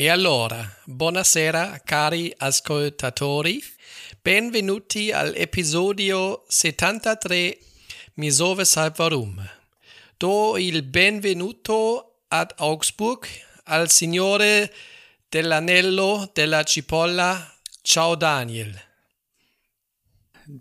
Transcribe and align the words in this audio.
E 0.00 0.08
allora, 0.08 0.66
buonasera 0.86 1.82
cari 1.84 2.32
ascoltatori, 2.38 3.62
benvenuti 4.22 5.12
all'episodio 5.12 6.44
73 6.48 7.58
Mi 8.14 8.30
so 8.30 8.54
weshalb 8.54 8.94
warum. 8.96 9.46
Do 10.16 10.56
il 10.56 10.84
benvenuto 10.84 12.22
ad 12.28 12.50
Augsburg 12.56 13.26
al 13.64 13.90
signore 13.90 14.72
dell'anello 15.28 16.30
della 16.32 16.62
cipolla, 16.62 17.54
ciao 17.82 18.14
Daniel. 18.14 18.82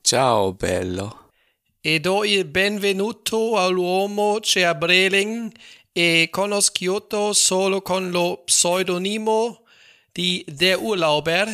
Ciao 0.01 0.51
bello. 0.51 1.29
E 1.79 2.01
do 2.01 2.25
il 2.25 2.43
benvenuto 2.43 3.57
all'uomo 3.57 4.41
Ceabreling 4.41 5.49
e 5.93 6.29
conosciuto 6.31 7.33
solo 7.33 7.81
con 7.81 8.11
lo 8.11 8.43
pseudonimo 8.45 9.63
di 10.11 10.45
Der 10.47 10.79
Urlauber. 10.79 11.47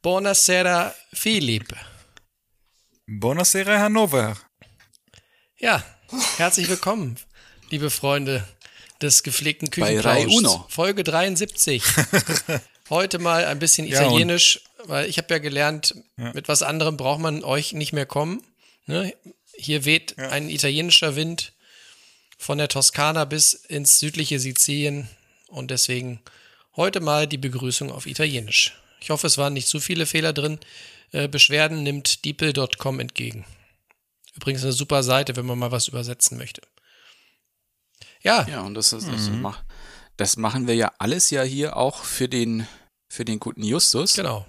Buonasera, 0.00 0.94
Philipp. 1.12 1.72
Buonasera 3.06 3.78
Hannover. 3.80 4.36
Ja, 5.58 5.82
herzlich 6.36 6.68
willkommen, 6.68 7.16
liebe 7.70 7.90
Freunde 7.90 8.46
des 9.00 9.22
gepflegten 9.22 9.70
Küchenplauschs. 9.70 10.60
Folge 10.68 11.04
73. 11.04 11.82
Heute 12.90 13.18
mal 13.18 13.44
ein 13.46 13.58
bisschen 13.58 13.86
Ja, 13.86 14.02
italienisch, 14.02 14.60
weil 14.84 15.08
ich 15.08 15.18
habe 15.18 15.32
ja 15.34 15.38
gelernt, 15.38 15.94
mit 16.16 16.48
was 16.48 16.62
anderem 16.62 16.96
braucht 16.96 17.20
man 17.20 17.42
euch 17.42 17.72
nicht 17.72 17.92
mehr 17.92 18.06
kommen. 18.06 18.42
Ne? 18.86 19.14
Hier 19.56 19.84
weht 19.84 20.18
ein 20.18 20.48
italienischer 20.48 21.16
Wind 21.16 21.52
von 22.36 22.58
der 22.58 22.68
Toskana 22.68 23.24
bis 23.24 23.54
ins 23.54 23.98
südliche 23.98 24.38
Sizilien 24.38 25.08
und 25.48 25.70
deswegen 25.70 26.20
heute 26.76 27.00
mal 27.00 27.26
die 27.26 27.38
Begrüßung 27.38 27.90
auf 27.90 28.06
Italienisch. 28.06 28.78
Ich 29.00 29.10
hoffe, 29.10 29.26
es 29.26 29.38
waren 29.38 29.52
nicht 29.52 29.68
zu 29.68 29.80
viele 29.80 30.06
Fehler 30.06 30.32
drin. 30.32 30.58
Äh, 31.12 31.28
Beschwerden 31.28 31.82
nimmt 31.82 32.24
diepel.com 32.24 33.00
entgegen. 33.00 33.44
Übrigens 34.34 34.62
eine 34.62 34.72
super 34.72 35.02
Seite, 35.02 35.36
wenn 35.36 35.46
man 35.46 35.58
mal 35.58 35.72
was 35.72 35.88
übersetzen 35.88 36.36
möchte. 36.36 36.62
Ja, 38.22 38.46
Ja, 38.48 38.62
und 38.62 38.74
das, 38.74 38.92
ist, 38.92 39.08
das, 39.08 39.30
mach, 39.30 39.62
das 40.16 40.36
machen 40.36 40.66
wir 40.66 40.74
ja 40.74 40.92
alles 40.98 41.30
ja 41.30 41.42
hier 41.42 41.76
auch 41.76 42.04
für 42.04 42.28
den, 42.28 42.66
für 43.08 43.24
den 43.24 43.38
guten 43.38 43.62
Justus. 43.62 44.14
genau. 44.14 44.46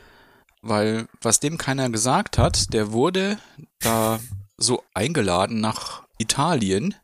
Weil 0.62 1.08
was 1.22 1.40
dem 1.40 1.58
keiner 1.58 1.90
gesagt 1.90 2.38
hat, 2.38 2.74
der 2.74 2.92
wurde 2.92 3.38
da 3.80 4.20
so 4.58 4.84
eingeladen 4.94 5.62
nach 5.62 6.04
Italien, 6.18 6.96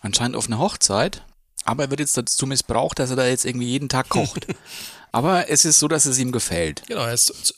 anscheinend 0.00 0.36
auf 0.36 0.46
eine 0.46 0.58
Hochzeit, 0.58 1.22
aber 1.64 1.84
er 1.84 1.90
wird 1.90 2.00
jetzt 2.00 2.16
dazu 2.16 2.46
missbraucht, 2.46 2.98
dass 2.98 3.10
er 3.10 3.16
da 3.16 3.26
jetzt 3.26 3.44
irgendwie 3.44 3.68
jeden 3.68 3.88
Tag 3.88 4.08
kocht. 4.08 4.46
aber 5.12 5.48
es 5.50 5.64
ist 5.64 5.78
so, 5.78 5.88
dass 5.88 6.06
es 6.06 6.18
ihm 6.18 6.32
gefällt. 6.32 6.82
Genau, 6.86 7.04
er 7.04 7.12
ist, 7.12 7.54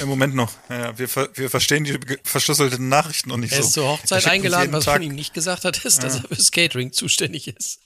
Im 0.00 0.08
Moment 0.08 0.34
noch. 0.34 0.52
Ja, 0.68 0.78
ja, 0.78 0.98
wir, 0.98 1.08
ver 1.08 1.28
wir 1.34 1.50
verstehen 1.50 1.84
die 1.84 1.98
verschlüsselten 2.24 2.88
Nachrichten 2.88 3.28
noch 3.28 3.36
nicht 3.36 3.52
er 3.52 3.62
so. 3.62 3.66
ist 3.66 3.72
zur 3.74 3.84
Er 3.84 3.92
Hochzeit 3.92 4.26
eingeladen, 4.26 4.72
was 4.72 4.84
Tag, 4.84 4.94
man 4.94 5.02
ihm 5.02 5.14
nicht 5.14 5.34
gesagt 5.34 5.64
hat, 5.64 5.84
ist, 5.84 6.02
dass 6.02 6.16
er 6.16 6.22
fürs 6.22 6.50
Catering 6.50 6.92
zuständig 6.92 7.48
ist. 7.48 7.80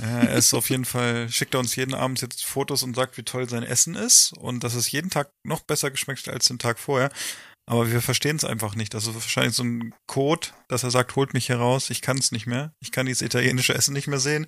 Ja, 0.00 0.20
er 0.20 0.36
ist 0.36 0.54
auf 0.54 0.70
jeden 0.70 0.84
Fall, 0.84 1.28
schickt 1.28 1.54
er 1.54 1.60
uns 1.60 1.76
jeden 1.76 1.92
Abend 1.92 2.20
jetzt 2.22 2.44
Fotos 2.44 2.82
und 2.82 2.94
sagt, 2.94 3.18
wie 3.18 3.22
toll 3.22 3.48
sein 3.48 3.62
Essen 3.62 3.94
ist 3.94 4.32
und 4.38 4.64
dass 4.64 4.74
es 4.74 4.90
jeden 4.90 5.10
Tag 5.10 5.30
noch 5.42 5.60
besser 5.60 5.90
geschmeckt 5.90 6.26
hat 6.26 6.34
als 6.34 6.46
den 6.46 6.58
Tag 6.58 6.78
vorher. 6.78 7.10
Aber 7.68 7.92
wir 7.92 8.00
verstehen 8.00 8.36
es 8.36 8.44
einfach 8.44 8.74
nicht. 8.76 8.94
Das 8.94 9.06
ist 9.06 9.14
wahrscheinlich 9.14 9.54
so 9.54 9.62
ein 9.62 9.94
Code, 10.06 10.48
dass 10.68 10.84
er 10.84 10.90
sagt, 10.90 11.16
holt 11.16 11.34
mich 11.34 11.48
hier 11.48 11.58
raus, 11.58 11.90
ich 11.90 12.00
kann 12.00 12.16
es 12.16 12.32
nicht 12.32 12.46
mehr. 12.46 12.72
Ich 12.80 12.92
kann 12.92 13.04
dieses 13.04 13.20
italienische 13.20 13.74
Essen 13.74 13.92
nicht 13.92 14.06
mehr 14.06 14.20
sehen. 14.20 14.46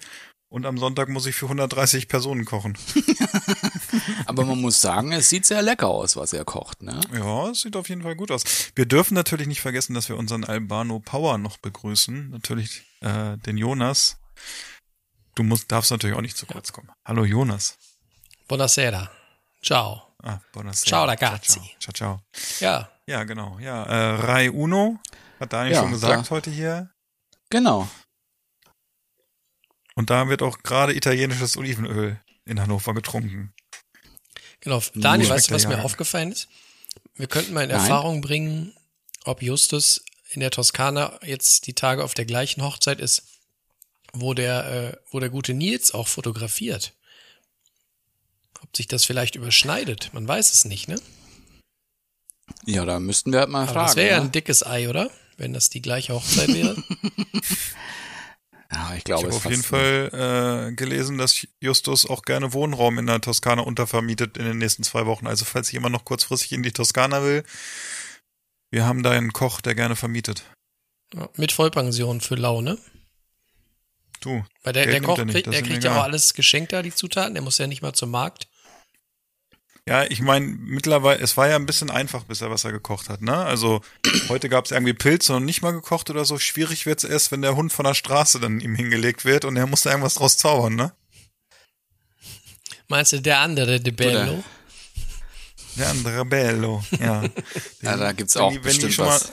Und 0.48 0.64
am 0.64 0.78
Sonntag 0.78 1.10
muss 1.10 1.26
ich 1.26 1.36
für 1.36 1.44
130 1.44 2.08
Personen 2.08 2.46
kochen. 2.46 2.78
Aber 4.26 4.46
man 4.46 4.58
muss 4.58 4.80
sagen, 4.80 5.12
es 5.12 5.28
sieht 5.28 5.44
sehr 5.44 5.60
lecker 5.60 5.88
aus, 5.88 6.16
was 6.16 6.32
er 6.32 6.46
kocht, 6.46 6.82
ne? 6.82 6.98
Ja, 7.12 7.50
es 7.50 7.60
sieht 7.60 7.76
auf 7.76 7.90
jeden 7.90 8.02
Fall 8.02 8.16
gut 8.16 8.30
aus. 8.30 8.42
Wir 8.74 8.86
dürfen 8.86 9.12
natürlich 9.12 9.46
nicht 9.46 9.60
vergessen, 9.60 9.92
dass 9.92 10.08
wir 10.08 10.16
unseren 10.16 10.44
Albano 10.44 10.98
Power 10.98 11.36
noch 11.36 11.58
begrüßen. 11.58 12.30
Natürlich 12.30 12.84
äh, 13.02 13.36
den 13.36 13.58
Jonas. 13.58 14.16
Du 15.34 15.42
musst, 15.42 15.70
darfst 15.70 15.90
natürlich 15.90 16.16
auch 16.16 16.22
nicht 16.22 16.38
zu 16.38 16.46
kurz 16.46 16.72
kommen. 16.72 16.90
Hallo 17.04 17.26
Jonas. 17.26 17.76
Buonasera. 18.48 19.10
Ciao. 19.62 20.09
Ah, 20.22 20.40
buonasera. 20.52 20.88
Ciao, 20.88 21.04
ragazzi. 21.06 21.60
Ciao, 21.78 21.92
ciao. 21.92 22.22
ciao. 22.32 22.60
Ja, 22.60 22.90
Ja, 23.06 23.24
genau. 23.24 23.58
Ja, 23.58 23.84
äh, 23.84 24.20
Rai 24.20 24.50
Uno 24.50 24.98
hat 25.40 25.52
Daniel 25.52 25.74
Ja, 25.74 25.80
schon 25.82 25.90
gesagt 25.92 26.26
klar. 26.26 26.30
heute 26.36 26.50
hier. 26.50 26.90
Genau. 27.48 27.88
Und 29.94 30.10
da 30.10 30.28
wird 30.28 30.42
auch 30.42 30.58
gerade 30.62 30.94
italienisches 30.94 31.56
Olivenöl 31.56 32.20
in 32.44 32.60
Hannover 32.60 32.94
getrunken. 32.94 33.52
genau. 34.60 34.82
Daniel, 34.94 35.28
weißt 35.30 35.50
du, 35.50 35.54
was 35.54 35.66
mir 35.66 35.84
aufgefallen 35.84 36.32
ist? 36.32 36.48
Wir 37.14 37.26
könnten 37.26 37.52
mal 37.52 37.62
in 37.64 37.70
Nein. 37.70 37.80
Erfahrung 37.80 38.20
bringen, 38.20 38.74
ob 39.24 39.42
Justus 39.42 40.04
in 40.30 40.40
der 40.40 40.50
Toskana 40.50 41.18
jetzt 41.24 41.66
die 41.66 41.74
Tage 41.74 42.04
auf 42.04 42.14
der 42.14 42.24
gleichen 42.24 42.62
Hochzeit 42.62 43.00
ist, 43.00 43.24
wo 44.12 44.32
der, 44.34 44.66
äh, 44.92 44.96
wo 45.10 45.18
der 45.20 45.28
gute 45.30 45.54
Nils 45.54 45.92
auch 45.92 46.08
fotografiert. 46.08 46.94
Ob 48.70 48.76
sich 48.76 48.86
das 48.86 49.04
vielleicht 49.04 49.34
überschneidet, 49.34 50.10
man 50.12 50.28
weiß 50.28 50.52
es 50.52 50.64
nicht, 50.64 50.86
ne? 50.86 50.94
Ja, 52.66 52.84
da 52.84 53.00
müssten 53.00 53.32
wir 53.32 53.40
halt 53.40 53.48
mal 53.48 53.64
Aber 53.64 53.72
fragen. 53.72 53.86
das 53.86 53.96
wäre 53.96 54.10
ja 54.10 54.20
ein 54.20 54.30
dickes 54.30 54.64
Ei, 54.64 54.88
oder? 54.88 55.10
Wenn 55.36 55.52
das 55.52 55.70
die 55.70 55.82
gleiche 55.82 56.14
Hochzeit 56.14 56.48
wäre. 56.48 56.76
ja, 58.72 58.90
ich 58.92 58.98
Ich 58.98 59.04
glaube, 59.04 59.22
habe 59.24 59.30
es 59.30 59.36
auf 59.36 59.50
jeden 59.50 59.64
Fall 59.64 60.68
äh, 60.70 60.74
gelesen, 60.76 61.18
dass 61.18 61.46
Justus 61.60 62.06
auch 62.08 62.22
gerne 62.22 62.52
Wohnraum 62.52 62.98
in 62.98 63.06
der 63.06 63.20
Toskana 63.20 63.62
untervermietet 63.62 64.36
in 64.36 64.44
den 64.44 64.58
nächsten 64.58 64.84
zwei 64.84 65.04
Wochen. 65.06 65.26
Also 65.26 65.44
falls 65.44 65.72
jemand 65.72 65.92
noch 65.92 66.04
kurzfristig 66.04 66.52
in 66.52 66.62
die 66.62 66.70
Toskana 66.72 67.24
will, 67.24 67.42
wir 68.70 68.84
haben 68.84 69.02
da 69.02 69.10
einen 69.10 69.32
Koch, 69.32 69.60
der 69.60 69.74
gerne 69.74 69.96
vermietet. 69.96 70.44
Ja, 71.14 71.28
Mit 71.34 71.50
Vollpension 71.50 72.20
für 72.20 72.36
Laune. 72.36 72.78
Du, 74.20 74.44
Weil 74.62 74.74
der, 74.74 74.84
Geld 74.84 74.94
der 74.94 75.00
nimmt 75.00 75.06
Koch, 75.06 75.18
er 75.18 75.24
nicht, 75.24 75.34
kriegt, 75.34 75.46
der 75.52 75.62
kriegt 75.62 75.82
ja 75.82 75.98
auch 75.98 76.04
alles 76.04 76.34
geschenkt 76.34 76.72
da, 76.72 76.82
die 76.82 76.94
Zutaten. 76.94 77.34
Der 77.34 77.42
muss 77.42 77.58
ja 77.58 77.66
nicht 77.66 77.82
mal 77.82 77.94
zum 77.94 78.10
Markt. 78.12 78.46
Ja, 79.90 80.04
ich 80.04 80.20
meine, 80.20 80.46
mittlerweile, 80.46 81.20
es 81.20 81.36
war 81.36 81.48
ja 81.48 81.56
ein 81.56 81.66
bisschen 81.66 81.90
einfach 81.90 82.22
bisher, 82.22 82.48
was 82.48 82.62
er 82.64 82.70
gekocht 82.70 83.08
hat, 83.08 83.22
ne? 83.22 83.36
Also 83.36 83.80
heute 84.28 84.48
gab 84.48 84.64
es 84.66 84.70
irgendwie 84.70 84.92
Pilze 84.94 85.34
und 85.34 85.44
nicht 85.44 85.62
mal 85.62 85.72
gekocht 85.72 86.08
oder 86.10 86.24
so. 86.24 86.38
Schwierig 86.38 86.86
wird's 86.86 87.02
erst, 87.02 87.32
wenn 87.32 87.42
der 87.42 87.56
Hund 87.56 87.72
von 87.72 87.84
der 87.84 87.94
Straße 87.94 88.38
dann 88.38 88.60
ihm 88.60 88.76
hingelegt 88.76 89.24
wird 89.24 89.44
und 89.44 89.56
er 89.56 89.66
muss 89.66 89.82
da 89.82 89.90
irgendwas 89.90 90.14
draus 90.14 90.36
zaubern, 90.36 90.76
ne? 90.76 90.92
Meinst 92.86 93.12
du, 93.14 93.20
der 93.20 93.40
andere, 93.40 93.80
De 93.80 93.92
Bello? 93.92 94.34
Oder- 94.34 94.44
Der 95.76 95.88
andere 95.88 96.24
Bello, 96.24 96.84
ja. 97.00 97.24
Ja, 97.82 97.96
da 97.96 98.12
gibt's 98.12 98.36
Wenn 98.36 98.42
auch 98.42 98.52
die- 98.52 98.58
bestimmt 98.60 98.92
schon 98.92 99.06
mal- 99.06 99.14
was. 99.20 99.32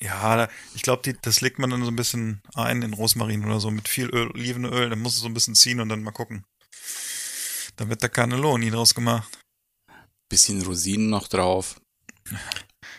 Ja, 0.00 0.36
da- 0.36 0.48
ich 0.76 0.82
glaube, 0.82 1.14
das 1.22 1.40
legt 1.40 1.58
man 1.58 1.70
dann 1.70 1.82
so 1.84 1.90
ein 1.90 1.96
bisschen 1.96 2.42
ein 2.54 2.82
in 2.82 2.92
Rosmarin 2.94 3.44
oder 3.44 3.58
so 3.58 3.72
mit 3.72 3.88
viel 3.88 4.06
Öl, 4.10 4.30
Olivenöl, 4.30 4.88
dann 4.90 5.00
muss 5.00 5.14
es 5.14 5.20
so 5.20 5.26
ein 5.26 5.34
bisschen 5.34 5.56
ziehen 5.56 5.80
und 5.80 5.88
dann 5.88 6.04
mal 6.04 6.12
gucken. 6.12 6.44
Dann 7.74 7.88
wird 7.88 8.04
da 8.04 8.08
Cannelloni 8.08 8.70
draus 8.70 8.94
gemacht. 8.94 9.28
Bisschen 10.28 10.62
Rosinen 10.62 11.10
noch 11.10 11.28
drauf. 11.28 11.80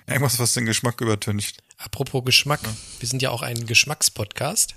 Irgendwas, 0.07 0.39
was 0.39 0.53
den 0.53 0.65
Geschmack 0.65 1.01
übertüncht. 1.01 1.57
Apropos 1.77 2.23
Geschmack, 2.23 2.61
wir 2.99 3.07
sind 3.07 3.21
ja 3.21 3.31
auch 3.31 3.41
ein 3.41 3.65
Geschmackspodcast. 3.65 4.75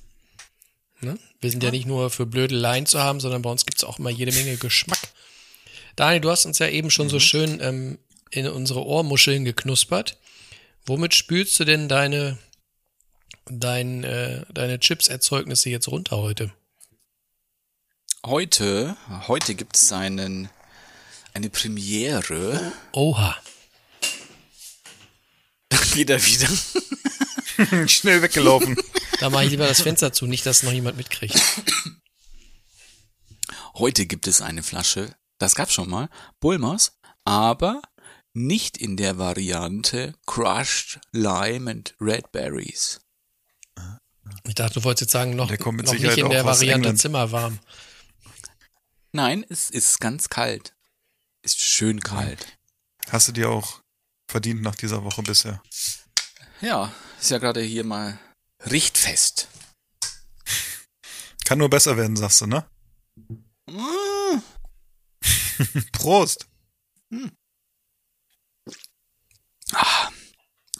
Ne? 1.01 1.19
Wir 1.41 1.51
sind 1.51 1.63
ja 1.63 1.71
nicht 1.71 1.87
nur 1.87 2.11
für 2.11 2.27
Blödeleien 2.27 2.87
zu 2.87 3.01
haben, 3.01 3.21
sondern 3.21 3.43
bei 3.43 3.51
uns 3.51 3.67
gibt's 3.67 3.85
auch 3.85 3.99
immer 3.99 4.11
jede 4.11 4.33
Menge 4.33 4.57
Geschmack. 4.57 4.99
Daniel, 5.95 6.21
du 6.21 6.31
hast 6.31 6.47
uns 6.47 6.59
ja 6.59 6.69
eben 6.69 6.91
schon 6.91 7.09
so 7.09 7.21
schön 7.21 7.61
ähm, 7.61 7.99
in 8.31 8.49
unsere 8.49 8.85
Ohrmuscheln 8.85 9.45
geknuspert. 9.45 10.19
Womit 10.87 11.15
spülst 11.15 11.59
du 11.61 11.65
denn 11.65 11.89
deine, 11.89 12.39
dein, 13.47 14.05
äh, 14.05 14.45
deine 14.53 14.81
Chips-Erzeugnisse 14.81 15.71
jetzt 15.71 15.89
runter 15.89 16.17
heute? 16.17 16.53
Heute, 18.25 18.97
heute 19.29 19.55
gibt 19.55 19.77
es 19.77 19.93
einen, 19.93 20.51
eine 21.35 21.51
Premiere. 21.51 22.73
Oha. 22.93 23.37
Geht 25.93 26.11
er 26.11 26.25
wieder? 26.25 26.49
Schnell 27.89 28.23
weggelaufen. 28.23 28.77
Da 29.21 29.31
mache 29.31 29.45
ich 29.45 29.51
lieber 29.51 29.67
das 29.67 29.83
Fenster 29.83 30.13
zu, 30.13 30.27
nicht, 30.27 30.47
dass 30.47 30.63
noch 30.63 30.73
jemand 30.73 30.97
mitkriegt. 30.97 31.41
Heute 33.75 34.07
gibt 34.07 34.27
es 34.27 34.41
eine 34.41 34.63
Flasche, 34.63 35.15
das 35.39 35.55
gab's 35.55 35.73
schon 35.73 35.89
mal, 35.89 36.09
Bulmers, 36.41 36.99
aber 37.25 37.83
nicht 38.33 38.77
in 38.77 38.97
der 38.97 39.19
Variante 39.19 40.15
Crushed 40.27 41.01
Lime 41.13 41.71
and 41.71 41.95
Red 42.01 42.31
Berries. 42.33 43.01
Ich 44.47 44.55
dachte, 44.55 44.75
du 44.75 44.85
wolltest 44.85 45.03
jetzt 45.03 45.13
sagen, 45.13 45.37
noch, 45.37 45.49
Der 45.49 45.59
kommt 45.59 45.79
mit 45.79 45.87
noch 45.87 45.95
nicht 45.95 46.19
in 46.19 46.31
der 46.31 46.45
Variante 46.45 46.75
England. 46.75 47.01
Zimmerwarm. 47.01 47.59
Nein, 49.13 49.45
es 49.49 49.71
ist 49.71 50.01
ganz 50.01 50.29
kalt. 50.29 50.75
Ist 51.49 51.63
schön 51.63 52.01
kalt. 52.01 52.59
Hast 53.09 53.29
du 53.29 53.33
dir 53.33 53.49
auch 53.49 53.81
verdient 54.31 54.61
nach 54.61 54.75
dieser 54.75 55.03
Woche 55.03 55.23
bisher? 55.23 55.63
Ja, 56.61 56.93
ist 57.19 57.31
ja 57.31 57.39
gerade 57.39 57.63
hier 57.63 57.85
mal 57.85 58.19
richtfest. 58.67 59.49
Kann 61.47 61.57
nur 61.57 61.71
besser 61.71 61.97
werden, 61.97 62.17
sagst 62.17 62.43
du, 62.43 62.47
ne? 62.49 62.69
Mm. 63.67 64.43
Prost! 65.93 66.47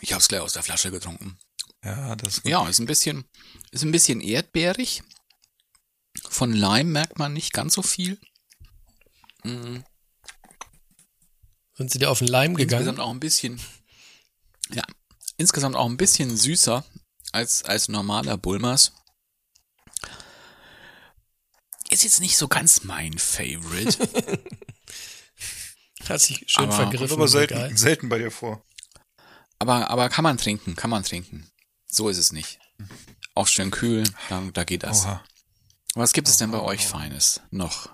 Ich 0.03 0.13
hab's 0.13 0.29
gleich 0.29 0.43
aus 0.43 0.53
der 0.53 0.63
Flasche 0.63 0.91
getrunken. 0.91 1.39
Ja, 1.83 2.15
das 2.15 2.43
Ja, 2.45 2.69
ist 2.69 2.79
ein 2.79 2.85
bisschen, 2.87 3.25
ist 3.71 3.85
ein 3.85 3.93
bisschen 3.93 4.21
erdbeerig. 4.21 5.03
Von 6.29 6.53
Lime 6.53 6.91
merkt 6.91 7.19
man 7.19 7.33
nicht 7.33 7.55
ganz 7.55 7.73
so 7.73 7.81
viel. 7.83 8.21
Mm, 9.45 9.79
Sind 11.79 11.91
sie 11.93 11.99
dir 11.99 12.11
auf 12.11 12.19
den 12.19 12.29
Leim 12.29 12.57
Insgesamt 12.59 12.85
gegangen? 12.87 13.01
auch 13.01 13.11
ein 13.11 13.21
bisschen, 13.21 13.61
ja, 14.71 14.83
insgesamt 15.37 15.77
auch 15.77 15.87
ein 15.87 15.97
bisschen 15.97 16.37
süßer 16.37 16.85
als, 17.33 17.63
als 17.65 17.89
normaler 17.89 18.37
Bulmers. 18.37 18.93
Ist 21.91 22.05
jetzt 22.05 22.21
nicht 22.21 22.37
so 22.37 22.49
ganz 22.49 22.85
mein 22.85 23.17
Favorite. 23.19 23.97
Hat 26.09 26.21
sich 26.21 26.45
schön 26.47 26.65
Aber- 26.65 26.73
vergriffen. 26.77 27.13
aber 27.13 27.29
selten, 27.29 27.77
selten 27.77 28.09
bei 28.09 28.19
dir 28.19 28.31
vor. 28.31 28.63
aber, 29.59 29.89
aber 29.91 30.09
kann 30.09 30.23
man 30.25 30.37
trinken, 30.39 30.75
kann 30.77 30.91
man 30.91 31.03
trinken. 31.05 31.51
So 31.87 32.09
ist 32.09 32.19
es 32.19 32.33
nicht. 32.33 32.59
Auch 33.35 33.47
schön 33.47 33.71
kühl, 33.71 34.05
da, 34.29 34.43
da 34.53 34.65
geht 34.65 34.83
das. 34.83 35.05
Oha. 35.05 35.25
Was 35.95 36.13
gibt 36.13 36.29
es 36.29 36.37
denn 36.37 36.51
bei 36.51 36.61
euch 36.61 36.87
Feines 36.87 37.41
noch? 37.51 37.89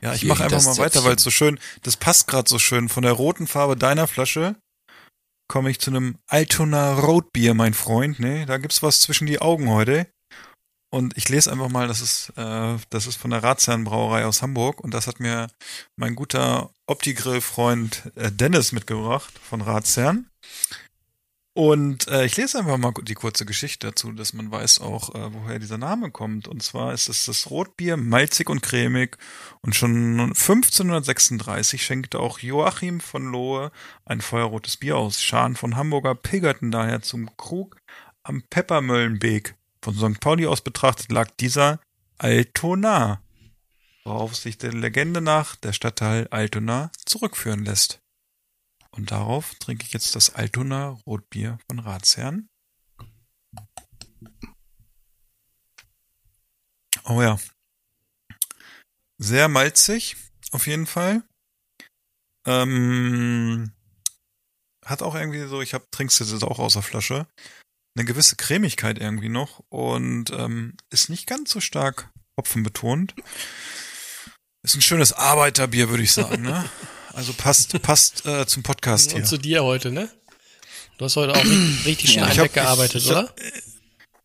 Ja, 0.00 0.14
ich 0.14 0.24
mache 0.24 0.44
einfach 0.44 0.64
mal 0.64 0.78
weiter, 0.78 1.04
weil 1.04 1.16
es 1.16 1.22
so 1.22 1.30
schön, 1.30 1.58
das 1.82 1.96
passt 1.96 2.26
gerade 2.28 2.48
so 2.48 2.58
schön. 2.58 2.88
Von 2.88 3.02
der 3.02 3.12
roten 3.12 3.46
Farbe 3.46 3.76
deiner 3.76 4.06
Flasche 4.06 4.56
komme 5.48 5.70
ich 5.70 5.80
zu 5.80 5.90
einem 5.90 6.18
Altona 6.26 6.94
Rotbier, 6.94 7.54
mein 7.54 7.74
Freund. 7.74 8.20
Ne, 8.20 8.46
da 8.46 8.58
gibt's 8.58 8.82
was 8.82 9.00
zwischen 9.00 9.26
die 9.26 9.40
Augen 9.40 9.70
heute. 9.70 10.06
Und 10.90 11.16
ich 11.18 11.28
lese 11.28 11.52
einfach 11.52 11.68
mal, 11.68 11.86
das 11.86 12.00
ist, 12.00 12.32
äh, 12.36 12.76
das 12.88 13.06
ist 13.06 13.16
von 13.16 13.30
der 13.30 13.42
Ratsherrn 13.42 13.84
Brauerei 13.84 14.24
aus 14.24 14.40
Hamburg 14.40 14.80
und 14.80 14.94
das 14.94 15.06
hat 15.06 15.20
mir 15.20 15.48
mein 15.96 16.14
guter 16.14 16.70
Opti-Grill-Freund 16.86 18.12
äh, 18.14 18.32
Dennis 18.32 18.72
mitgebracht 18.72 19.38
von 19.38 19.60
Ratsherrn. 19.60 20.30
Und 21.54 22.06
äh, 22.06 22.24
ich 22.24 22.36
lese 22.36 22.58
einfach 22.60 22.76
mal 22.76 22.92
die 23.02 23.14
kurze 23.14 23.44
Geschichte 23.44 23.88
dazu, 23.88 24.12
dass 24.12 24.32
man 24.32 24.50
weiß 24.50 24.80
auch, 24.80 25.14
äh, 25.14 25.32
woher 25.32 25.58
dieser 25.58 25.78
Name 25.78 26.10
kommt. 26.10 26.46
Und 26.46 26.62
zwar 26.62 26.94
ist 26.94 27.08
es 27.08 27.24
das 27.26 27.50
Rotbier, 27.50 27.96
malzig 27.96 28.48
und 28.48 28.62
cremig. 28.62 29.16
Und 29.60 29.74
schon 29.74 30.20
1536 30.20 31.82
schenkte 31.82 32.20
auch 32.20 32.38
Joachim 32.38 33.00
von 33.00 33.24
Lohe 33.32 33.72
ein 34.04 34.20
feuerrotes 34.20 34.76
Bier 34.76 34.96
aus. 34.96 35.20
Scharen 35.20 35.56
von 35.56 35.74
Hamburger 35.74 36.14
pilgerten 36.14 36.70
daher 36.70 37.02
zum 37.02 37.36
Krug 37.36 37.76
am 38.22 38.42
Peppermöllenbeek. 38.50 39.56
Von 39.82 39.94
St. 39.94 40.20
Pauli 40.20 40.46
aus 40.46 40.60
betrachtet 40.60 41.10
lag 41.10 41.30
dieser 41.40 41.80
Altona, 42.18 43.20
worauf 44.04 44.36
sich 44.36 44.58
der 44.58 44.72
Legende 44.72 45.20
nach 45.20 45.56
der 45.56 45.72
Stadtteil 45.72 46.28
Altona 46.28 46.90
zurückführen 47.04 47.64
lässt. 47.64 48.00
Und 48.90 49.10
darauf 49.10 49.54
trinke 49.56 49.84
ich 49.84 49.92
jetzt 49.92 50.14
das 50.16 50.34
Altona 50.34 50.98
Rotbier 51.06 51.58
von 51.68 51.78
Ratsherrn. 51.78 52.48
Oh 57.04 57.22
ja. 57.22 57.38
Sehr 59.18 59.48
malzig, 59.48 60.16
auf 60.52 60.66
jeden 60.66 60.86
Fall. 60.86 61.22
Ähm, 62.46 63.72
hat 64.84 65.02
auch 65.02 65.14
irgendwie 65.14 65.46
so, 65.46 65.60
ich 65.60 65.74
hab, 65.74 65.90
trink's 65.90 66.18
jetzt 66.18 66.44
auch 66.44 66.58
aus 66.58 66.74
der 66.74 66.82
Flasche, 66.82 67.26
eine 67.96 68.04
gewisse 68.04 68.36
Cremigkeit 68.36 68.98
irgendwie 68.98 69.28
noch 69.28 69.64
und 69.68 70.30
ähm, 70.30 70.76
ist 70.90 71.10
nicht 71.10 71.26
ganz 71.26 71.50
so 71.50 71.60
stark 71.60 72.10
hopfenbetont. 72.38 73.14
Ist 74.62 74.74
ein 74.74 74.82
schönes 74.82 75.12
Arbeiterbier, 75.12 75.88
würde 75.88 76.02
ich 76.02 76.12
sagen, 76.12 76.42
ne? 76.42 76.68
Also 77.18 77.32
passt, 77.32 77.82
passt 77.82 78.24
äh, 78.26 78.46
zum 78.46 78.62
Podcast 78.62 79.10
hier. 79.10 79.20
Und 79.20 79.26
zu 79.26 79.38
dir 79.38 79.64
heute, 79.64 79.90
ne? 79.90 80.08
Du 80.98 81.04
hast 81.04 81.16
heute 81.16 81.32
auch 81.34 81.44
richtig- 81.44 81.84
richtig 81.86 82.12
schnell 82.12 82.28
Ja, 82.36 82.44
weggearbeitet, 82.44 82.96
ich- 82.96 83.04
ich 83.06 83.10
oder? 83.10 83.22
hab- 83.22 83.36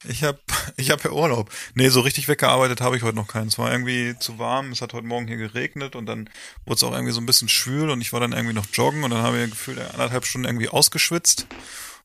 Ich 0.06 0.22
habe 0.24 0.38
ich 0.78 0.92
hab 0.92 1.04
ja 1.04 1.12
Urlaub. 1.12 1.50
Nee, 1.76 1.88
so 1.90 2.02
richtig 2.02 2.28
weggearbeitet 2.28 2.82
habe 2.82 2.96
ich 2.98 3.04
heute 3.04 3.16
noch 3.16 3.28
keinen. 3.28 3.48
Es 3.48 3.58
war 3.58 3.72
irgendwie 3.72 4.16
zu 4.20 4.38
warm, 4.38 4.72
es 4.74 4.82
hat 4.82 4.94
heute 4.94 5.08
Morgen 5.08 5.28
hier 5.28 5.38
geregnet 5.38 5.96
und 5.96 6.06
dann 6.06 6.30
wurde 6.66 6.76
es 6.76 6.84
auch 6.84 6.92
irgendwie 6.92 7.14
so 7.14 7.22
ein 7.22 7.26
bisschen 7.26 7.48
schwül 7.50 7.90
und 7.90 8.02
ich 8.02 8.12
war 8.14 8.20
dann 8.20 8.34
irgendwie 8.34 8.54
noch 8.54 8.66
joggen 8.74 9.04
und 9.06 9.12
dann 9.12 9.24
habe 9.24 9.42
ich 9.42 9.50
gefühlt 9.50 9.80
anderthalb 9.80 10.26
Stunden 10.26 10.46
irgendwie 10.46 10.68
ausgeschwitzt 10.70 11.48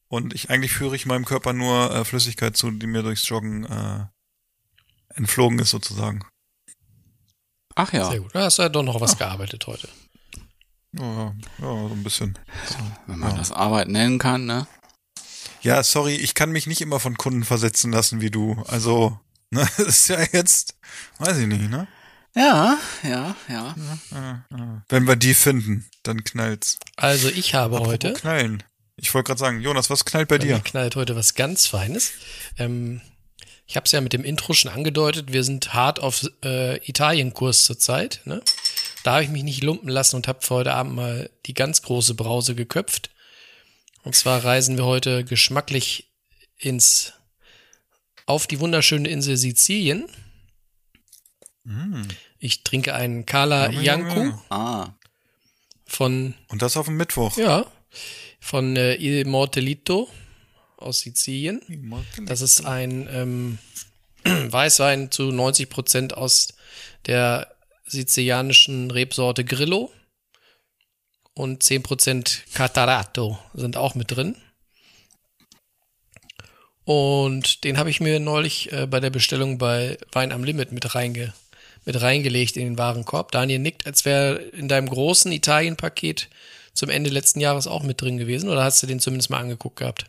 und 0.07 0.33
ich 0.33 0.49
eigentlich 0.49 0.73
führe 0.73 0.95
ich 0.97 1.07
meinem 1.07 1.25
Körper 1.27 1.53
nur 1.53 1.95
äh, 1.95 2.05
Flüssigkeit 2.05 2.57
zu, 2.57 2.71
die 2.71 2.87
mir 2.87 3.03
durchs 3.03 3.29
Joggen 3.29 3.65
äh, 3.65 4.05
entflogen 5.17 5.59
ist 5.59 5.71
sozusagen. 5.71 6.25
Ach 7.75 7.93
ja, 7.93 8.09
Sehr 8.11 8.21
gut. 8.21 8.33
Da 8.35 8.45
hast 8.45 8.59
du 8.59 8.63
ja 8.63 8.69
doch 8.69 8.83
noch 8.85 9.01
was 9.01 9.19
gearbeitet 9.19 9.67
heute. 9.67 9.89
Ja, 10.97 11.35
ja, 11.59 11.89
so 11.89 11.91
ein 11.93 12.03
bisschen. 12.03 12.39
wenn 13.07 13.19
man 13.19 13.33
Ja. 13.33 13.37
das 13.39 13.53
Arbeit 13.53 13.89
nennen 13.89 14.19
kann, 14.19 14.47
ne? 14.47 14.67
Ja, 15.63 15.83
sorry, 15.83 16.15
ich 16.15 16.35
kann 16.35 16.51
mich 16.51 16.67
nicht 16.67 16.81
immer 16.81 17.01
von 17.01 17.17
Kunden 17.17 17.45
versetzen 17.45 17.93
lassen 17.93 18.21
wie 18.21 18.31
du. 18.31 18.63
Also, 18.69 19.19
ne, 19.51 19.69
das 19.77 19.87
ist 19.87 20.09
ja 20.09 20.19
jetzt, 20.33 20.77
weiß 21.19 21.39
ich 21.39 21.47
nicht, 21.47 21.69
ne? 21.69 21.87
Ja, 22.35 22.79
ja, 23.03 23.35
ja. 23.49 23.75
Ja, 24.13 24.45
ja. 24.51 24.83
Wenn 24.89 25.07
wir 25.09 25.17
die 25.17 25.35
finden, 25.35 25.87
dann 26.05 26.23
knallt's. 26.25 26.79
Also 26.97 27.29
ich 27.29 27.55
habe 27.55 27.77
Apropos 27.77 27.93
heute, 27.95 28.13
knallen. 28.13 28.63
Ich 28.97 29.13
wollte 29.15 29.29
gerade 29.29 29.41
sagen, 29.41 29.61
Jonas, 29.61 29.91
was 29.91 30.05
knallt 30.05 30.29
bei 30.29 30.39
bei 30.39 30.45
dir? 30.45 30.55
mir 30.57 30.63
knallt 30.63 30.95
heute 30.97 31.17
was 31.17 31.35
ganz 31.35 31.67
Feines. 31.67 32.13
Ähm, 32.57 33.01
ich 33.67 33.77
habe 33.77 33.85
es 33.87 33.93
ja 33.93 34.01
mit 34.01 34.13
dem 34.13 34.25
Intro 34.25 34.55
schon 34.55 34.71
angedeutet, 34.71 35.33
wir 35.33 35.43
sind 35.45 35.75
hart 35.75 36.01
auf 36.01 36.25
äh, 36.45 36.77
Italienkurs 36.89 37.65
zurzeit. 37.65 38.21
Ne? 38.25 38.41
Da 39.05 39.15
habe 39.15 39.25
ich 39.25 39.31
mich 39.31 39.45
nicht 39.45 39.63
lumpen 39.63 39.89
lassen 39.89 40.17
und 40.17 40.29
habe 40.29 40.41
für 40.43 40.57
heute 40.57 40.75
Abend 40.75 40.95
mal 40.95 41.31
die 41.47 41.55
ganz 41.55 41.83
große 41.83 42.15
Brause 42.15 42.55
geköpft. 42.55 43.11
Und 44.03 44.15
zwar 44.15 44.45
reisen 44.45 44.77
wir 44.77 44.85
heute 44.85 45.25
geschmacklich 45.25 46.11
ins 46.57 47.13
auf 48.27 48.47
die 48.47 48.61
wunderschöne 48.61 49.09
Insel 49.09 49.37
Sizilien. 49.37 50.07
Mm. 51.65 52.03
Ich 52.39 52.65
trinke 52.65 52.95
einen 52.95 53.27
Kala 53.27 53.71
Junge. 53.71 54.39
Ah, 54.51 54.91
von 55.87 56.35
Und 56.49 56.63
das 56.63 56.77
auf 56.77 56.87
dem 56.87 56.97
Mittwoch. 56.97 57.37
ja 57.37 57.67
von 58.41 58.77
äh, 58.77 58.95
Il 58.95 59.25
Mortelito 59.27 60.09
aus 60.77 61.01
Sizilien. 61.01 61.61
Das 62.27 62.41
ist 62.41 62.65
ein 62.65 63.09
ähm, 63.11 63.59
Weißwein 64.25 65.11
zu 65.11 65.25
90 65.25 65.69
Prozent 65.69 66.15
aus 66.15 66.49
der 67.07 67.55
sizilianischen 67.89 68.91
Rebsorte 68.91 69.45
Grillo 69.45 69.91
und 71.35 71.63
10 71.63 71.83
Prozent 71.83 72.45
Catarato 72.53 73.39
sind 73.55 73.77
auch 73.77 73.95
mit 73.95 74.11
drin. 74.11 74.37
Und 76.85 77.65
den 77.65 77.77
habe 77.77 77.91
ich 77.91 78.01
mir 78.01 78.19
neulich 78.19 78.73
äh, 78.73 78.87
bei 78.87 78.99
der 78.99 79.11
Bestellung 79.11 79.59
bei 79.59 79.99
Wein 80.13 80.33
am 80.33 80.43
Limit 80.43 80.73
mit, 80.73 80.95
reinge 80.95 81.35
mit 81.85 82.01
reingelegt 82.01 82.57
in 82.57 82.65
den 82.65 82.79
Warenkorb. 82.79 83.31
Daniel 83.31 83.59
nickt, 83.59 83.87
als 83.87 84.05
wäre 84.05 84.37
in 84.37 84.69
deinem 84.69 84.89
großen 84.89 85.31
Italien-Paket 85.31 86.29
zum 86.73 86.89
Ende 86.89 87.11
letzten 87.11 87.41
Jahres 87.41 87.67
auch 87.67 87.83
mit 87.83 88.01
drin 88.01 88.17
gewesen. 88.19 88.49
Oder 88.49 88.65
hast 88.65 88.83
du 88.83 88.87
den 88.87 89.01
zumindest 89.01 89.31
mal 89.31 89.41
angeguckt 89.41 89.77
gehabt? 89.77 90.07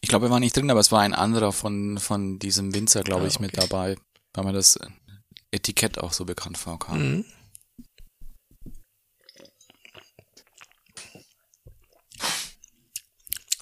ich 0.00 0.08
glaube, 0.08 0.26
er 0.26 0.30
war 0.30 0.40
nicht 0.40 0.56
drin, 0.56 0.70
aber 0.70 0.80
es 0.80 0.92
war 0.92 1.00
ein 1.00 1.14
anderer 1.14 1.52
von, 1.52 1.98
von 1.98 2.38
diesem 2.38 2.74
Winzer, 2.74 3.02
glaube 3.02 3.24
Ah, 3.24 3.28
ich, 3.28 3.40
mit 3.40 3.56
okay. 3.56 3.66
dabei, 3.68 3.96
weil 4.34 4.44
mir 4.44 4.52
das 4.52 4.78
Etikett 5.52 5.98
auch 5.98 6.12
so 6.12 6.24
bekannt 6.24 6.58
vorkam. 6.58 6.98
Mhm. 6.98 7.24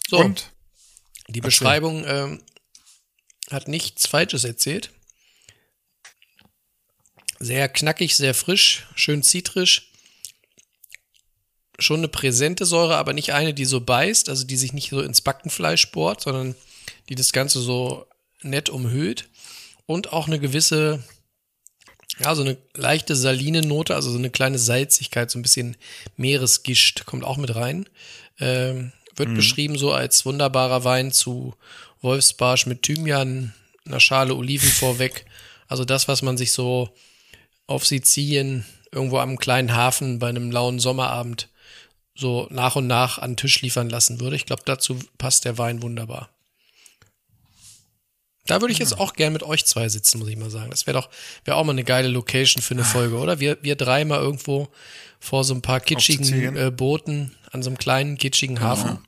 So, 0.08 0.18
Und? 0.18 0.50
die 1.28 1.40
Beschreibung 1.40 2.04
ähm, 2.04 2.42
hat 3.50 3.68
nichts 3.68 4.06
Falsches 4.06 4.42
erzählt. 4.42 4.90
Sehr 7.38 7.68
knackig, 7.68 8.16
sehr 8.16 8.34
frisch, 8.34 8.86
schön 8.96 9.22
zitrisch. 9.22 9.92
Schon 11.78 12.00
eine 12.00 12.08
präsente 12.08 12.66
Säure, 12.66 12.96
aber 12.96 13.12
nicht 13.12 13.32
eine, 13.32 13.54
die 13.54 13.64
so 13.64 13.80
beißt, 13.80 14.28
also 14.28 14.44
die 14.44 14.56
sich 14.56 14.72
nicht 14.72 14.90
so 14.90 15.00
ins 15.00 15.22
Backenfleisch 15.22 15.92
bohrt, 15.92 16.20
sondern 16.20 16.54
die 17.08 17.14
das 17.14 17.32
Ganze 17.32 17.60
so 17.60 18.06
nett 18.42 18.68
umhüllt. 18.68 19.28
Und 19.86 20.12
auch 20.12 20.26
eine 20.26 20.38
gewisse 20.38 21.02
Ja, 22.18 22.34
so 22.34 22.42
eine 22.42 22.56
leichte 22.74 23.14
saline 23.14 23.62
Note, 23.62 23.94
also 23.94 24.10
so 24.10 24.18
eine 24.18 24.30
kleine 24.30 24.58
Salzigkeit, 24.58 25.30
so 25.30 25.38
ein 25.38 25.42
bisschen 25.42 25.76
Meeresgischt 26.16 27.06
kommt 27.06 27.24
auch 27.24 27.36
mit 27.36 27.54
rein. 27.54 27.88
Ähm, 28.38 28.92
wird 29.16 29.34
beschrieben 29.34 29.76
so 29.76 29.92
als 29.92 30.24
wunderbarer 30.24 30.84
Wein 30.84 31.12
zu 31.12 31.54
Wolfsbarsch 32.00 32.66
mit 32.66 32.82
Thymian, 32.82 33.52
einer 33.84 34.00
Schale 34.00 34.34
Oliven 34.34 34.70
vorweg. 34.70 35.26
Also 35.68 35.84
das, 35.84 36.08
was 36.08 36.22
man 36.22 36.36
sich 36.36 36.52
so 36.52 36.88
auf 37.66 37.86
Sizilien 37.86 38.64
irgendwo 38.92 39.18
am 39.18 39.38
kleinen 39.38 39.74
Hafen 39.74 40.18
bei 40.18 40.28
einem 40.28 40.50
lauen 40.50 40.78
Sommerabend 40.80 41.48
so 42.14 42.48
nach 42.50 42.76
und 42.76 42.86
nach 42.86 43.18
an 43.18 43.32
den 43.32 43.36
Tisch 43.36 43.62
liefern 43.62 43.88
lassen 43.88 44.20
würde. 44.20 44.36
Ich 44.36 44.46
glaube, 44.46 44.62
dazu 44.64 44.98
passt 45.18 45.44
der 45.44 45.58
Wein 45.58 45.82
wunderbar. 45.82 46.30
Da 48.46 48.60
würde 48.60 48.72
ich 48.72 48.78
jetzt 48.78 48.98
auch 48.98 49.12
gern 49.12 49.32
mit 49.32 49.42
euch 49.42 49.66
zwei 49.66 49.88
sitzen, 49.88 50.18
muss 50.18 50.28
ich 50.28 50.36
mal 50.36 50.50
sagen. 50.50 50.70
Das 50.70 50.86
wäre 50.86 51.00
doch, 51.00 51.08
wäre 51.44 51.56
auch 51.56 51.64
mal 51.64 51.72
eine 51.72 51.84
geile 51.84 52.08
Location 52.08 52.62
für 52.62 52.74
eine 52.74 52.84
Folge, 52.84 53.16
oder? 53.16 53.38
Wir, 53.38 53.58
wir 53.62 53.76
drei 53.76 54.04
mal 54.04 54.18
irgendwo 54.18 54.68
vor 55.20 55.44
so 55.44 55.54
ein 55.54 55.62
paar 55.62 55.80
kitschigen 55.80 56.56
äh, 56.56 56.70
Booten 56.70 57.36
an 57.52 57.62
so 57.62 57.70
einem 57.70 57.78
kleinen 57.78 58.16
kitschigen 58.16 58.60
Hafen. 58.60 58.98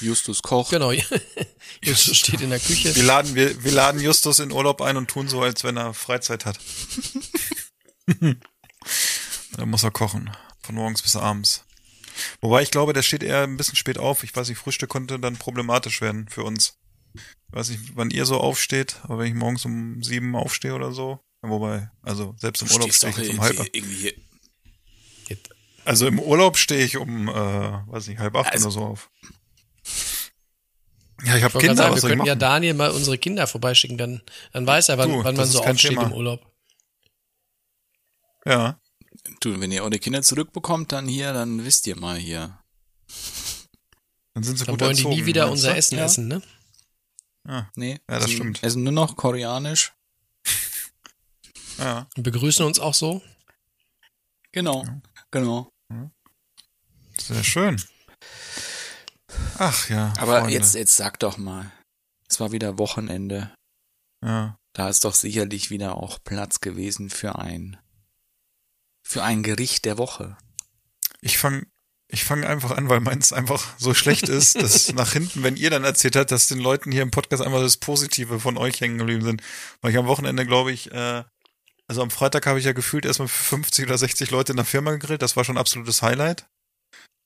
Justus 0.00 0.42
Koch. 0.42 0.70
Genau. 0.70 0.92
Justus 1.82 2.16
steht 2.16 2.40
in 2.40 2.50
der 2.50 2.60
Küche. 2.60 2.94
Wir 2.94 3.04
laden, 3.04 3.34
wir, 3.34 3.62
wir 3.62 3.72
laden 3.72 4.00
Justus 4.00 4.38
in 4.38 4.52
Urlaub 4.52 4.82
ein 4.82 4.96
und 4.96 5.08
tun 5.08 5.28
so, 5.28 5.40
als 5.42 5.64
wenn 5.64 5.76
er 5.76 5.94
Freizeit 5.94 6.44
hat. 6.44 6.58
Dann 9.56 9.68
muss 9.68 9.84
er 9.84 9.90
kochen. 9.90 10.30
Von 10.60 10.74
morgens 10.74 11.02
bis 11.02 11.16
abends. 11.16 11.64
Wobei 12.40 12.62
ich 12.62 12.70
glaube, 12.70 12.92
der 12.92 13.02
steht 13.02 13.22
eher 13.22 13.42
ein 13.42 13.56
bisschen 13.56 13.76
spät 13.76 13.98
auf. 13.98 14.24
Ich 14.24 14.34
weiß 14.34 14.48
nicht, 14.48 14.58
Frühstück 14.58 14.88
konnte 14.88 15.18
dann 15.18 15.36
problematisch 15.36 16.00
werden 16.00 16.28
für 16.28 16.44
uns. 16.44 16.78
Ich 17.14 17.52
weiß 17.52 17.70
nicht, 17.70 17.96
wann 17.96 18.10
ihr 18.10 18.26
so 18.26 18.38
aufsteht, 18.38 18.96
aber 19.04 19.18
wenn 19.18 19.28
ich 19.28 19.34
morgens 19.34 19.64
um 19.64 20.02
sieben 20.02 20.34
aufstehe 20.34 20.74
oder 20.74 20.92
so. 20.92 21.20
Ja, 21.42 21.50
wobei, 21.50 21.90
also 22.02 22.34
selbst 22.38 22.62
im 22.62 22.70
Urlaub 22.72 22.92
stehe 22.92 23.10
ich 23.12 23.16
jetzt 23.18 23.30
um 23.30 23.40
halb 23.40 23.60
acht. 23.60 23.70
Also 25.84 26.06
im 26.06 26.18
Urlaub 26.18 26.56
stehe 26.56 26.84
ich 26.84 26.96
um, 26.96 27.28
äh, 27.28 27.32
weiß 27.32 28.08
nicht, 28.08 28.18
halb 28.18 28.34
acht 28.36 28.52
Also- 28.52 28.66
oder 28.68 28.72
so 28.72 28.80
auf. 28.84 29.10
Ja, 31.24 31.36
ich 31.36 31.42
habe 31.44 31.58
Kinder, 31.58 31.76
sagen, 31.76 31.94
wir 31.94 32.02
könnten 32.08 32.26
ja? 32.26 32.34
Daniel 32.34 32.74
mal 32.74 32.90
unsere 32.90 33.16
Kinder 33.18 33.46
vorbeischicken, 33.46 33.96
dann, 33.96 34.22
dann 34.52 34.66
weiß 34.66 34.88
er, 34.90 34.98
wann, 34.98 35.10
Du, 35.10 35.24
wann 35.24 35.36
man 35.36 35.46
so 35.46 35.62
aufsteht 35.62 35.90
Thema. 35.92 36.04
im 36.06 36.12
Urlaub. 36.12 36.44
Ja, 38.44 38.78
Du, 39.40 39.58
wenn 39.58 39.72
ihr 39.72 39.82
eure 39.82 39.98
Kinder 39.98 40.22
zurückbekommt, 40.22 40.92
dann 40.92 41.06
hier, 41.08 41.32
dann 41.32 41.64
wisst 41.64 41.86
ihr 41.86 41.96
mal 41.96 42.18
hier. 42.18 42.58
dann 44.34 44.42
sind 44.42 44.58
sie 44.58 44.64
Dann 44.66 44.74
gut 44.74 44.80
wollen 44.82 44.96
die 44.96 45.02
erzogen, 45.02 45.16
nie 45.16 45.26
wieder 45.26 45.50
unser? 45.50 45.76
Essen 45.76 45.96
Ja. 45.98 46.04
essen, 46.04 46.28
ne? 46.28 46.42
Nee, 47.76 48.00
Ja, 48.08 48.18
das 48.18 48.24
essen, 48.24 48.34
stimmt. 48.34 48.62
Essen 48.62 48.82
nur 48.84 48.92
noch 48.92 49.16
koreanisch. 49.16 49.92
Ja. 51.76 52.08
Und 52.16 52.22
begrüßen 52.22 52.64
uns 52.64 52.78
auch 52.78 52.94
so. 52.94 53.20
Genau, 54.52 54.86
genau. 55.32 55.72
Sehr 57.20 57.42
schön. 57.42 57.82
Ach 59.58 59.88
ja. 59.88 60.12
Aber 60.18 60.38
Freunde. 60.38 60.52
jetzt, 60.52 60.76
jetzt 60.76 60.96
sag 60.96 61.18
doch 61.18 61.36
mal. 61.36 61.72
Es 62.28 62.38
war 62.38 62.52
wieder 62.52 62.78
Wochenende. 62.78 63.52
Ja. 64.24 64.56
Da 64.72 64.88
ist 64.88 65.04
doch 65.04 65.14
sicherlich 65.14 65.70
wieder 65.70 65.96
auch 65.96 66.18
Platz 66.22 66.60
gewesen 66.60 67.10
für 67.10 67.40
ein, 67.40 67.76
für 69.04 69.24
ein 69.24 69.42
Gericht 69.42 69.84
der 69.84 69.98
Woche. 69.98 70.36
Ich 71.20 71.38
fange 71.38 71.66
ich 72.08 72.24
fang 72.24 72.44
einfach 72.44 72.72
an, 72.72 72.88
weil 72.88 73.00
meins 73.00 73.32
einfach 73.32 73.78
so 73.78 73.94
schlecht 73.94 74.28
ist, 74.28 74.60
dass 74.60 74.92
nach 74.94 75.12
hinten, 75.12 75.42
wenn 75.42 75.56
ihr 75.56 75.70
dann 75.70 75.84
erzählt 75.84 76.16
habt, 76.16 76.30
dass 76.30 76.48
den 76.48 76.60
Leuten 76.60 76.92
hier 76.92 77.02
im 77.02 77.10
Podcast 77.10 77.42
einfach 77.42 77.60
das 77.60 77.78
Positive 77.78 78.40
von 78.40 78.56
euch 78.56 78.80
hängen 78.80 78.98
geblieben 78.98 79.24
sind. 79.24 79.42
Weil 79.80 79.92
ich 79.92 79.98
am 79.98 80.06
Wochenende, 80.06 80.46
glaube 80.46 80.72
ich, 80.72 80.92
äh, 80.92 81.24
also 81.86 82.02
am 82.02 82.10
Freitag 82.10 82.46
habe 82.46 82.58
ich 82.58 82.64
ja 82.64 82.72
gefühlt 82.72 83.04
erstmal 83.04 83.28
für 83.28 83.56
50 83.56 83.86
oder 83.86 83.98
60 83.98 84.30
Leute 84.30 84.52
in 84.52 84.56
der 84.56 84.64
Firma 84.64 84.92
gegrillt. 84.92 85.22
Das 85.22 85.36
war 85.36 85.44
schon 85.44 85.56
ein 85.56 85.60
absolutes 85.60 86.02
Highlight. 86.02 86.46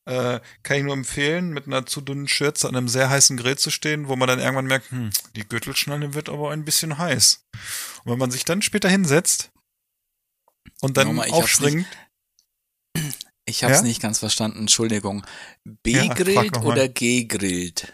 Äh, 0.09 0.41
kann 0.63 0.79
ich 0.79 0.85
nur 0.85 0.95
empfehlen, 0.95 1.51
mit 1.51 1.67
einer 1.67 1.85
zu 1.85 2.01
dünnen 2.01 2.29
Schürze 2.29 2.67
an 2.67 2.75
einem 2.75 2.89
sehr 2.89 3.11
heißen 3.11 3.37
Grill 3.37 3.59
zu 3.59 3.71
stehen, 3.71 4.09
wo 4.09 4.17
man 4.17 4.27
dann 4.27 4.39
irgendwann 4.39 4.67
merkt, 4.67 4.91
hm, 4.91 5.11
die 5.37 5.47
Gürtelschnalle 5.47 6.15
wird 6.15 6.31
aber 6.31 6.51
ein 6.51 6.65
bisschen 6.65 6.97
heiß. 6.97 7.45
Und 8.05 8.13
wenn 8.13 8.19
man 8.19 8.31
sich 8.31 8.47
dann 8.47 8.63
später 8.63 8.89
hinsetzt 8.89 9.51
und 10.81 10.97
dann 10.97 11.09
Nochmal, 11.09 11.31
aufspringt, 11.31 11.87
Ich 13.49 13.65
hab's 13.65 13.79
Ja? 13.79 13.83
nicht 13.83 14.03
ganz 14.03 14.19
verstanden, 14.19 14.61
Entschuldigung. 14.61 15.25
Ja, 15.87 16.05
noch 16.05 16.63
mal. 16.63 16.73
oder 16.73 16.89
gegrillt? 16.89 17.93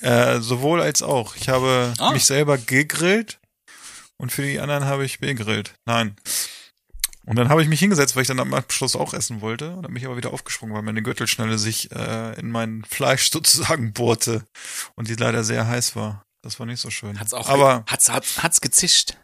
Äh, 0.00 0.40
sowohl 0.40 0.80
als 0.80 1.02
auch. 1.02 1.36
Ich 1.36 1.48
habe 1.48 1.92
Ah. 1.98 2.10
mich 2.10 2.24
selber 2.24 2.58
gegrillt 2.58 3.38
und 4.18 4.32
für 4.32 4.42
die 4.42 4.58
anderen 4.58 4.84
habe 4.84 5.04
ich 5.04 5.20
begrillt. 5.20 5.74
Nein. 5.86 6.16
Und 7.24 7.36
dann 7.36 7.48
habe 7.50 7.62
ich 7.62 7.68
mich 7.68 7.78
hingesetzt, 7.78 8.16
weil 8.16 8.22
ich 8.22 8.28
dann 8.28 8.40
am 8.40 8.52
Abschluss 8.52 8.96
auch 8.96 9.14
essen 9.14 9.40
wollte 9.42 9.70
und 9.76 9.84
habe 9.84 9.92
mich 9.92 10.04
aber 10.04 10.16
wieder 10.16 10.32
aufgesprungen, 10.32 10.74
weil 10.74 10.82
meine 10.82 11.02
Gürtelschnalle 11.04 11.56
sich 11.56 11.92
äh, 11.92 12.38
in 12.40 12.50
mein 12.50 12.84
Fleisch 12.88 13.30
sozusagen 13.30 13.92
bohrte 13.92 14.44
und 14.96 15.06
die 15.08 15.14
leider 15.14 15.44
sehr 15.44 15.68
heiß 15.68 15.94
war. 15.94 16.24
Das 16.44 16.58
war 16.58 16.66
nicht 16.66 16.80
so 16.80 16.90
schön. 16.90 17.20
Hat's 17.20 17.32
auch, 17.32 17.48
aber 17.48 17.84
hat's, 17.88 18.08
hat's, 18.10 18.42
hat's 18.42 18.60
gezischt. 18.60 19.16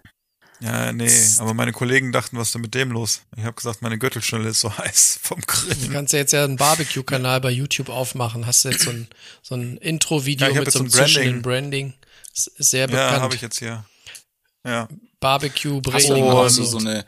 Ja, 0.60 0.92
nee, 0.92 1.10
aber 1.38 1.54
meine 1.54 1.72
Kollegen 1.72 2.10
dachten, 2.12 2.36
was 2.36 2.48
ist 2.48 2.54
denn 2.54 2.62
mit 2.62 2.74
dem 2.74 2.90
los? 2.90 3.22
Ich 3.36 3.44
habe 3.44 3.54
gesagt, 3.54 3.80
meine 3.82 3.98
Gürtelschnalle 3.98 4.48
ist 4.48 4.60
so 4.60 4.76
heiß 4.78 5.20
vom 5.22 5.40
Du 5.40 5.46
Grillen. 5.46 5.92
kannst 5.92 6.12
ja 6.12 6.18
jetzt 6.20 6.32
ja 6.32 6.44
einen 6.44 6.56
Barbecue-Kanal 6.56 7.40
bei 7.40 7.50
YouTube 7.50 7.88
aufmachen. 7.88 8.46
Hast 8.46 8.64
du 8.64 8.70
jetzt 8.70 8.82
so 8.84 8.90
ein, 8.90 9.08
so 9.42 9.54
ein 9.54 9.76
Intro-Video 9.78 10.48
Ja, 10.48 10.54
mit 10.54 10.64
jetzt 10.64 10.72
so 10.74 10.80
einem 10.80 10.90
so 10.90 11.42
Branding. 11.42 11.94
Ist 12.34 12.50
sehr 12.58 12.80
Ja, 12.82 12.86
bekannt. 12.86 13.22
habe 13.22 13.34
ich 13.34 13.40
jetzt 13.40 13.58
hier. 13.58 13.84
Ja. 14.64 14.88
Barbecue, 15.20 15.80
Hast 15.92 16.08
du 16.08 16.14
dann 16.14 16.20
Branding. 16.20 16.24
auch 16.24 16.42
Und- 16.44 16.50
so, 16.50 16.64
so 16.64 16.78
eine, 16.78 17.04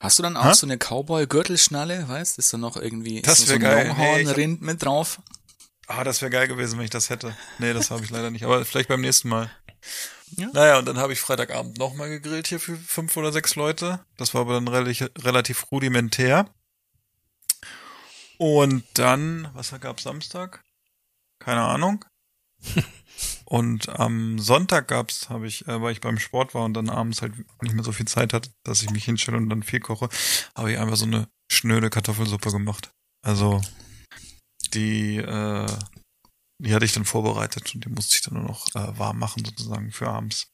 hast 0.00 0.18
du 0.18 0.22
dann 0.22 0.36
auch 0.36 0.44
Hä? 0.46 0.54
so 0.54 0.66
eine 0.66 0.76
Cowboy-Gürtelschnalle, 0.78 2.08
weißt? 2.08 2.38
Ist 2.38 2.52
da 2.52 2.58
noch 2.58 2.76
irgendwie, 2.76 3.22
Das 3.22 3.40
wär 3.40 3.46
so 3.46 3.54
ein 3.54 3.60
geil. 3.60 3.84
Nee, 3.84 3.88
Longhorn-Rind 4.22 4.62
mit 4.62 4.82
drauf? 4.82 5.20
Ah, 5.86 6.04
das 6.04 6.22
wäre 6.22 6.30
geil 6.30 6.48
gewesen, 6.48 6.78
wenn 6.78 6.84
ich 6.84 6.90
das 6.90 7.10
hätte. 7.10 7.36
Nee, 7.58 7.72
das 7.74 7.90
habe 7.90 8.02
ich 8.04 8.10
leider 8.10 8.30
nicht. 8.30 8.44
Aber 8.44 8.64
vielleicht 8.64 8.88
beim 8.88 9.00
nächsten 9.02 9.28
Mal. 9.28 9.50
Ja. 10.36 10.48
Naja, 10.52 10.78
und 10.78 10.86
dann 10.86 10.98
habe 10.98 11.12
ich 11.12 11.20
Freitagabend 11.20 11.78
nochmal 11.78 12.08
gegrillt 12.08 12.46
hier 12.46 12.60
für 12.60 12.76
fünf 12.76 13.16
oder 13.16 13.32
sechs 13.32 13.54
Leute. 13.54 14.04
Das 14.16 14.34
war 14.34 14.42
aber 14.42 14.54
dann 14.54 14.68
relativ, 14.68 15.10
relativ 15.18 15.70
rudimentär. 15.70 16.48
Und 18.38 18.84
dann, 18.94 19.48
was 19.54 19.74
gab's 19.80 20.02
Samstag? 20.02 20.62
Keine 21.38 21.62
Ahnung. 21.62 22.04
und 23.44 23.88
am 23.88 24.38
Sonntag 24.38 24.88
gab's, 24.88 25.28
habe 25.28 25.46
ich, 25.46 25.66
äh, 25.68 25.80
weil 25.80 25.92
ich 25.92 26.00
beim 26.00 26.18
Sport 26.18 26.54
war 26.54 26.64
und 26.64 26.74
dann 26.74 26.88
abends 26.88 27.22
halt 27.22 27.34
nicht 27.62 27.74
mehr 27.74 27.84
so 27.84 27.92
viel 27.92 28.06
Zeit 28.06 28.32
hatte, 28.32 28.50
dass 28.64 28.82
ich 28.82 28.90
mich 28.90 29.04
hinstelle 29.04 29.36
und 29.36 29.48
dann 29.48 29.62
viel 29.62 29.80
koche, 29.80 30.08
habe 30.56 30.72
ich 30.72 30.78
einfach 30.78 30.96
so 30.96 31.06
eine 31.06 31.28
schnöde 31.50 31.90
Kartoffelsuppe 31.90 32.50
gemacht. 32.50 32.90
Also 33.22 33.60
die, 34.72 35.16
äh, 35.18 35.66
die 36.58 36.74
hatte 36.74 36.84
ich 36.84 36.92
dann 36.92 37.04
vorbereitet 37.04 37.74
und 37.74 37.84
die 37.84 37.88
musste 37.88 38.16
ich 38.16 38.22
dann 38.22 38.34
nur 38.34 38.44
noch 38.44 38.68
äh, 38.74 38.98
warm 38.98 39.18
machen 39.18 39.44
sozusagen 39.44 39.90
für 39.92 40.08
abends. 40.08 40.52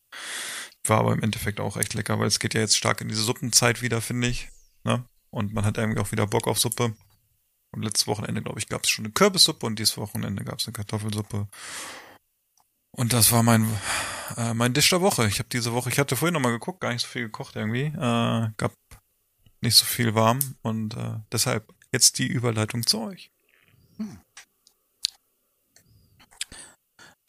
War 0.84 1.00
aber 1.00 1.12
im 1.12 1.22
Endeffekt 1.22 1.60
auch 1.60 1.76
echt 1.76 1.94
lecker, 1.94 2.18
weil 2.18 2.26
es 2.26 2.38
geht 2.38 2.54
ja 2.54 2.60
jetzt 2.60 2.76
stark 2.76 3.00
in 3.00 3.08
diese 3.08 3.22
Suppenzeit 3.22 3.82
wieder, 3.82 4.00
finde 4.00 4.28
ich. 4.28 4.48
Ne? 4.84 5.04
Und 5.30 5.52
man 5.52 5.64
hat 5.64 5.76
irgendwie 5.76 6.00
auch 6.00 6.10
wieder 6.12 6.26
Bock 6.26 6.48
auf 6.48 6.58
Suppe. 6.58 6.96
Und 7.72 7.82
letztes 7.82 8.06
Wochenende, 8.06 8.42
glaube 8.42 8.58
ich, 8.58 8.68
gab 8.68 8.84
es 8.84 8.90
schon 8.90 9.04
eine 9.04 9.12
Kürbissuppe 9.12 9.66
und 9.66 9.78
dieses 9.78 9.96
Wochenende 9.96 10.42
gab 10.44 10.58
es 10.58 10.66
eine 10.66 10.72
Kartoffelsuppe. 10.72 11.48
Und 12.92 13.12
das 13.12 13.30
war 13.30 13.44
mein 13.44 13.68
äh, 14.36 14.54
mein 14.54 14.72
Dish 14.72 14.90
der 14.90 15.00
Woche. 15.00 15.26
Ich 15.26 15.38
habe 15.38 15.48
diese 15.48 15.72
Woche, 15.72 15.90
ich 15.90 15.98
hatte 15.98 16.16
vorhin 16.16 16.34
noch 16.34 16.40
mal 16.40 16.50
geguckt, 16.50 16.80
gar 16.80 16.92
nicht 16.92 17.02
so 17.02 17.08
viel 17.08 17.22
gekocht 17.22 17.56
irgendwie. 17.56 17.86
Äh, 17.86 18.50
gab 18.56 18.72
nicht 19.60 19.76
so 19.76 19.84
viel 19.84 20.14
warm 20.14 20.38
und 20.62 20.96
äh, 20.96 21.18
deshalb 21.32 21.72
jetzt 21.92 22.18
die 22.18 22.26
Überleitung 22.26 22.86
zu 22.86 23.00
euch. 23.00 23.30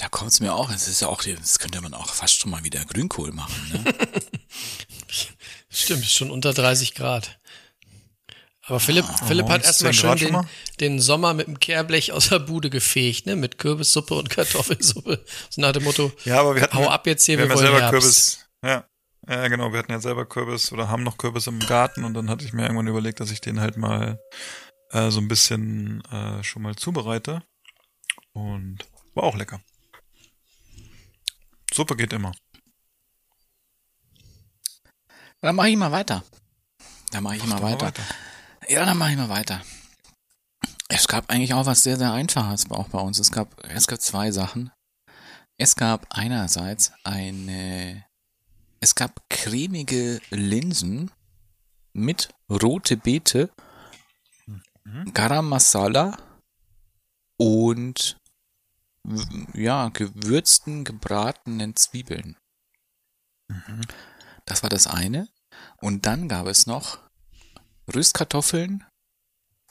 Da 0.01 0.09
kommt's 0.09 0.39
mir 0.39 0.55
auch, 0.55 0.71
es 0.71 0.87
ist 0.87 1.01
ja 1.01 1.09
auch, 1.09 1.21
das 1.23 1.59
könnte 1.59 1.79
man 1.79 1.93
auch 1.93 2.11
fast 2.11 2.41
schon 2.41 2.49
mal 2.49 2.63
wieder 2.63 2.83
Grünkohl 2.85 3.31
machen, 3.33 3.71
ne? 3.71 3.93
Stimmt, 5.69 6.01
ist 6.01 6.13
schon 6.13 6.31
unter 6.31 6.53
30 6.55 6.95
Grad. 6.95 7.39
Aber 8.65 8.79
Philipp, 8.79 9.05
Philipp 9.27 9.47
hat 9.47 9.63
erstmal 9.63 9.93
10 9.93 10.01
schön 10.01 10.17
den, 10.17 10.31
mal? 10.31 10.47
den 10.79 10.99
Sommer 10.99 11.35
mit 11.35 11.45
dem 11.45 11.59
Kehrblech 11.59 12.13
aus 12.13 12.29
der 12.29 12.39
Bude 12.39 12.71
gefegt, 12.71 13.27
ne? 13.27 13.35
Mit 13.35 13.59
Kürbissuppe 13.59 14.15
und 14.15 14.31
Kartoffelsuppe. 14.31 15.23
So 15.51 15.61
nach 15.61 15.71
dem 15.71 15.83
Motto, 15.83 16.11
Ja, 16.25 16.39
aber 16.39 16.55
wir 16.55 16.63
hatten 16.63 16.77
hau 16.77 16.87
ab 16.89 17.05
jetzt 17.05 17.27
hier, 17.27 17.37
wir 17.37 17.47
wir, 17.47 17.51
haben 17.51 17.59
ja 17.59 17.63
wollen 17.63 17.73
selber 17.73 17.91
Herbst. 17.91 18.49
Kürbis. 18.63 18.85
Ja. 19.27 19.35
ja, 19.35 19.47
genau. 19.49 19.71
Wir 19.71 19.77
hatten 19.77 19.91
ja 19.91 19.99
selber 19.99 20.25
Kürbis 20.25 20.71
oder 20.71 20.89
haben 20.89 21.03
noch 21.03 21.19
Kürbis 21.19 21.45
im 21.45 21.59
Garten 21.59 22.05
und 22.05 22.15
dann 22.15 22.27
hatte 22.27 22.43
ich 22.43 22.53
mir 22.53 22.63
irgendwann 22.63 22.87
überlegt, 22.87 23.19
dass 23.19 23.29
ich 23.29 23.41
den 23.41 23.59
halt 23.61 23.77
mal 23.77 24.19
äh, 24.89 25.11
so 25.11 25.19
ein 25.19 25.27
bisschen 25.27 26.03
äh, 26.05 26.43
schon 26.43 26.63
mal 26.63 26.75
zubereite. 26.75 27.43
Und 28.33 28.79
war 29.13 29.25
auch 29.25 29.35
lecker. 29.35 29.61
Suppe 31.73 31.95
geht 31.95 32.13
immer. 32.13 32.31
Dann 35.41 35.55
mache 35.55 35.69
ich 35.69 35.77
mal 35.77 35.91
weiter. 35.91 36.23
Dann 37.11 37.23
mache 37.23 37.37
ich 37.37 37.43
Mach 37.45 37.59
mal 37.59 37.71
mal 37.71 37.81
weiter. 37.81 38.03
Ja, 38.67 38.85
dann 38.85 38.97
mache 38.97 39.11
ich 39.11 39.17
mal 39.17 39.29
weiter. 39.29 39.61
Es 40.87 41.07
gab 41.07 41.29
eigentlich 41.29 41.53
auch 41.53 41.65
was 41.65 41.83
sehr, 41.83 41.97
sehr 41.97 42.11
Einfaches 42.11 42.69
auch 42.69 42.89
bei 42.89 42.99
uns. 42.99 43.17
Es 43.19 43.31
gab, 43.31 43.63
es 43.67 43.87
gab 43.87 44.01
zwei 44.01 44.31
Sachen. 44.31 44.71
Es 45.57 45.75
gab 45.75 46.05
einerseits 46.09 46.91
eine 47.03 48.05
es 48.83 48.95
gab 48.95 49.29
cremige 49.29 50.19
Linsen 50.31 51.11
mit 51.93 52.33
rote 52.49 52.97
Beete, 52.97 53.51
Garam 55.13 55.49
Masala 55.49 56.17
und 57.37 58.17
ja, 59.53 59.89
gewürzten, 59.89 60.83
gebratenen 60.83 61.75
Zwiebeln. 61.75 62.37
Das 64.45 64.63
war 64.63 64.69
das 64.69 64.87
eine. 64.87 65.27
Und 65.77 66.05
dann 66.05 66.27
gab 66.27 66.47
es 66.47 66.67
noch 66.67 66.99
Rüstkartoffeln 67.93 68.85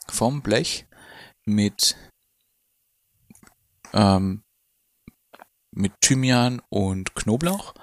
vom 0.07 0.41
Blech 0.41 0.85
mit 1.45 1.97
ähm, 3.93 4.43
mit 5.71 5.93
Thymian 6.01 6.61
und 6.69 7.15
Knoblauch. 7.15 7.73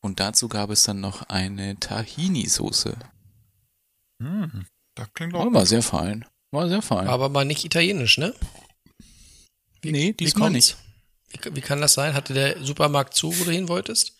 Und 0.00 0.20
dazu 0.20 0.48
gab 0.48 0.70
es 0.70 0.84
dann 0.84 1.00
noch 1.00 1.22
eine 1.22 1.76
Tahini-Soße. 1.76 2.96
Hm, 4.22 4.66
das 4.94 5.12
klingt 5.14 5.34
auch 5.34 5.46
Oh, 5.46 5.52
war 5.52 5.66
sehr 5.66 5.82
fein. 5.82 6.24
War 6.52 6.68
sehr 6.68 6.82
fein. 6.82 7.08
Aber 7.08 7.28
mal 7.28 7.44
nicht 7.44 7.64
italienisch, 7.64 8.18
ne? 8.18 8.34
nee, 9.84 10.12
diesmal 10.12 10.50
nicht. 10.50 10.76
Wie, 11.30 11.56
wie 11.56 11.60
kann 11.60 11.80
das 11.80 11.94
sein? 11.94 12.14
Hatte 12.14 12.34
der 12.34 12.62
Supermarkt 12.64 13.14
zu, 13.14 13.38
wo 13.38 13.44
du 13.44 13.50
hin 13.50 13.68
wolltest? 13.68 14.12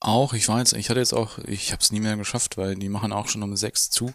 Auch, 0.00 0.32
ich 0.32 0.48
war 0.48 0.58
jetzt, 0.58 0.72
ich 0.72 0.90
hatte 0.90 0.98
jetzt 0.98 1.12
auch, 1.12 1.38
ich 1.46 1.70
habe 1.70 1.80
es 1.80 1.92
nie 1.92 2.00
mehr 2.00 2.16
geschafft, 2.16 2.56
weil 2.56 2.74
die 2.74 2.88
machen 2.88 3.12
auch 3.12 3.28
schon 3.28 3.42
um 3.42 3.56
sechs 3.56 3.88
zu. 3.88 4.12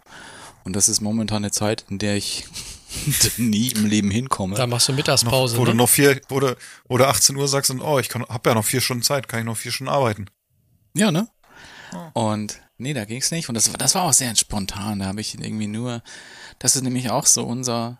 Und 0.65 0.75
das 0.75 0.89
ist 0.89 0.99
momentan 0.99 1.37
eine 1.37 1.51
Zeit, 1.51 1.85
in 1.89 1.97
der 1.97 2.17
ich 2.17 2.45
nie 3.37 3.69
im 3.69 3.85
Leben 3.85 4.11
hinkomme. 4.11 4.55
Da 4.57 4.67
machst 4.67 4.89
du 4.89 4.93
Mittagspause, 4.93 5.55
noch, 5.55 5.61
wo 5.61 5.65
ne? 5.65 5.71
du 5.71 5.77
noch 5.77 5.87
vier, 5.89 6.19
wo 6.27 6.41
du, 6.41 6.57
wo 6.89 6.97
du 6.97 7.07
18 7.07 7.37
Uhr 7.37 7.47
sagst 7.47 7.71
und 7.71 7.79
oh, 7.81 7.99
ich 7.99 8.09
kann, 8.09 8.23
hab 8.23 8.45
ja 8.45 8.53
noch 8.53 8.65
vier 8.65 8.81
Stunden 8.81 9.03
Zeit, 9.03 9.29
kann 9.29 9.39
ich 9.39 9.45
noch 9.45 9.55
vier 9.55 9.71
Stunden 9.71 9.91
arbeiten. 9.93 10.25
Ja, 10.93 11.11
ne? 11.11 11.29
Und 12.13 12.59
nee, 12.77 12.93
da 12.93 13.05
ging's 13.05 13.31
nicht. 13.31 13.47
Und 13.47 13.55
das, 13.55 13.69
war- 13.71 13.77
das 13.77 13.95
war 13.95 14.03
auch 14.03 14.13
sehr 14.13 14.35
spontan. 14.35 14.99
Da 14.99 15.05
habe 15.05 15.21
ich 15.21 15.35
irgendwie 15.39 15.67
nur, 15.67 16.01
das 16.59 16.75
ist 16.75 16.81
nämlich 16.81 17.09
auch 17.11 17.25
so 17.25 17.45
unser, 17.45 17.97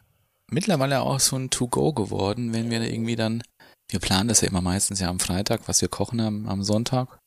mittlerweile 0.50 1.02
auch 1.02 1.20
so 1.20 1.36
ein 1.36 1.50
To-Go 1.50 1.94
geworden, 1.94 2.54
wenn 2.54 2.70
wir 2.70 2.82
irgendwie 2.82 3.16
dann, 3.16 3.44
wir 3.90 4.00
planen 4.00 4.28
das 4.30 4.42
ja 4.42 4.48
immer 4.48 4.62
meistens 4.62 5.00
ja 5.00 5.10
am 5.10 5.20
Freitag, 5.20 5.68
was 5.68 5.82
wir 5.82 5.90
kochen 5.90 6.20
am, 6.20 6.48
am 6.48 6.64
Sonntag. 6.64 7.20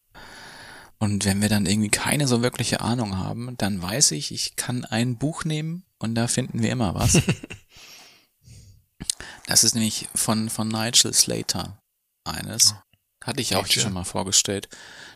Und 0.99 1.25
wenn 1.25 1.41
wir 1.41 1.49
dann 1.49 1.65
irgendwie 1.65 1.89
keine 1.89 2.29
so 2.29 2.43
wirkliche 2.43 2.83
Ahnung 2.83 3.17
haben, 3.17 3.57
dann 3.57 3.81
weiß 3.81 4.11
ich, 4.13 4.33
ich 4.33 4.57
kann 4.57 4.85
ein 4.85 5.17
Buch 5.17 5.45
nehmen 5.45 5.85
und 5.99 6.15
da 6.15 6.29
finden 6.29 6.63
wir 6.63 6.71
immer 6.71 6.95
was. 6.95 7.23
das 9.47 9.65
ist 9.65 9.75
nämlich 9.75 10.09
von, 10.15 10.51
von 10.51 10.69
Nigel 10.69 11.15
Slater 11.15 11.81
eines. 12.25 12.75
Hatte 13.25 13.41
ich 13.41 13.57
auch 13.57 13.67
Nigel. 13.67 13.83
schon 13.83 13.95
mal 13.95 14.05
vorgestellt. 14.05 14.69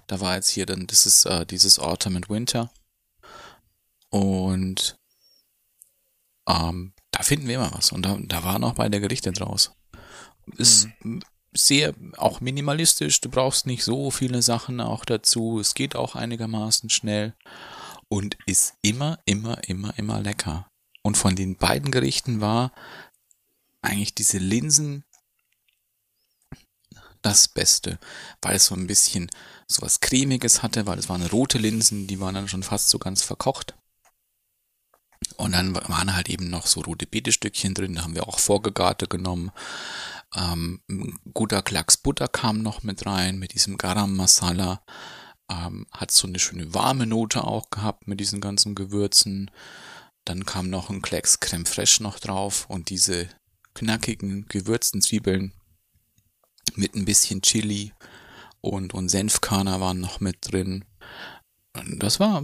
Da 0.07 0.21
war 0.21 0.37
jetzt 0.37 0.49
hier 0.49 0.65
dann, 0.65 0.87
das 0.87 1.05
ist 1.05 1.27
äh, 1.27 1.45
dieses 1.45 1.79
Autumn 1.79 2.17
and 2.17 2.31
Winter. 2.31 2.71
Und 4.09 4.97
ähm, 6.49 6.94
da 7.15 7.23
finden 7.23 7.47
wir 7.47 7.55
immer 7.55 7.71
was. 7.73 7.93
Und 7.93 8.03
da, 8.03 8.19
da 8.21 8.43
waren 8.43 8.65
auch 8.65 8.75
beide 8.75 9.01
Gerichte 9.01 9.31
draus. 9.31 9.73
Ist 10.57 10.89
sehr 11.53 11.95
auch 12.17 12.41
minimalistisch. 12.41 13.21
Du 13.21 13.31
brauchst 13.31 13.67
nicht 13.67 13.85
so 13.85 14.11
viele 14.11 14.43
Sachen 14.43 14.81
auch 14.81 15.05
dazu. 15.05 15.61
Es 15.61 15.75
geht 15.75 15.95
auch 15.95 16.17
einigermaßen 16.17 16.91
schnell. 16.91 17.35
Und 18.09 18.37
ist 18.47 18.75
immer, 18.83 19.21
immer, 19.27 19.63
immer, 19.69 19.97
immer 19.97 20.21
lecker. 20.21 20.67
Und 21.03 21.17
von 21.17 21.37
den 21.37 21.57
beiden 21.57 21.93
Gerichten 21.93 22.41
war 22.41 22.73
eigentlich 23.81 24.15
diese 24.17 24.39
Linsen 24.39 25.05
das 27.23 27.47
Beste, 27.47 27.99
weil 28.43 28.57
es 28.57 28.67
so 28.67 28.75
ein 28.75 28.89
bisschen 28.89 29.31
so 29.69 29.83
was 29.83 30.01
cremiges 30.01 30.63
hatte, 30.63 30.87
weil 30.87 30.99
es 30.99 31.09
waren 31.09 31.25
rote 31.25 31.59
Linsen, 31.59 32.09
die 32.09 32.21
waren 32.21 32.35
dann 32.35 32.49
schon 32.49 32.65
fast 32.65 32.89
so 32.89 32.99
ganz 32.99 33.23
verkocht. 33.23 33.77
Und 35.37 35.53
dann 35.53 35.75
waren 35.75 36.15
halt 36.15 36.29
eben 36.29 36.49
noch 36.49 36.67
so 36.67 36.81
rote 36.81 37.07
Beetestückchen 37.07 37.75
drin, 37.75 37.95
da 37.95 38.03
haben 38.03 38.15
wir 38.15 38.29
auch 38.29 38.39
Vorgegarte 38.39 39.07
genommen. 39.07 39.51
Ähm, 40.35 40.81
guter 41.33 41.63
Klacks 41.63 41.97
Butter 41.97 42.29
kam 42.29 42.63
noch 42.63 42.83
mit 42.83 43.07
rein, 43.07 43.39
mit 43.39 43.55
diesem 43.55 43.79
Garam 43.79 44.17
Masala. 44.17 44.83
Ähm, 45.51 45.87
hat 45.93 46.11
so 46.11 46.27
eine 46.27 46.39
schöne 46.39 46.73
warme 46.73 47.07
Note 47.07 47.45
auch 47.45 47.71
gehabt 47.71 48.09
mit 48.09 48.21
diesen 48.21 48.41
ganzen 48.41 48.75
Gewürzen. 48.75 49.51
Dann 50.25 50.47
kam 50.47 50.71
noch 50.71 50.89
ein 50.89 51.03
Klecks 51.03 51.41
Creme 51.41 51.67
Fraiche 51.67 52.03
noch 52.03 52.19
drauf 52.19 52.67
und 52.69 52.89
diese 52.89 53.29
knackigen, 53.75 54.47
gewürzten 54.49 55.03
Zwiebeln 55.03 55.53
mit 56.77 56.95
ein 56.95 57.05
bisschen 57.05 57.43
Chili 57.43 57.93
und, 58.61 58.95
und 58.95 59.09
Senfkörner 59.09 59.81
waren 59.81 60.01
noch 60.01 60.21
mit 60.21 60.39
drin. 60.41 60.85
Das 61.99 62.21
war, 62.21 62.43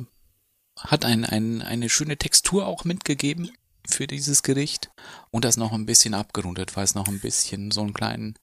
hat 0.81 1.05
ein, 1.05 1.25
ein, 1.25 1.63
eine 1.63 1.89
schöne 1.89 2.17
Textur 2.17 2.67
auch 2.67 2.85
mitgegeben 2.85 3.51
für 3.89 4.07
dieses 4.07 4.43
Gericht 4.43 4.91
und 5.31 5.45
das 5.45 5.57
noch 5.57 5.73
ein 5.73 5.87
bisschen 5.87 6.15
abgerundet, 6.15 6.77
weil 6.77 6.85
es 6.85 6.95
noch 6.95 7.09
ein 7.09 7.21
bisschen 7.21 7.71
so 7.71 7.81
einen 7.81 7.95
kleinen 7.95 8.39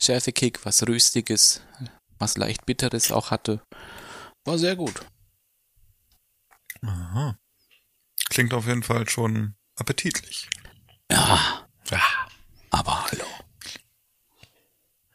Schärfekick, 0.00 0.64
was 0.64 0.86
Röstiges, 0.86 1.62
was 2.18 2.36
leicht 2.36 2.66
Bitteres 2.66 3.10
auch 3.10 3.30
hatte. 3.30 3.62
War 4.44 4.58
sehr 4.58 4.76
gut. 4.76 5.04
Aha. 6.82 7.36
Klingt 8.28 8.54
auf 8.54 8.66
jeden 8.66 8.82
Fall 8.82 9.08
schon 9.08 9.54
appetitlich. 9.76 10.48
Ja. 11.10 11.66
Aber 12.70 13.04
hallo. 13.04 13.26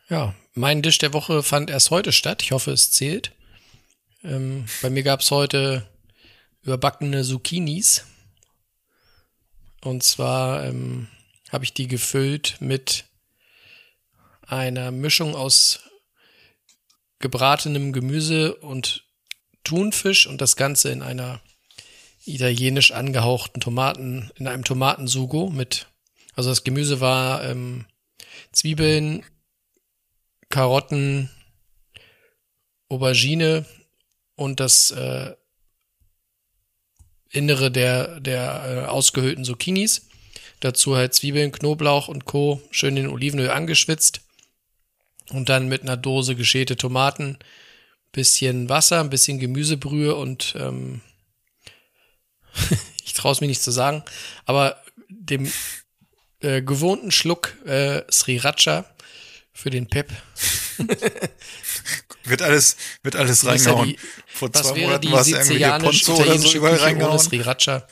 Ja, 0.10 0.36
mein 0.54 0.82
Dish 0.82 1.00
der 1.00 1.14
Woche 1.14 1.44
fand 1.44 1.70
erst 1.70 1.90
heute 1.90 2.12
statt. 2.12 2.42
Ich 2.44 2.52
hoffe, 2.52 2.72
es 2.72 2.92
zählt. 2.92 3.34
Ähm, 4.24 4.66
bei 4.82 4.90
mir 4.90 5.04
gab's 5.04 5.32
heute 5.32 5.90
überbackene 6.68 7.24
Zucchinis. 7.24 8.06
Und 9.82 10.04
zwar 10.04 10.66
ähm, 10.66 11.08
habe 11.50 11.64
ich 11.64 11.74
die 11.74 11.88
gefüllt 11.88 12.58
mit 12.60 13.06
einer 14.46 14.92
Mischung 14.92 15.34
aus 15.34 15.80
gebratenem 17.20 17.94
Gemüse 17.94 18.56
und 18.56 19.06
Thunfisch 19.64 20.28
und 20.28 20.42
das 20.42 20.58
Ganze 20.58 20.92
in 20.92 21.02
einer 21.02 21.42
italienisch 22.26 22.92
angehauchten 22.92 23.62
Tomaten, 23.62 24.30
in 24.36 24.48
einem 24.48 24.66
Tomatensugo 24.66 25.50
mit, 25.50 25.88
also 26.36 26.50
das 26.50 26.66
Gemüse 26.66 27.00
war 27.00 27.46
ähm, 27.46 27.86
Zwiebeln, 28.52 29.26
Karotten, 30.50 31.30
Aubergine 32.90 33.66
und 34.36 34.60
das 34.60 34.92
äh, 34.92 35.34
Innere 37.30 37.72
der, 37.72 38.20
der 38.20 38.86
äh, 38.86 38.88
ausgehöhlten 38.88 39.46
Zucchinis. 39.46 40.08
Dazu 40.60 40.96
halt 40.96 41.14
Zwiebeln, 41.14 41.52
Knoblauch 41.52 42.08
und 42.08 42.26
Co. 42.26 42.62
schön 42.72 42.98
in 42.98 43.08
Olivenöl 43.08 43.50
angeschwitzt. 43.50 44.22
Und 45.30 45.50
dann 45.50 45.68
mit 45.68 45.82
einer 45.82 45.98
Dose 45.98 46.36
geschälte 46.36 46.78
Tomaten, 46.78 47.38
bisschen 48.14 48.70
Wasser, 48.70 49.02
ein 49.02 49.10
bisschen 49.10 49.40
Gemüsebrühe 49.40 50.16
und 50.16 50.56
ähm, 50.58 51.02
ich 53.06 53.14
traue 53.14 53.34
es 53.34 53.42
mir 53.42 53.48
nicht 53.48 53.62
zu 53.62 53.72
sagen, 53.72 54.04
aber 54.46 54.82
dem 55.10 55.52
äh, 56.40 56.62
gewohnten 56.62 57.12
Schluck 57.12 57.58
äh, 57.66 58.04
Sriracha 58.10 58.86
für 59.52 59.70
den 59.70 59.88
Pep. 59.88 60.10
Wird 62.24 62.42
alles, 62.42 62.76
wird 63.04 63.16
alles 63.16 63.42
ja 63.44 63.50
reingehauen. 63.52 63.90
die- 63.90 64.00
Vor 64.28 64.52
zwei 64.52 64.82
Monaten 64.82 65.12
war 65.12 65.22
es 65.22 65.28
irgendwie 65.30 65.58
hier 65.58 65.78
Ponzo 65.80 66.16
oder 66.16 66.38
so 66.38 66.52
überall 66.54 66.76
reingehauen. 66.76 67.20
Sriracha? 67.20 67.88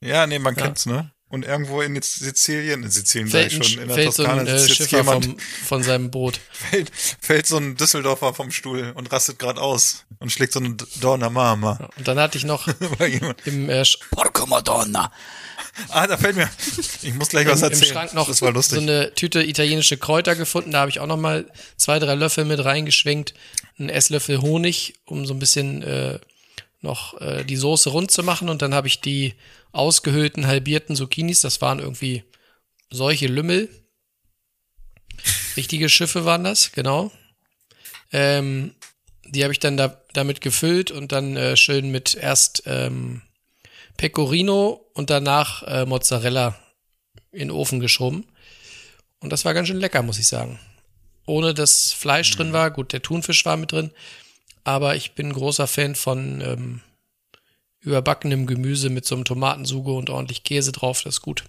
Ja, 0.00 0.26
nee, 0.26 0.38
man 0.38 0.54
Ja. 0.56 0.62
kennt's, 0.64 0.86
ne? 0.86 1.10
Und 1.28 1.44
irgendwo 1.44 1.82
in 1.82 2.00
Sizilien, 2.00 2.84
in 2.84 2.90
Sizilien 2.90 3.28
Fällt 3.28 3.50
sag 3.50 3.60
ich 3.60 3.68
schon, 3.68 3.82
in 3.82 3.88
der 3.88 3.96
fällt 3.96 4.14
so 4.14 4.22
Toskana 4.22 4.40
ein 4.42 4.46
äh, 4.46 4.58
sitzt 4.58 4.68
jetzt 4.68 4.90
Schiffer 4.90 4.98
jemand, 4.98 5.24
vom, 5.24 5.38
von 5.38 5.82
seinem 5.82 6.10
Boot. 6.12 6.38
fällt, 6.52 6.92
fällt 6.94 7.46
so 7.48 7.56
ein 7.56 7.76
Düsseldorfer 7.76 8.32
vom 8.32 8.52
Stuhl 8.52 8.92
und 8.94 9.10
rastet 9.10 9.40
gerade 9.40 9.60
aus 9.60 10.04
und 10.20 10.30
schlägt 10.30 10.52
so 10.52 10.60
eine 10.60 10.76
Donna 11.00 11.28
Mama. 11.28 11.90
Und 11.96 12.06
dann 12.06 12.20
hatte 12.20 12.38
ich 12.38 12.44
noch 12.44 12.68
im, 13.44 13.68
äh, 13.68 13.82
Porco 14.12 14.46
Madonna. 14.46 15.10
ah, 15.88 16.06
da 16.06 16.16
fällt 16.16 16.36
mir, 16.36 16.48
ich 17.02 17.14
muss 17.14 17.30
gleich 17.30 17.48
was 17.48 17.60
im, 17.60 17.66
im 17.66 17.72
erzählen. 17.72 17.92
Schrank 17.92 18.14
noch 18.14 18.28
das 18.28 18.40
war 18.42 18.52
lustig. 18.52 18.76
so 18.76 18.82
eine 18.82 19.12
Tüte 19.14 19.42
italienische 19.42 19.96
Kräuter 19.96 20.36
gefunden. 20.36 20.70
Da 20.70 20.78
habe 20.78 20.90
ich 20.90 21.00
auch 21.00 21.08
noch 21.08 21.16
mal 21.16 21.50
zwei, 21.76 21.98
drei 21.98 22.14
Löffel 22.14 22.44
mit 22.44 22.64
reingeschwenkt. 22.64 23.34
Ein 23.80 23.88
Esslöffel 23.88 24.40
Honig, 24.42 24.94
um 25.06 25.26
so 25.26 25.34
ein 25.34 25.40
bisschen 25.40 25.82
äh, 25.82 26.20
noch 26.82 27.20
äh, 27.20 27.42
die 27.44 27.56
Soße 27.56 27.90
rund 27.90 28.12
zu 28.12 28.22
machen. 28.22 28.48
Und 28.48 28.62
dann 28.62 28.74
habe 28.74 28.86
ich 28.86 29.00
die 29.00 29.34
ausgehöhlten, 29.76 30.46
halbierten 30.46 30.96
Zucchinis, 30.96 31.40
das 31.40 31.60
waren 31.60 31.78
irgendwie 31.78 32.24
solche 32.90 33.26
Lümmel. 33.26 33.68
Richtige 35.56 35.88
Schiffe 35.88 36.24
waren 36.24 36.44
das, 36.44 36.72
genau. 36.72 37.10
Ähm, 38.12 38.74
die 39.24 39.42
habe 39.42 39.52
ich 39.52 39.58
dann 39.58 39.76
da, 39.76 40.00
damit 40.12 40.40
gefüllt 40.40 40.90
und 40.90 41.12
dann 41.12 41.36
äh, 41.36 41.56
schön 41.56 41.90
mit 41.90 42.14
erst 42.14 42.62
ähm, 42.66 43.22
Pecorino 43.96 44.88
und 44.94 45.10
danach 45.10 45.62
äh, 45.64 45.86
Mozzarella 45.86 46.58
in 47.32 47.48
den 47.48 47.50
Ofen 47.50 47.80
geschoben. 47.80 48.26
Und 49.20 49.30
das 49.30 49.44
war 49.44 49.54
ganz 49.54 49.68
schön 49.68 49.80
lecker, 49.80 50.02
muss 50.02 50.18
ich 50.18 50.28
sagen. 50.28 50.58
Ohne 51.26 51.54
dass 51.54 51.92
Fleisch 51.92 52.30
drin 52.36 52.52
war. 52.52 52.70
Gut, 52.70 52.92
der 52.92 53.02
Thunfisch 53.02 53.44
war 53.44 53.56
mit 53.56 53.72
drin. 53.72 53.90
aber 54.64 54.96
ich 54.96 55.12
bin 55.12 55.28
ein 55.28 55.32
großer 55.32 55.66
Fan 55.66 55.94
von 55.94 56.40
ähm, 56.40 56.80
überbackenem 57.86 58.46
Gemüse 58.46 58.90
mit 58.90 59.06
so 59.06 59.14
einem 59.14 59.24
Tomatensuge 59.24 59.92
und 59.92 60.10
ordentlich 60.10 60.42
Käse 60.42 60.72
drauf. 60.72 61.02
Das 61.02 61.16
ist 61.16 61.22
gut. 61.22 61.44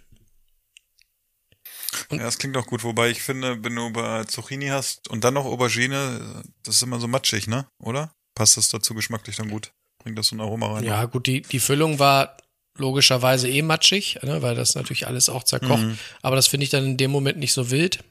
Ja, 2.11 2.19
das 2.19 2.37
klingt 2.37 2.55
auch 2.57 2.67
gut, 2.67 2.83
wobei 2.83 3.09
ich 3.09 3.21
finde, 3.21 3.63
wenn 3.63 3.75
du 3.75 3.91
bei 3.91 4.23
Zucchini 4.25 4.67
hast 4.67 5.09
und 5.09 5.23
dann 5.23 5.33
noch 5.33 5.45
Aubergine, 5.45 6.43
das 6.63 6.75
ist 6.75 6.81
immer 6.83 6.99
so 6.99 7.07
matschig, 7.07 7.47
ne? 7.47 7.67
Oder? 7.79 8.13
Passt 8.35 8.55
das 8.55 8.69
dazu 8.69 8.93
geschmacklich 8.93 9.35
dann 9.37 9.49
gut? 9.49 9.71
Bringt 9.99 10.17
das 10.17 10.27
so 10.27 10.35
ein 10.35 10.41
Aroma 10.41 10.73
rein? 10.73 10.83
Ja, 10.83 11.05
gut, 11.05 11.27
die, 11.27 11.41
die 11.41 11.59
Füllung 11.59 11.99
war 11.99 12.37
logischerweise 12.77 13.49
eh 13.49 13.63
matschig, 13.63 14.19
ne, 14.21 14.41
weil 14.43 14.53
das 14.53 14.75
natürlich 14.75 15.07
alles 15.07 15.29
auch 15.29 15.43
zerkocht. 15.43 15.81
Mhm. 15.81 15.97
Aber 16.21 16.35
das 16.35 16.47
finde 16.47 16.65
ich 16.65 16.69
dann 16.69 16.85
in 16.85 16.97
dem 16.97 17.09
Moment 17.09 17.39
nicht 17.39 17.53
so 17.53 17.71
wild. 17.71 18.03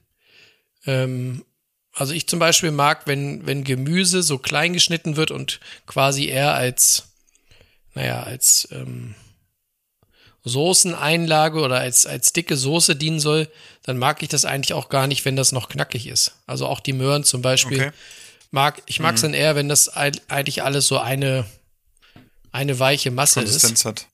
Ähm, 0.84 1.44
also 1.92 2.12
ich 2.12 2.26
zum 2.26 2.38
Beispiel 2.38 2.72
mag, 2.72 3.06
wenn, 3.06 3.46
wenn 3.46 3.64
Gemüse 3.64 4.22
so 4.22 4.38
klein 4.38 4.72
geschnitten 4.72 5.16
wird 5.16 5.30
und 5.30 5.60
quasi 5.86 6.26
eher 6.26 6.54
als, 6.54 7.05
naja, 7.96 8.22
als 8.22 8.68
ähm, 8.70 9.14
Soßeneinlage 10.44 11.60
oder 11.60 11.78
als, 11.80 12.06
als 12.06 12.32
dicke 12.32 12.56
Soße 12.56 12.94
dienen 12.94 13.18
soll, 13.18 13.50
dann 13.82 13.98
mag 13.98 14.22
ich 14.22 14.28
das 14.28 14.44
eigentlich 14.44 14.74
auch 14.74 14.88
gar 14.88 15.06
nicht, 15.08 15.24
wenn 15.24 15.34
das 15.34 15.50
noch 15.52 15.68
knackig 15.68 16.06
ist. 16.06 16.36
Also 16.46 16.66
auch 16.66 16.80
die 16.80 16.92
Möhren 16.92 17.24
zum 17.24 17.42
Beispiel. 17.42 17.80
Okay. 17.80 17.92
Mag, 18.52 18.80
ich 18.86 19.00
mag 19.00 19.16
es 19.16 19.22
dann 19.22 19.34
eher, 19.34 19.56
wenn 19.56 19.68
das 19.68 19.92
eig- 19.96 20.20
eigentlich 20.28 20.62
alles 20.62 20.86
so 20.86 20.98
eine, 20.98 21.44
eine 22.52 22.78
weiche 22.78 23.10
Masse 23.10 23.40
ist. 23.40 23.60
Konsistenz 23.62 23.84
hat. 23.84 24.06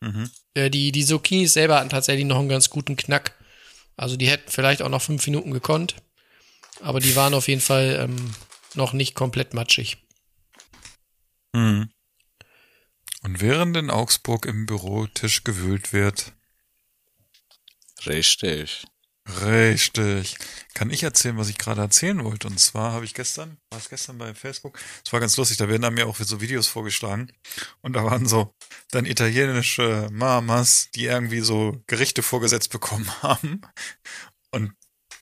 Mhm. 0.00 0.30
Äh, 0.54 0.70
die, 0.70 0.92
die 0.92 1.04
Zucchinis 1.04 1.52
selber 1.54 1.76
hatten 1.76 1.88
tatsächlich 1.90 2.26
noch 2.26 2.38
einen 2.38 2.48
ganz 2.48 2.70
guten 2.70 2.96
Knack. 2.96 3.34
Also 3.96 4.16
die 4.16 4.28
hätten 4.28 4.50
vielleicht 4.50 4.82
auch 4.82 4.88
noch 4.88 5.02
fünf 5.02 5.26
Minuten 5.26 5.50
gekonnt. 5.50 5.96
Aber 6.80 7.00
die 7.00 7.16
waren 7.16 7.34
auf 7.34 7.48
jeden 7.48 7.60
Fall 7.60 7.98
ähm, 8.02 8.34
noch 8.74 8.92
nicht 8.92 9.14
komplett 9.14 9.52
matschig. 9.52 9.98
Mhm. 11.52 11.90
Und 13.22 13.40
während 13.40 13.76
in 13.76 13.90
Augsburg 13.90 14.46
im 14.46 14.66
Bürotisch 14.66 15.44
gewühlt 15.44 15.92
wird, 15.92 16.32
Richtig. 18.06 18.86
Richtig. 19.42 20.36
Kann 20.74 20.90
ich 20.90 21.02
erzählen, 21.02 21.36
was 21.36 21.50
ich 21.50 21.58
gerade 21.58 21.82
erzählen 21.82 22.24
wollte? 22.24 22.48
Und 22.48 22.58
zwar 22.58 22.92
habe 22.92 23.04
ich 23.04 23.14
gestern, 23.14 23.58
war 23.70 23.78
es 23.78 23.88
gestern 23.88 24.18
bei 24.18 24.34
Facebook? 24.34 24.78
Es 25.04 25.12
war 25.12 25.20
ganz 25.20 25.36
lustig, 25.36 25.58
da 25.58 25.68
werden 25.68 25.94
mir 25.94 26.06
auch 26.06 26.16
so 26.16 26.40
Videos 26.40 26.66
vorgeschlagen. 26.66 27.30
Und 27.82 27.92
da 27.92 28.04
waren 28.04 28.26
so 28.26 28.54
dann 28.90 29.04
italienische 29.04 30.08
Mamas, 30.10 30.88
die 30.94 31.04
irgendwie 31.04 31.40
so 31.40 31.80
Gerichte 31.86 32.22
vorgesetzt 32.22 32.70
bekommen 32.70 33.10
haben. 33.22 33.60
Und 34.50 34.72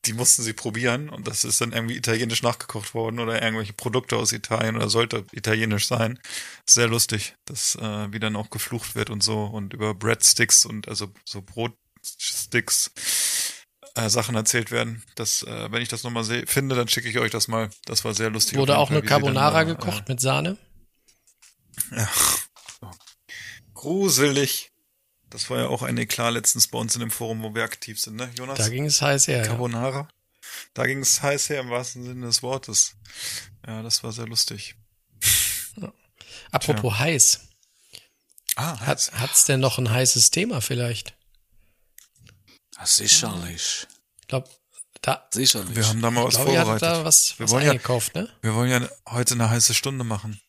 die 0.04 0.12
mussten 0.12 0.42
sie 0.42 0.52
probieren. 0.52 1.08
Und 1.08 1.26
das 1.28 1.44
ist 1.44 1.60
dann 1.60 1.72
irgendwie 1.72 1.96
italienisch 1.96 2.42
nachgekocht 2.42 2.94
worden 2.94 3.18
oder 3.20 3.42
irgendwelche 3.42 3.72
Produkte 3.72 4.16
aus 4.16 4.32
Italien 4.32 4.76
oder 4.76 4.88
sollte 4.88 5.24
italienisch 5.32 5.86
sein. 5.86 6.18
Sehr 6.66 6.88
lustig, 6.88 7.34
dass 7.44 7.74
äh, 7.76 8.12
wie 8.12 8.20
dann 8.20 8.36
auch 8.36 8.50
geflucht 8.50 8.94
wird 8.94 9.10
und 9.10 9.22
so 9.22 9.44
und 9.44 9.74
über 9.74 9.94
Breadsticks 9.94 10.64
und 10.64 10.88
also 10.88 11.12
so 11.24 11.42
Brotsticks 11.42 12.90
äh, 13.94 14.08
Sachen 14.08 14.34
erzählt 14.34 14.70
werden. 14.70 15.02
Das, 15.16 15.42
äh, 15.42 15.72
wenn 15.72 15.82
ich 15.82 15.88
das 15.88 16.02
nochmal 16.04 16.24
seh- 16.24 16.46
finde, 16.46 16.76
dann 16.76 16.88
schicke 16.88 17.08
ich 17.08 17.18
euch 17.18 17.30
das 17.30 17.48
mal. 17.48 17.70
Das 17.84 18.04
war 18.04 18.14
sehr 18.14 18.30
lustig. 18.30 18.58
Wurde 18.58 18.78
auch 18.78 18.90
eine 18.90 19.00
Fall, 19.00 19.02
wie 19.02 19.06
sie 19.08 19.10
dann 19.14 19.22
Carbonara 19.22 19.64
da, 19.64 19.64
gekocht 19.64 20.08
mit 20.08 20.20
Sahne. 20.20 20.56
Äh, 21.92 22.06
ja. 22.82 22.90
Gruselig. 23.74 24.70
Das 25.30 25.50
war 25.50 25.58
ja 25.58 25.66
auch 25.68 25.82
ein 25.82 25.98
Eklat 25.98 26.32
letztens 26.32 26.68
bei 26.68 26.78
uns 26.78 26.94
in 26.94 27.00
dem 27.00 27.10
Forum, 27.10 27.42
wo 27.42 27.54
wir 27.54 27.62
aktiv 27.64 28.00
sind, 28.00 28.16
ne, 28.16 28.30
Jonas? 28.36 28.58
Da 28.58 28.68
ging 28.68 28.86
es 28.86 29.02
heiß 29.02 29.28
her. 29.28 29.38
Ja. 29.38 29.46
Carbonara. 29.46 30.08
Da 30.74 30.86
ging 30.86 31.00
es 31.00 31.22
heiß 31.22 31.50
her 31.50 31.60
im 31.60 31.68
wahrsten 31.70 32.02
Sinne 32.04 32.26
des 32.26 32.42
Wortes. 32.42 32.94
Ja, 33.66 33.82
das 33.82 34.02
war 34.02 34.12
sehr 34.12 34.26
lustig. 34.26 34.74
Apropos 36.50 36.98
heiß. 36.98 37.40
Ah, 38.56 38.80
Hat, 38.80 39.12
hat's 39.12 39.44
denn 39.44 39.60
noch 39.60 39.78
ein 39.78 39.90
heißes 39.90 40.30
Thema 40.30 40.60
vielleicht? 40.62 41.14
Sicherlich. 42.84 43.86
Ich 44.22 44.28
glaube, 44.28 44.48
da, 45.02 45.28
Sicherlich. 45.32 45.76
wir 45.76 45.86
haben 45.86 46.00
da 46.00 46.10
mal 46.10 46.24
was 46.24 46.34
glaub, 46.36 46.46
vorbereitet. 46.46 46.82
da 46.82 47.04
was, 47.04 47.38
Wir 47.38 47.44
was 47.44 47.50
wollen 47.52 47.64
ja- 47.66 47.72
eingekauft, 47.72 48.14
ne? 48.14 48.28
Wir 48.40 48.54
wollen 48.54 48.70
ja 48.70 48.88
heute 49.10 49.34
eine 49.34 49.50
heiße 49.50 49.74
Stunde 49.74 50.04
machen. 50.04 50.40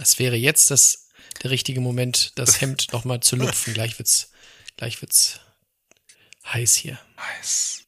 Es 0.00 0.18
wäre 0.18 0.36
jetzt 0.36 0.70
das, 0.70 1.08
der 1.42 1.50
richtige 1.50 1.80
Moment, 1.80 2.32
das 2.38 2.60
Hemd 2.60 2.92
noch 2.92 3.04
mal 3.04 3.20
zu 3.20 3.36
lupfen. 3.36 3.74
Gleich 3.74 3.98
wird's, 3.98 4.30
gleich 4.76 5.00
wird's 5.02 5.40
heiß 6.46 6.74
hier. 6.74 6.98
Heiß. 7.18 7.84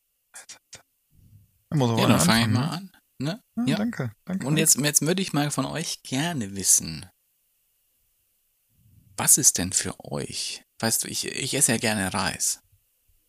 Da 1.71 1.77
muss 1.77 1.91
aber 1.91 2.01
ja, 2.01 2.09
dann 2.09 2.21
fange 2.21 2.41
ich 2.43 2.49
mal 2.49 2.61
ne? 2.61 2.71
an. 2.71 2.93
Ne? 3.19 3.43
Ja, 3.57 3.65
Ja. 3.67 3.77
Danke, 3.77 4.13
danke. 4.25 4.47
Und 4.47 4.57
jetzt, 4.57 4.79
jetzt 4.79 5.03
würde 5.03 5.23
ich 5.23 5.33
mal 5.33 5.51
von 5.51 5.67
euch 5.67 6.03
gerne 6.03 6.57
wissen, 6.57 7.07
was 9.17 9.37
ist 9.37 9.59
denn 9.59 9.73
für 9.73 9.95
euch? 10.01 10.65
Weißt 10.79 11.05
du, 11.05 11.09
ich, 11.09 11.27
ich 11.27 11.55
esse 11.55 11.73
ja 11.73 11.79
gerne 11.79 12.13
Reis. 12.13 12.61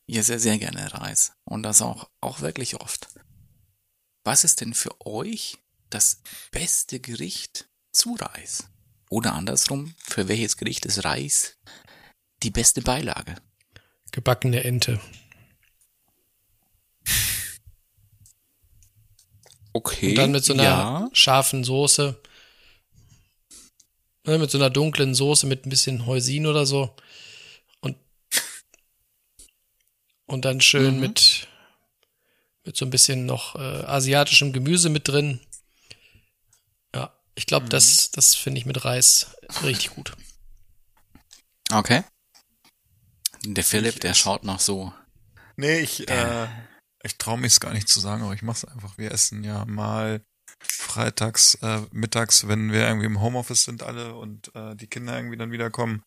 Ich 0.06 0.16
esse 0.18 0.40
sehr 0.40 0.58
gerne 0.58 0.94
Reis. 0.94 1.34
Und 1.44 1.64
das 1.64 1.82
auch, 1.82 2.10
auch 2.22 2.40
wirklich 2.40 2.80
oft. 2.80 3.10
Was 4.24 4.46
ist 4.46 4.62
denn 4.62 4.74
für 4.74 5.06
euch 5.06 5.58
das 5.90 6.22
beste 6.52 7.00
Gericht 7.02 7.70
zu 7.92 8.16
Reis? 8.16 8.68
Oder 9.10 9.34
andersrum, 9.34 9.94
für 9.98 10.28
welches 10.28 10.58
Gericht 10.58 10.86
ist 10.86 11.04
Reis 11.04 11.58
die 12.44 12.52
beste 12.52 12.82
Beilage? 12.82 13.36
Gebackene 14.12 14.64
Ente. 14.64 15.00
Okay. 19.74 20.10
Und 20.10 20.16
dann 20.16 20.32
mit 20.32 20.44
so 20.44 20.54
einer 20.54 20.64
ja. 20.64 21.10
scharfen 21.14 21.64
Soße. 21.64 22.20
Ne, 24.26 24.38
mit 24.38 24.52
so 24.52 24.58
einer 24.58 24.70
dunklen 24.70 25.16
Soße 25.16 25.48
mit 25.48 25.66
ein 25.66 25.70
bisschen 25.70 26.06
Heusin 26.06 26.46
oder 26.46 26.66
so. 26.66 26.96
Und, 27.80 27.98
und 30.28 30.46
dann 30.46 30.62
schön 30.62 30.96
Mhm. 30.96 31.00
mit, 31.00 31.48
mit 32.64 32.78
so 32.78 32.86
ein 32.86 32.92
bisschen 32.92 33.26
noch 33.26 33.56
äh, 33.56 33.60
asiatischem 33.86 34.54
Gemüse 34.54 34.90
mit 34.90 35.08
drin. 35.08 35.40
Ich 37.36 37.46
glaube, 37.46 37.70
das, 37.70 38.12
das 38.12 38.36
finde 38.36 38.60
ich 38.60 38.66
mit 38.66 38.84
Reis 38.84 39.36
richtig 39.64 39.92
gut. 39.92 40.14
Okay. 41.72 42.04
Der 43.44 43.64
Philipp, 43.64 44.00
der 44.02 44.14
schaut 44.14 44.44
noch 44.44 44.60
so. 44.60 44.94
Nee, 45.56 45.80
ich, 45.80 46.10
äh, 46.10 46.48
ich 47.04 47.18
traue 47.18 47.38
mich 47.38 47.54
es 47.54 47.60
gar 47.60 47.74
nicht 47.74 47.88
zu 47.88 48.00
sagen, 48.00 48.24
aber 48.24 48.34
ich 48.34 48.42
mach's 48.42 48.66
einfach. 48.66 48.98
Wir 48.98 49.12
essen 49.12 49.44
ja 49.44 49.66
mal 49.66 50.22
freitags, 50.60 51.56
äh, 51.62 51.82
mittags, 51.92 52.48
wenn 52.48 52.72
wir 52.72 52.88
irgendwie 52.88 53.08
im 53.08 53.22
Homeoffice 53.22 53.64
sind 53.64 53.84
alle 53.84 54.16
und 54.16 54.54
äh, 54.56 54.76
die 54.76 54.88
Kinder 54.88 55.16
irgendwie 55.16 55.38
dann 55.38 55.52
wiederkommen, 55.52 56.04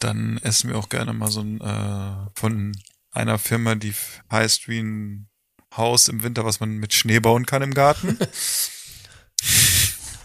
dann 0.00 0.38
essen 0.38 0.70
wir 0.70 0.78
auch 0.78 0.88
gerne 0.88 1.12
mal 1.12 1.30
so 1.30 1.40
ein 1.40 1.60
äh, 1.60 2.30
von 2.34 2.72
einer 3.10 3.38
Firma, 3.38 3.74
die 3.74 3.94
heißt 4.30 4.68
wie 4.68 4.80
ein 4.80 5.28
Haus 5.76 6.08
im 6.08 6.22
Winter, 6.22 6.44
was 6.44 6.60
man 6.60 6.78
mit 6.78 6.94
Schnee 6.94 7.20
bauen 7.20 7.46
kann 7.46 7.62
im 7.62 7.74
Garten. 7.74 8.18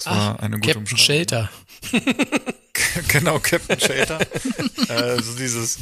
War 0.10 0.40
eine 0.42 0.60
gute 0.60 0.74
Captain. 0.74 0.98
Shelter. 0.98 1.50
genau, 3.08 3.40
Captain 3.40 3.80
Shelter. 3.80 4.20
äh, 4.90 5.22
so 5.22 5.36
dieses, 5.36 5.80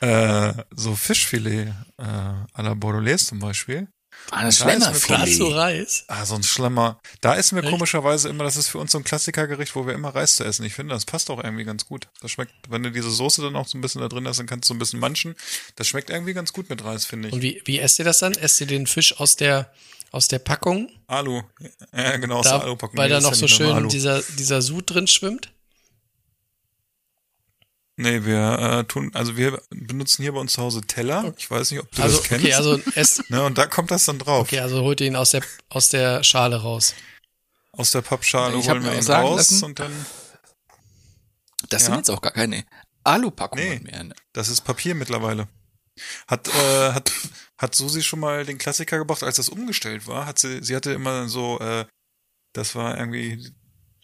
äh, 0.00 0.52
so 0.74 0.94
Fischfilet 0.94 1.68
äh, 1.98 2.02
à 2.02 2.62
la 2.62 2.74
Bordelaise 2.74 3.26
zum 3.26 3.38
Beispiel. 3.38 3.88
Ah, 4.30 4.42
das 4.44 4.58
Da 4.58 4.64
Schlemmerfilet. 4.64 5.54
Reis. 5.54 6.04
Ah, 6.08 6.24
so 6.24 6.34
ein 6.34 6.42
Schlemmer. 6.42 7.00
Da 7.20 7.36
essen 7.36 7.56
wir 7.56 7.62
Echt? 7.62 7.72
komischerweise 7.72 8.28
immer, 8.28 8.44
das 8.44 8.56
ist 8.56 8.68
für 8.68 8.78
uns 8.78 8.92
so 8.92 8.98
ein 8.98 9.04
Klassikergericht, 9.04 9.76
wo 9.76 9.86
wir 9.86 9.94
immer 9.94 10.14
Reis 10.14 10.36
zu 10.36 10.44
essen. 10.44 10.64
Ich 10.64 10.74
finde, 10.74 10.94
das 10.94 11.04
passt 11.04 11.30
auch 11.30 11.42
irgendwie 11.42 11.64
ganz 11.64 11.86
gut. 11.86 12.08
Das 12.20 12.30
schmeckt, 12.32 12.52
wenn 12.68 12.82
du 12.82 12.90
diese 12.90 13.10
Soße 13.10 13.42
dann 13.42 13.54
auch 13.56 13.68
so 13.68 13.78
ein 13.78 13.82
bisschen 13.82 14.00
da 14.00 14.08
drin 14.08 14.26
hast, 14.26 14.38
dann 14.38 14.46
kannst 14.46 14.68
du 14.68 14.72
so 14.72 14.74
ein 14.74 14.78
bisschen 14.78 15.00
manchen. 15.00 15.36
Das 15.76 15.86
schmeckt 15.86 16.10
irgendwie 16.10 16.34
ganz 16.34 16.52
gut 16.52 16.68
mit 16.70 16.82
Reis, 16.82 17.04
finde 17.04 17.28
ich. 17.28 17.34
Und 17.34 17.42
wie, 17.42 17.62
wie 17.66 17.78
esst 17.78 17.98
ihr 17.98 18.04
das 18.04 18.18
dann? 18.18 18.32
Esst 18.32 18.60
ihr 18.60 18.66
den 18.66 18.86
Fisch 18.86 19.20
aus 19.20 19.36
der, 19.36 19.70
aus 20.16 20.28
der 20.28 20.38
Packung? 20.40 20.90
Alu. 21.06 21.42
Ja, 21.94 22.16
genau, 22.16 22.38
aus 22.38 22.46
der 22.48 22.58
Da, 22.58 22.64
Alupackung. 22.64 22.96
weil 22.96 23.08
Nee, 23.08 23.14
da 23.14 23.20
noch 23.20 23.34
so 23.34 23.46
schön 23.46 23.88
dieser, 23.88 24.22
dieser 24.22 24.62
Sud 24.62 24.90
drin 24.90 25.06
schwimmt? 25.06 25.52
Nee, 27.98 28.24
wir 28.24 28.58
äh, 28.58 28.84
tun, 28.84 29.10
also 29.14 29.36
wir 29.38 29.60
benutzen 29.70 30.22
hier 30.22 30.32
bei 30.32 30.40
uns 30.40 30.52
zu 30.52 30.60
Hause 30.62 30.82
Teller. 30.82 31.32
Ich 31.38 31.50
weiß 31.50 31.70
nicht, 31.70 31.80
ob 31.80 31.90
du 31.92 32.02
Also, 32.02 32.18
das 32.18 32.26
kennst. 32.26 32.44
okay, 32.44 32.54
also 32.54 32.78
esst, 32.94 33.30
ne, 33.30 33.42
und 33.42 33.56
da 33.56 33.66
kommt 33.66 33.90
das 33.90 34.04
dann 34.04 34.18
drauf. 34.18 34.48
okay, 34.48 34.58
also 34.60 34.82
holt 34.82 35.00
ihr 35.00 35.06
ihn 35.06 35.16
aus 35.16 35.30
der, 35.30 35.42
aus 35.70 35.88
der 35.88 36.22
Schale 36.22 36.56
raus. 36.60 36.94
Aus 37.72 37.92
der 37.92 38.02
Pappschale 38.02 38.58
Ich 38.58 38.68
holen 38.68 38.82
mir 38.82 38.90
wir 38.90 38.96
ihn 38.96 39.02
sagen 39.02 39.26
raus 39.26 39.36
lassen- 39.50 39.64
und 39.64 39.78
dann, 39.78 39.92
Das 41.70 41.84
sind 41.84 41.92
Ja. 41.92 41.98
jetzt 41.98 42.10
auch 42.10 42.20
gar 42.20 42.32
keine 42.32 42.64
Alupackungen 43.04 43.66
Nee. 43.84 43.90
mehr. 43.90 44.04
ne? 44.04 44.14
das 44.34 44.48
ist 44.48 44.60
Papier 44.62 44.94
mittlerweile. 44.94 45.48
Hat, 46.26 46.48
äh, 46.48 46.92
hat, 46.92 47.12
hat 47.58 47.74
Susi 47.74 48.02
schon 48.02 48.20
mal 48.20 48.44
den 48.44 48.58
Klassiker 48.58 48.98
gebracht, 48.98 49.22
als 49.22 49.36
das 49.36 49.48
umgestellt 49.48 50.06
war? 50.06 50.26
Hat 50.26 50.38
sie, 50.38 50.62
sie 50.62 50.76
hatte 50.76 50.92
immer 50.92 51.28
so, 51.28 51.58
äh, 51.60 51.86
das 52.52 52.74
war 52.74 52.98
irgendwie 52.98 53.54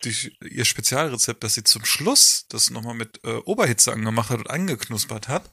die, 0.05 0.37
ihr 0.49 0.65
Spezialrezept, 0.65 1.45
dass 1.45 1.55
sie 1.55 1.65
zum 1.65 1.85
Schluss 1.85 2.47
das 2.49 2.71
nochmal 2.71 2.95
mit 2.95 3.21
äh, 3.25 3.37
Oberhitze 3.45 3.93
angemacht 3.93 4.31
hat 4.31 4.39
und 4.39 4.51
angeknuspert 4.51 5.29
hat. 5.29 5.51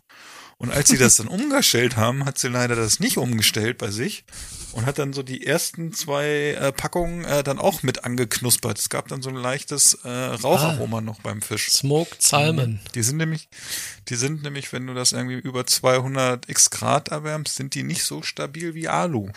Und 0.61 0.71
als 0.71 0.89
sie 0.89 0.97
das 0.97 1.15
dann 1.15 1.27
umgestellt 1.27 1.95
haben, 1.95 2.25
hat 2.25 2.37
sie 2.37 2.49
leider 2.49 2.75
das 2.75 2.99
nicht 2.99 3.17
umgestellt 3.17 3.77
bei 3.77 3.91
sich 3.91 4.25
und 4.73 4.85
hat 4.85 4.99
dann 4.99 5.13
so 5.13 5.23
die 5.23 5.47
ersten 5.47 5.93
zwei 5.93 6.57
äh, 6.59 6.73
Packungen 6.73 7.23
äh, 7.23 7.43
dann 7.43 7.59
auch 7.59 7.81
mit 7.81 8.03
angeknuspert. 8.03 8.77
Es 8.77 8.89
gab 8.89 9.07
dann 9.07 9.21
so 9.21 9.29
ein 9.29 9.37
leichtes 9.37 9.93
äh, 10.03 10.09
Raucharoma 10.09 10.99
noch 10.99 11.21
beim 11.21 11.41
Fisch. 11.41 11.69
Smoked 11.71 12.21
Salmon. 12.21 12.81
Die 12.93 13.03
sind 13.03 13.17
nämlich, 13.17 13.47
die 14.09 14.15
sind 14.15 14.43
nämlich, 14.43 14.73
wenn 14.73 14.85
du 14.85 14.93
das 14.93 15.13
irgendwie 15.13 15.39
über 15.39 15.65
200 15.65 16.49
x 16.49 16.69
Grad 16.69 17.07
erwärmst, 17.07 17.55
sind 17.55 17.73
die 17.73 17.83
nicht 17.83 18.03
so 18.03 18.21
stabil 18.21 18.73
wie 18.73 18.89
Alu. 18.89 19.29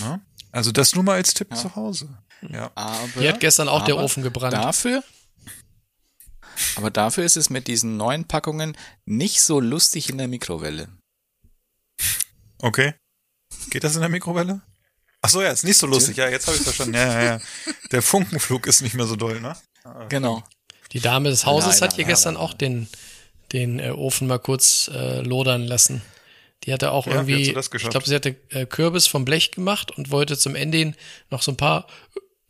Na? 0.00 0.20
Also 0.52 0.70
das 0.70 0.94
nur 0.94 1.04
mal 1.04 1.14
als 1.14 1.32
Tipp 1.32 1.56
zu 1.56 1.76
Hause. 1.76 2.10
Ja. 2.46 2.70
Aber, 2.74 3.08
Hier 3.18 3.32
hat 3.32 3.40
gestern 3.40 3.68
auch 3.68 3.84
der 3.84 3.96
Ofen 3.96 4.22
gebrannt. 4.22 4.52
Dafür, 4.52 5.02
aber 6.76 6.90
dafür 6.90 7.24
ist 7.24 7.36
es 7.36 7.50
mit 7.50 7.66
diesen 7.66 7.96
neuen 7.96 8.26
Packungen 8.26 8.76
nicht 9.04 9.42
so 9.42 9.60
lustig 9.60 10.08
in 10.10 10.18
der 10.18 10.28
Mikrowelle. 10.28 10.88
Okay. 12.58 12.94
Geht 13.70 13.84
das 13.84 13.94
in 13.94 14.00
der 14.00 14.10
Mikrowelle? 14.10 14.60
Ach 15.22 15.28
so, 15.28 15.42
ja, 15.42 15.50
ist 15.50 15.64
nicht 15.64 15.76
so 15.76 15.86
lustig. 15.86 16.16
Ja, 16.16 16.28
jetzt 16.28 16.46
habe 16.46 16.56
ich 16.56 16.62
verstanden. 16.62 16.94
Ja, 16.94 17.12
ja, 17.12 17.22
ja. 17.22 17.40
Der 17.90 18.02
Funkenflug 18.02 18.66
ist 18.66 18.80
nicht 18.80 18.94
mehr 18.94 19.06
so 19.06 19.16
doll, 19.16 19.40
ne? 19.40 19.56
Genau. 20.08 20.42
Die 20.92 21.00
Dame 21.00 21.28
des 21.28 21.46
Hauses 21.46 21.74
Leider, 21.74 21.86
hat 21.86 21.96
hier 21.96 22.04
gestern 22.04 22.36
auch 22.36 22.54
den, 22.54 22.88
den 23.52 23.78
äh, 23.78 23.90
Ofen 23.90 24.26
mal 24.26 24.38
kurz 24.38 24.88
äh, 24.92 25.20
lodern 25.20 25.62
lassen. 25.62 26.02
Die 26.64 26.72
hatte 26.72 26.92
auch 26.92 27.06
Ja, 27.06 27.14
irgendwie, 27.14 27.54
ich 27.54 27.70
glaube, 27.90 28.06
sie 28.06 28.14
hatte 28.14 28.36
äh, 28.50 28.66
Kürbis 28.66 29.06
vom 29.06 29.24
Blech 29.24 29.50
gemacht 29.50 29.96
und 29.96 30.10
wollte 30.10 30.36
zum 30.36 30.54
Ende 30.54 30.78
hin 30.78 30.96
noch 31.30 31.42
so 31.42 31.52
ein 31.52 31.56
paar, 31.56 31.86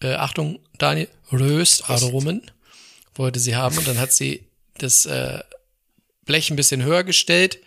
äh, 0.03 0.15
Achtung, 0.15 0.59
Daniel, 0.79 1.09
Röstaromen 1.33 2.51
wollte 3.21 3.39
sie 3.39 3.55
haben 3.55 3.79
und 3.79 3.87
dann 3.87 3.99
hat 3.99 4.13
sie 4.13 4.45
das 4.79 5.07
äh, 5.07 5.41
Blech 6.25 6.51
ein 6.51 6.57
bisschen 6.57 6.83
höher 6.83 7.05
gestellt 7.05 7.59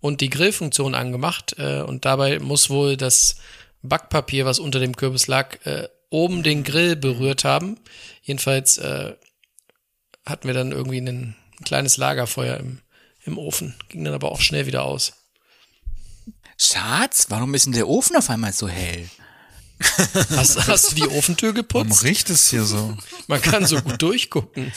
und 0.00 0.20
die 0.20 0.30
Grillfunktion 0.30 0.94
angemacht 0.94 1.56
äh, 1.58 1.80
und 1.80 2.04
dabei 2.04 2.38
muss 2.38 2.70
wohl 2.70 2.96
das 2.96 3.36
Backpapier, 3.82 4.44
was 4.44 4.58
unter 4.58 4.78
dem 4.78 4.96
Kürbis 4.96 5.26
lag, 5.26 5.64
äh, 5.64 5.88
oben 6.10 6.42
den 6.42 6.64
Grill 6.64 6.96
berührt 6.96 7.44
haben. 7.44 7.78
Jedenfalls 8.22 8.78
äh, 8.78 9.14
hatten 10.26 10.46
wir 10.46 10.54
dann 10.54 10.72
irgendwie 10.72 11.00
ein, 11.00 11.08
ein 11.08 11.64
kleines 11.64 11.96
Lagerfeuer 11.96 12.58
im, 12.58 12.80
im 13.24 13.38
Ofen. 13.38 13.74
Ging 13.88 14.04
dann 14.04 14.14
aber 14.14 14.30
auch 14.30 14.40
schnell 14.40 14.66
wieder 14.66 14.84
aus. 14.84 15.12
Schatz, 16.58 17.26
warum 17.30 17.54
ist 17.54 17.66
denn 17.66 17.72
der 17.72 17.88
Ofen 17.88 18.16
auf 18.16 18.28
einmal 18.28 18.52
so 18.52 18.68
hell? 18.68 19.08
Hast, 20.36 20.66
hast 20.66 20.90
du 20.90 20.94
die 20.96 21.08
Ofentür 21.08 21.54
Warum 21.54 21.88
geputzt? 21.88 22.04
riecht 22.04 22.28
es 22.28 22.50
hier 22.50 22.64
so? 22.64 22.96
Man 23.28 23.40
kann 23.40 23.66
so 23.66 23.80
gut 23.80 24.02
durchgucken. 24.02 24.72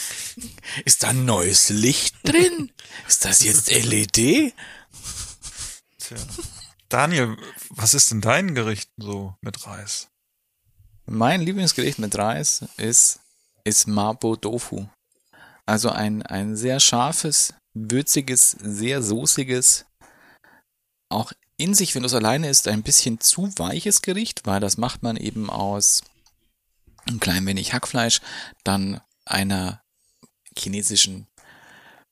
Ist 0.86 1.04
da 1.04 1.10
ein 1.10 1.26
neues 1.26 1.70
Licht 1.70 2.16
drin? 2.24 2.72
Ist 3.08 3.26
das 3.26 3.44
jetzt 3.44 3.70
LED? 3.70 4.54
Tja. 5.98 6.18
Daniel, 6.88 7.38
was 7.70 7.94
ist 7.94 8.12
denn 8.12 8.22
dein 8.22 8.56
Gericht 8.56 8.90
so 8.98 9.36
mit 9.42 9.66
Reis? 9.66 10.08
Mein 11.06 11.42
Lieblingsgericht 11.42 12.00
mit 12.00 12.18
Reis 12.18 12.66
ist, 12.78 13.20
ist 13.66 13.88
Mabo 13.88 14.38
Tofu. 14.38 14.88
Also 15.66 15.90
ein, 15.90 16.22
ein 16.24 16.56
sehr 16.56 16.80
scharfes, 16.80 17.54
würziges, 17.74 18.52
sehr 18.52 19.02
soßiges, 19.02 19.86
auch 21.10 21.34
in 21.58 21.74
sich, 21.74 21.94
wenn 21.96 22.02
du 22.04 22.08
es 22.08 22.14
alleine 22.14 22.50
isst, 22.50 22.68
ein 22.68 22.84
bisschen 22.84 23.20
zu 23.20 23.52
weiches 23.58 24.02
Gericht, 24.02 24.46
weil 24.46 24.60
das 24.60 24.78
macht 24.78 25.04
man 25.04 25.18
eben 25.18 25.50
aus 25.50 26.02
ein 27.06 27.20
klein 27.20 27.46
wenig 27.46 27.74
Hackfleisch, 27.74 28.22
dann 28.64 29.02
einer 29.26 29.82
chinesischen 30.58 31.28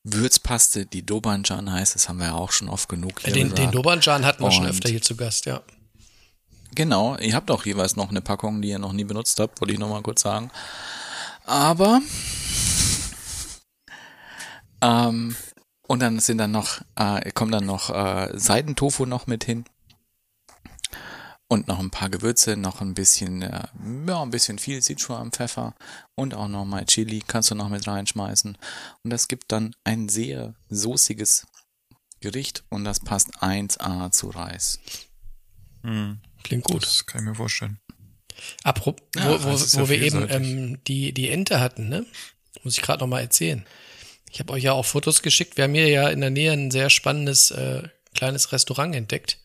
Würzpaste, 0.03 0.85
die 0.85 1.05
Dobanjan 1.05 1.71
heißt, 1.71 1.93
das 1.95 2.09
haben 2.09 2.17
wir 2.19 2.27
ja 2.27 2.33
auch 2.33 2.51
schon 2.51 2.69
oft 2.69 2.89
genug 2.89 3.19
hier 3.21 3.33
Den, 3.33 3.53
den. 3.53 3.71
Dobanjan 3.71 4.25
hatten 4.25 4.43
wir 4.43 4.51
schon 4.51 4.63
Und- 4.65 4.71
öfter 4.71 4.89
hier 4.89 5.01
zu 5.01 5.15
Gast, 5.15 5.45
ja. 5.45 5.61
Genau, 6.73 7.17
ihr 7.17 7.35
habt 7.35 7.51
auch 7.51 7.65
jeweils 7.65 7.95
noch 7.97 8.09
eine 8.09 8.21
Packung, 8.21 8.61
die 8.61 8.69
ihr 8.69 8.79
noch 8.79 8.93
nie 8.93 9.03
benutzt 9.03 9.39
habt, 9.39 9.59
wollte 9.59 9.73
ich 9.73 9.79
noch 9.79 9.89
mal 9.89 10.01
kurz 10.01 10.21
sagen. 10.21 10.49
Aber 11.45 11.99
ähm, 14.81 15.35
und 15.91 15.99
dann 15.99 16.19
sind 16.19 16.37
dann 16.37 16.51
noch, 16.51 16.79
äh, 16.95 17.31
kommt 17.33 17.53
dann 17.53 17.65
noch 17.65 17.89
äh, 17.89 18.29
Seidentofu 18.31 19.05
noch 19.05 19.27
mit 19.27 19.43
hin. 19.43 19.65
Und 21.49 21.67
noch 21.67 21.79
ein 21.79 21.91
paar 21.91 22.09
Gewürze, 22.09 22.55
noch 22.55 22.79
ein 22.79 22.93
bisschen, 22.93 23.41
äh, 23.41 23.67
ja, 24.07 24.21
ein 24.21 24.29
bisschen 24.29 24.57
viel 24.57 24.81
Sichuan 24.81 25.33
Pfeffer 25.33 25.75
und 26.15 26.33
auch 26.33 26.47
noch 26.47 26.63
mal 26.63 26.85
Chili 26.85 27.21
kannst 27.27 27.51
du 27.51 27.55
noch 27.55 27.67
mit 27.67 27.85
reinschmeißen. 27.87 28.57
Und 29.03 29.09
das 29.09 29.27
gibt 29.27 29.51
dann 29.51 29.75
ein 29.83 30.07
sehr 30.07 30.55
soßiges 30.69 31.45
Gericht 32.21 32.63
und 32.69 32.85
das 32.85 33.01
passt 33.01 33.43
1A 33.43 34.11
zu 34.11 34.29
Reis. 34.29 34.79
Hm, 35.83 36.21
Klingt 36.45 36.63
gut. 36.63 36.83
das 36.83 37.05
kann 37.05 37.23
ich 37.23 37.27
mir 37.27 37.35
vorstellen. 37.35 37.81
Apropos, 38.63 39.05
Ja, 39.17 39.43
wo, 39.43 39.43
wo, 39.43 39.59
wo 39.59 39.89
wir 39.89 40.01
eben 40.01 40.25
ähm, 40.29 40.79
die, 40.87 41.13
die 41.13 41.27
Ente 41.27 41.59
hatten, 41.59 41.89
ne? 41.89 42.05
Muss 42.63 42.77
ich 42.77 42.81
gerade 42.81 43.01
noch 43.01 43.07
mal 43.07 43.19
erzählen. 43.19 43.65
Ich 44.31 44.39
habe 44.39 44.53
euch 44.53 44.63
ja 44.63 44.71
auch 44.71 44.85
Fotos 44.85 45.21
geschickt. 45.21 45.57
Wir 45.57 45.65
haben 45.65 45.73
hier 45.73 45.89
ja 45.89 46.09
in 46.09 46.21
der 46.21 46.29
Nähe 46.29 46.53
ein 46.53 46.71
sehr 46.71 46.89
spannendes 46.89 47.51
äh, 47.51 47.83
kleines 48.15 48.51
Restaurant 48.53 48.95
entdeckt. 48.95 49.39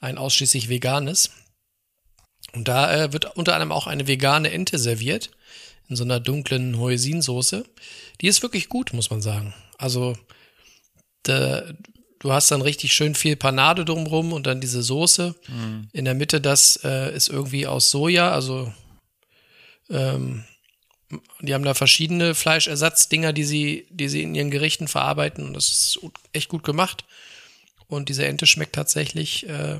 Ein 0.00 0.16
ausschließlich 0.16 0.68
veganes. 0.68 1.30
Und 2.52 2.68
da 2.68 2.94
äh, 2.94 3.12
wird 3.12 3.36
unter 3.36 3.54
anderem 3.54 3.72
auch 3.72 3.86
eine 3.86 4.06
vegane 4.06 4.50
Ente 4.52 4.78
serviert. 4.78 5.30
In 5.88 5.96
so 5.96 6.04
einer 6.04 6.20
dunklen 6.20 6.78
Hoisinsoße. 6.78 7.64
Die 8.20 8.28
ist 8.28 8.42
wirklich 8.42 8.68
gut, 8.68 8.92
muss 8.92 9.10
man 9.10 9.20
sagen. 9.20 9.54
Also, 9.76 10.16
da, 11.24 11.64
du 12.20 12.32
hast 12.32 12.50
dann 12.52 12.62
richtig 12.62 12.92
schön 12.92 13.16
viel 13.16 13.34
Panade 13.34 13.84
drumrum 13.84 14.32
und 14.32 14.46
dann 14.46 14.60
diese 14.60 14.82
Soße. 14.82 15.34
In 15.92 16.04
der 16.04 16.14
Mitte, 16.14 16.40
das 16.40 16.78
äh, 16.84 17.14
ist 17.14 17.28
irgendwie 17.28 17.66
aus 17.66 17.90
Soja, 17.90 18.30
also 18.30 18.72
ähm, 19.90 20.44
die 21.40 21.54
haben 21.54 21.64
da 21.64 21.74
verschiedene 21.74 22.34
Fleischersatzdinger, 22.34 23.32
die 23.32 23.44
sie, 23.44 23.86
die 23.90 24.08
sie 24.08 24.22
in 24.22 24.34
ihren 24.34 24.50
Gerichten 24.50 24.88
verarbeiten 24.88 25.46
und 25.46 25.54
das 25.54 25.68
ist 25.68 25.98
echt 26.32 26.48
gut 26.48 26.64
gemacht. 26.64 27.04
Und 27.86 28.08
diese 28.08 28.26
Ente 28.26 28.46
schmeckt 28.46 28.74
tatsächlich 28.74 29.46
äh, 29.48 29.78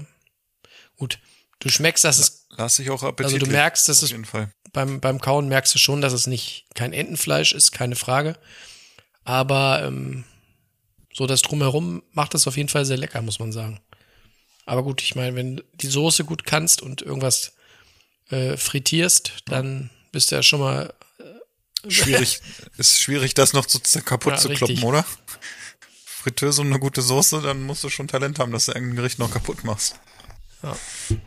gut. 0.96 1.18
Du 1.60 1.68
schmeckst, 1.70 2.04
dass 2.04 2.18
es 2.18 2.46
Lass 2.50 2.78
ich 2.78 2.90
auch 2.90 3.02
appetitlich. 3.02 3.34
Also 3.34 3.46
du 3.46 3.50
merkst, 3.50 3.88
dass 3.88 4.02
es- 4.02 4.10
beim, 4.72 5.00
beim 5.00 5.20
Kauen 5.20 5.48
merkst 5.48 5.74
du 5.74 5.78
schon, 5.78 6.00
dass 6.02 6.12
es 6.12 6.26
nicht 6.26 6.66
kein 6.74 6.92
Entenfleisch 6.92 7.52
ist, 7.54 7.72
keine 7.72 7.96
Frage. 7.96 8.38
Aber 9.24 9.82
ähm, 9.84 10.24
so 11.14 11.26
das 11.26 11.42
drumherum 11.42 12.02
macht 12.12 12.34
es 12.34 12.46
auf 12.46 12.56
jeden 12.56 12.68
Fall 12.68 12.84
sehr 12.84 12.96
lecker, 12.96 13.22
muss 13.22 13.38
man 13.38 13.52
sagen. 13.52 13.80
Aber 14.66 14.82
gut, 14.82 15.02
ich 15.02 15.14
meine, 15.14 15.34
wenn 15.36 15.56
du 15.56 15.64
die 15.74 15.86
Soße 15.88 16.24
gut 16.24 16.44
kannst 16.44 16.82
und 16.82 17.02
irgendwas 17.02 17.52
äh, 18.30 18.56
frittierst, 18.56 19.32
dann 19.46 19.90
bist 20.12 20.30
du 20.30 20.36
ja 20.36 20.42
schon 20.42 20.60
mal 20.60 20.94
Schwierig, 21.88 22.40
ist 22.78 23.00
schwierig, 23.00 23.34
das 23.34 23.52
noch 23.52 23.66
zu, 23.66 23.80
kaputt 24.02 24.34
Ja, 24.34 24.38
zu 24.38 24.48
richtig. 24.48 24.68
kloppen, 24.78 24.84
oder? 24.84 25.04
Fritteuse 26.04 26.60
und 26.60 26.68
eine 26.68 26.78
gute 26.78 27.02
Soße, 27.02 27.42
dann 27.42 27.62
musst 27.62 27.82
du 27.82 27.88
schon 27.88 28.06
Talent 28.06 28.38
haben, 28.38 28.52
dass 28.52 28.66
du 28.66 28.72
irgendein 28.72 28.96
Gericht 28.96 29.18
noch 29.18 29.32
kaputt 29.32 29.64
machst. 29.64 29.96
Ja. 30.62 30.76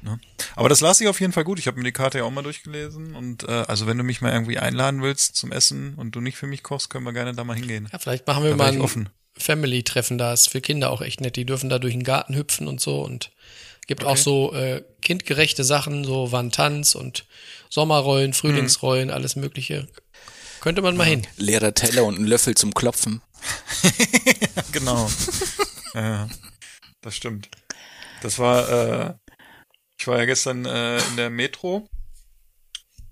Ne? 0.01 0.17
Aber 0.55 0.69
das 0.69 0.79
las 0.79 1.01
ich 1.01 1.09
auf 1.09 1.19
jeden 1.19 1.33
Fall 1.33 1.43
gut. 1.43 1.59
Ich 1.59 1.67
habe 1.67 1.77
mir 1.77 1.83
die 1.83 1.91
Karte 1.91 2.19
ja 2.19 2.23
auch 2.23 2.31
mal 2.31 2.41
durchgelesen. 2.43 3.15
Und 3.15 3.43
äh, 3.43 3.51
also 3.51 3.85
wenn 3.85 3.97
du 3.97 4.05
mich 4.05 4.21
mal 4.21 4.31
irgendwie 4.31 4.57
einladen 4.57 5.01
willst 5.01 5.35
zum 5.35 5.51
Essen 5.51 5.95
und 5.95 6.15
du 6.15 6.21
nicht 6.21 6.37
für 6.37 6.47
mich 6.47 6.63
kochst, 6.63 6.89
können 6.89 7.03
wir 7.03 7.11
gerne 7.11 7.33
da 7.33 7.43
mal 7.43 7.57
hingehen. 7.57 7.89
Ja, 7.91 7.99
vielleicht 7.99 8.25
machen 8.25 8.45
wir 8.45 8.51
Da 8.51 8.55
mal 8.55 8.71
ein. 8.71 9.09
Family-Treffen 9.37 10.17
da. 10.17 10.31
Ist 10.31 10.47
für 10.49 10.61
Kinder 10.61 10.89
auch 10.89 11.01
echt 11.01 11.19
nett. 11.19 11.35
Die 11.35 11.45
dürfen 11.45 11.69
da 11.69 11.79
durch 11.79 11.93
den 11.93 12.03
Garten 12.05 12.33
hüpfen 12.33 12.69
und 12.69 12.79
so 12.79 13.01
und 13.01 13.31
gibt 13.87 14.03
auch 14.03 14.11
Okay. 14.11 14.21
so 14.21 14.53
äh, 14.53 14.83
kindgerechte 15.01 15.63
Sachen, 15.63 16.03
so 16.03 16.31
Wandtanz 16.31 16.95
und 16.95 17.25
Sommerrollen, 17.69 18.33
Frühlingsrollen, 18.33 19.09
alles 19.11 19.35
Mögliche. 19.35 19.87
Könnte 20.61 20.81
man 20.81 20.97
mal 20.97 21.05
hin. 21.05 21.27
Leerer 21.37 21.73
Teller 21.73 22.05
und 22.05 22.19
ein 22.19 22.25
Löffel 22.25 22.55
zum 22.55 22.73
Klopfen. 22.73 23.21
Genau. 24.71 25.09
ja, 25.93 26.27
das 27.01 27.15
stimmt. 27.15 27.49
Das 28.21 28.39
war, 28.39 28.69
äh, 28.69 29.13
ich 29.99 30.07
war 30.07 30.17
ja 30.19 30.25
gestern 30.25 30.65
äh, 30.65 30.97
in 30.97 31.15
der 31.17 31.29
Metro 31.29 31.87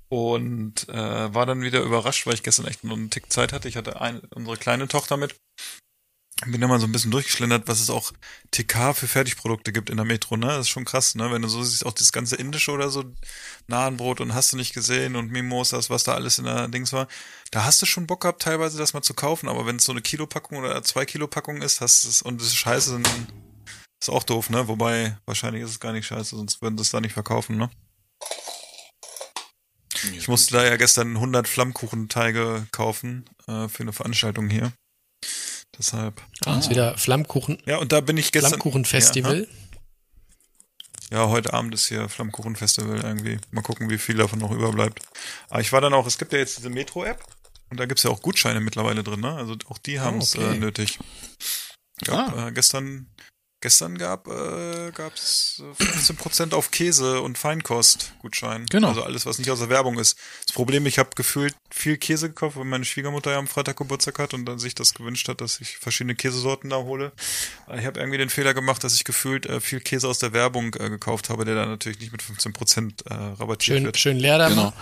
und 0.10 0.90
äh, 0.90 1.34
war 1.34 1.46
dann 1.46 1.62
wieder 1.62 1.82
überrascht, 1.82 2.26
weil 2.26 2.34
ich 2.34 2.44
gestern 2.44 2.68
echt 2.68 2.84
nur 2.84 2.98
einen 2.98 3.10
Tick 3.10 3.32
Zeit 3.32 3.54
hatte. 3.54 3.68
Ich 3.70 3.78
hatte 3.78 4.02
ein, 4.02 4.20
unsere 4.36 4.58
kleine 4.58 4.88
Tochter 4.88 5.16
mit. 5.18 5.36
Bin 6.46 6.60
da 6.60 6.68
mal 6.68 6.80
so 6.80 6.88
ein 6.88 6.92
bisschen 6.92 7.12
durchgeschlendert, 7.12 7.68
was 7.68 7.80
es 7.80 7.90
auch 7.90 8.12
TK 8.52 8.94
für 8.94 9.08
Fertigprodukte 9.08 9.72
gibt 9.72 9.90
in 9.90 9.98
der 9.98 10.06
Metro, 10.06 10.36
ne? 10.36 10.48
Das 10.48 10.62
ist 10.62 10.70
schon 10.70 10.86
krass, 10.86 11.16
ne? 11.16 11.32
Wenn 11.32 11.42
du 11.42 11.48
so 11.48 11.64
siehst, 11.64 11.86
auch 11.86 11.94
das 11.94 12.12
ganze 12.12 12.36
Indische 12.36 12.72
oder 12.72 12.90
so, 12.90 13.06
Nahenbrot 13.68 14.20
und 14.20 14.34
hast 14.34 14.52
du 14.52 14.58
nicht 14.58 14.74
gesehen 14.74 15.16
und 15.16 15.32
Mimosas, 15.32 15.90
was 15.90 16.04
da 16.04 16.14
alles 16.16 16.40
in 16.40 16.46
der 16.46 16.68
Dings 16.68 16.92
war. 16.92 17.08
Da 17.52 17.64
hast 17.64 17.82
du 17.82 17.86
schon 17.86 18.08
Bock 18.08 18.22
gehabt, 18.22 18.42
teilweise 18.42 18.78
das 18.78 18.94
mal 18.94 19.02
zu 19.02 19.14
kaufen, 19.14 19.48
aber 19.48 19.66
wenn 19.66 19.78
es 19.78 19.86
so 19.86 19.92
eine 19.92 20.02
Kilopackung 20.02 20.58
oder 20.58 20.84
zwei 20.84 21.06
Kilopackung 21.06 21.62
ist, 21.62 21.82
hast 21.82 22.04
du 22.04 22.10
es 22.10 22.22
und 22.22 22.42
es 22.42 22.48
ist 22.48 22.56
scheiße, 22.56 22.92
dann 22.94 23.04
ist 24.02 24.10
auch 24.10 24.24
doof, 24.24 24.50
ne? 24.50 24.68
Wobei, 24.68 25.18
wahrscheinlich 25.26 25.64
ist 25.64 25.70
es 25.70 25.80
gar 25.80 25.94
nicht 25.94 26.08
scheiße, 26.08 26.36
sonst 26.36 26.62
würden 26.62 26.78
sie 26.78 26.82
es 26.82 26.90
da 26.90 27.00
nicht 27.00 27.14
verkaufen, 27.14 27.58
ne? 27.58 27.70
Ich 30.12 30.28
musste 30.28 30.56
da 30.56 30.66
ja 30.66 30.76
gestern 30.76 31.16
100 31.16 31.48
Flammkuchenteige 31.48 32.68
kaufen 32.72 33.26
äh, 33.48 33.70
für 33.70 33.84
eine 33.84 33.94
Veranstaltung 33.94 34.50
hier. 34.50 34.74
Deshalb. 35.78 36.22
Ah, 36.46 36.60
ist 36.60 36.70
wieder 36.70 36.98
Flammkuchen, 36.98 37.58
Ja, 37.66 37.78
und 37.78 37.92
da 37.92 38.02
bin 38.02 38.18
ich 38.18 38.32
gestern. 38.32 38.52
Flammkuchenfestival. 38.52 39.48
Ja, 41.12 41.18
ja, 41.18 41.30
heute 41.30 41.54
Abend 41.54 41.74
ist 41.74 41.88
hier 41.88 42.10
Flammkuchenfestival 42.10 43.02
irgendwie. 43.04 43.40
Mal 43.52 43.62
gucken, 43.62 43.90
wie 43.90 43.98
viel 43.98 44.18
davon 44.18 44.40
noch 44.40 44.52
überbleibt. 44.52 45.00
Aber 45.50 45.62
ich 45.62 45.72
war 45.72 45.82
dann 45.82 45.94
auch, 45.94 46.08
es 46.08 46.18
gibt 46.18 46.34
ja 46.34 46.40
jetzt 46.40 46.58
diese 46.58 46.70
Metro-App 46.70 47.24
und 47.70 47.80
da 47.80 47.86
gibt's 47.86 48.04
ja 48.04 48.10
auch 48.10 48.22
Gutscheine 48.22 48.60
mittlerweile 48.60 49.04
drin, 49.04 49.20
ne? 49.20 49.36
Also 49.36 49.56
auch 49.70 49.78
die 49.78 50.00
haben's 50.00 50.36
okay. 50.36 50.56
äh, 50.56 50.60
nötig. 50.60 51.00
Gab, 52.04 52.38
äh, 52.38 52.52
gestern, 52.52 53.08
gestern 53.64 53.98
gab 53.98 54.28
äh, 54.28 54.92
gab's 54.94 55.62
äh, 55.80 55.84
15% 55.84 56.54
auf 56.54 56.70
Käse 56.70 57.22
und 57.22 57.38
Feinkost 57.38 58.14
Gutschein. 58.20 58.66
Genau. 58.68 58.90
Also 58.90 59.04
alles, 59.04 59.26
was 59.26 59.40
nicht 59.40 59.50
aus 59.50 59.60
der 59.60 59.70
Werbung 59.70 59.98
ist. 59.98 60.18
Das 60.46 60.54
Problem, 60.54 60.86
ich 60.86 61.00
habe 61.00 61.10
gefühlt 61.16 61.56
viel 61.72 61.98
Käse 61.98 62.28
gekauft, 62.30 62.58
weil 62.58 62.66
meine 62.66 62.86
Schwiegermutter 62.86 63.32
ja 63.32 63.40
am 63.40 63.48
Freitag 63.48 63.78
Geburtstag 63.78 64.20
hat 64.20 64.34
und 64.36 64.46
dann 64.46 64.60
sich 64.60 64.76
das 64.76 64.94
gewünscht 64.94 65.28
hat, 65.30 65.42
dass 65.42 65.60
ich 65.62 65.78
verschiedene 65.78 66.14
Käsesorten 66.16 66.70
da 66.70 66.78
hole. 66.78 67.12
Äh, 67.68 67.80
Ich 67.80 67.86
habe 67.86 68.00
irgendwie 68.00 68.20
den 68.20 68.30
Fehler 68.30 68.54
gemacht, 68.54 68.84
dass 68.84 68.94
ich 68.96 69.04
gefühlt 69.06 69.46
äh, 69.48 69.60
viel 69.62 69.80
Käse 69.80 70.08
aus 70.08 70.20
der 70.20 70.34
Werbung 70.34 70.76
äh, 70.76 70.90
gekauft 70.90 71.30
habe, 71.30 71.46
der 71.46 71.56
dann 71.56 71.70
natürlich 71.70 72.00
nicht 72.00 72.12
mit 72.12 72.22
15% 72.22 73.10
äh, 73.10 73.14
rabattiert 73.40 73.78
Schön, 73.78 73.86
wird. 73.86 73.98
schön 73.98 74.18
leer 74.20 74.38
da. 74.38 74.50
Genau. 74.50 74.74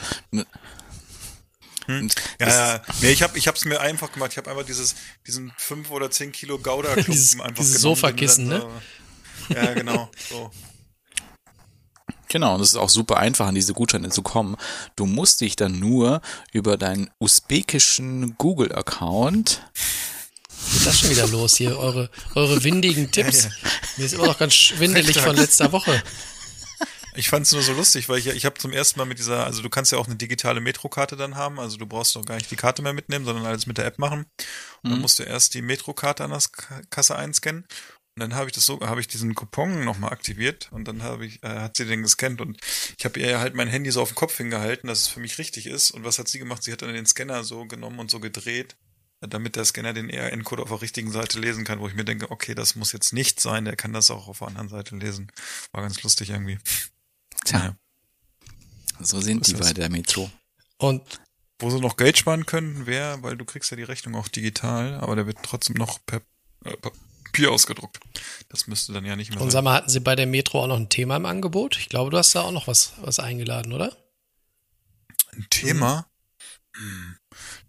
Ja, 2.40 2.48
ja. 2.48 2.82
Nee, 3.02 3.12
ich 3.12 3.22
habe 3.24 3.38
ich 3.38 3.48
hab's 3.48 3.66
mir 3.66 3.80
einfach 3.82 4.12
gemacht. 4.12 4.32
Ich 4.32 4.38
habe 4.38 4.50
einfach 4.50 4.66
dieses, 4.66 4.96
diesen 5.28 5.52
5 5.58 5.90
oder 5.92 6.10
10 6.12 6.32
Kilo 6.32 6.58
Gouda-Klumpen 6.58 7.12
Dieses- 7.14 7.40
einfach 7.40 7.64
dieses 7.64 7.82
genommen, 7.82 7.96
Sofakissen, 7.96 8.50
den 8.50 8.60
ne? 8.60 8.82
Ja, 9.50 9.74
genau. 9.74 10.10
So. 10.30 10.52
Genau, 12.30 12.56
und 12.56 12.62
es 12.62 12.70
ist 12.70 12.76
auch 12.78 12.90
super 12.90 13.18
einfach, 13.18 13.48
an 13.48 13.56
diese 13.56 13.74
Gutscheine 13.74 14.10
zu 14.10 14.22
kommen. 14.22 14.56
Du 14.96 15.06
musst 15.06 15.42
dich 15.42 15.58
dann 15.58 15.80
nur 15.80 16.22
über 16.54 16.78
deinen 16.78 17.10
usbekischen 17.20 18.36
Google-Account 18.38 19.62
Was 19.74 20.76
ist 20.76 20.86
das 20.88 21.00
schon 21.00 21.10
wieder 21.10 21.28
los 21.28 21.58
hier? 21.58 21.78
Eure, 21.78 22.10
eure 22.36 22.64
windigen 22.64 23.12
Tipps. 23.12 23.50
Mir 23.98 24.06
ist 24.06 24.14
immer 24.14 24.28
noch 24.28 24.40
ganz 24.40 24.54
schwindelig 24.54 25.20
von 25.20 25.36
letzter 25.36 25.74
Woche. 25.74 26.02
Ich 27.16 27.30
fand 27.30 27.46
es 27.46 27.52
nur 27.52 27.62
so 27.62 27.74
lustig, 27.74 28.08
weil 28.08 28.20
ich, 28.20 28.28
ich 28.28 28.46
habe 28.46 28.58
zum 28.58 28.72
ersten 28.72 29.00
Mal 29.00 29.06
mit 29.06 29.20
dieser, 29.20 29.46
also 29.46 29.62
du 29.62 29.70
kannst 29.70 29.92
ja 29.92 29.98
auch 29.98 30.08
eine 30.08 30.16
digitale 30.16 30.62
Metrokarte 30.62 31.18
dann 31.18 31.36
haben, 31.36 31.60
also 31.60 31.78
du 31.78 31.86
brauchst 31.86 32.16
doch 32.16 32.24
gar 32.26 32.36
nicht 32.36 32.50
die 32.50 32.56
Karte 32.56 32.82
mehr 32.82 32.94
mitnehmen, 32.94 33.26
sondern 33.26 33.46
alles 33.46 33.68
mit 33.68 33.78
der 33.78 33.86
App 33.86 34.00
machen. 34.00 34.26
Und 34.84 34.92
dann 34.92 35.02
musst 35.02 35.20
du 35.20 35.24
erst 35.24 35.54
die 35.54 35.62
Metrokarte 35.62 36.24
an 36.24 36.32
der 36.32 36.42
Kasse 36.90 37.16
einscannen. 37.16 37.66
Und 38.16 38.20
dann 38.20 38.36
habe 38.36 38.48
ich 38.48 38.54
das 38.54 38.66
so, 38.66 38.82
habe 38.82 39.00
ich 39.00 39.08
diesen 39.08 39.36
Coupon 39.36 39.86
nochmal 39.86 40.12
aktiviert 40.12 40.70
und 40.72 40.86
dann 40.86 41.02
habe 41.02 41.26
ich, 41.26 41.42
äh, 41.44 41.48
hat 41.48 41.78
sie 41.78 41.86
den 41.86 42.02
gescannt 42.02 42.42
und 42.42 42.58
ich 42.98 43.06
habe 43.06 43.18
ihr 43.20 43.40
halt 43.40 43.56
mein 43.56 43.70
Handy 43.70 43.90
so 43.90 44.02
auf 44.02 44.10
den 44.10 44.16
Kopf 44.16 44.36
hingehalten, 44.36 44.88
dass 44.88 45.00
es 45.00 45.08
für 45.08 45.22
mich 45.22 45.38
richtig 45.38 45.66
ist. 45.66 45.92
Und 45.92 46.04
was 46.04 46.20
hat 46.20 46.28
sie 46.28 46.40
gemacht? 46.40 46.62
Sie 46.62 46.74
hat 46.74 46.82
dann 46.82 46.94
den 46.94 47.06
Scanner 47.06 47.46
so 47.46 47.66
genommen 47.66 48.00
und 48.00 48.12
so 48.12 48.20
gedreht, 48.20 48.76
damit 49.22 49.56
der 49.56 49.64
Scanner 49.64 49.94
den 49.94 50.10
ERN-Code 50.10 50.64
auf 50.64 50.70
der 50.70 50.82
richtigen 50.82 51.12
Seite 51.12 51.40
lesen 51.40 51.64
kann, 51.64 51.80
wo 51.80 51.88
ich 51.88 51.96
mir 51.96 52.04
denke, 52.04 52.32
okay, 52.32 52.54
das 52.54 52.76
muss 52.76 52.92
jetzt 52.92 53.14
nicht 53.14 53.40
sein, 53.40 53.64
der 53.64 53.78
kann 53.78 53.94
das 53.94 54.12
auch 54.12 54.28
auf 54.28 54.40
der 54.40 54.50
anderen 54.50 54.68
Seite 54.68 54.98
lesen. 54.98 55.32
War 55.72 55.82
ganz 55.82 56.04
lustig 56.04 56.32
irgendwie. 56.32 56.60
Tja, 57.46 57.60
Naja. 57.60 57.76
so 59.00 59.20
sind 59.22 59.48
die 59.48 59.54
Was 59.54 59.60
ist 59.62 59.68
bei 59.68 59.74
der 59.74 59.90
Metro. 59.90 60.30
Und 60.78 61.02
Wo 61.60 61.70
sie 61.70 61.80
noch 61.80 61.98
Geld 61.98 62.18
sparen 62.18 62.46
könnten, 62.46 62.86
wäre, 62.86 63.22
weil 63.24 63.38
du 63.38 63.46
kriegst 63.46 63.70
ja 63.72 63.78
die 63.78 63.84
Rechnung 63.84 64.16
auch 64.16 64.28
digital, 64.28 64.96
aber 64.96 65.16
der 65.16 65.28
wird 65.28 65.38
trotzdem 65.44 65.76
noch 65.76 66.00
per 66.06 66.22
äh, 66.66 66.76
Papier 66.78 67.52
ausgedruckt. 67.52 68.00
Das 68.50 68.68
müsste 68.68 68.94
dann 68.94 69.06
ja 69.06 69.16
nicht 69.16 69.30
mehr 69.32 69.40
Und 69.42 69.52
sag 69.52 69.58
sein. 69.60 69.64
mal, 69.66 69.74
hatten 69.76 69.90
Sie 69.90 70.00
bei 70.00 70.16
der 70.16 70.26
Metro 70.28 70.64
auch 70.64 70.68
noch 70.68 70.78
ein 70.78 70.90
Thema 70.90 71.16
im 71.18 71.26
Angebot? 71.26 71.78
Ich 71.78 71.88
glaube, 71.90 72.10
du 72.12 72.18
hast 72.18 72.34
da 72.36 72.42
auch 72.42 72.52
noch 72.52 72.68
was, 72.68 72.94
was 72.98 73.20
eingeladen, 73.20 73.74
oder? 73.74 73.96
Ein 75.34 75.48
Thema? 75.50 76.08
Hm. 76.76 77.18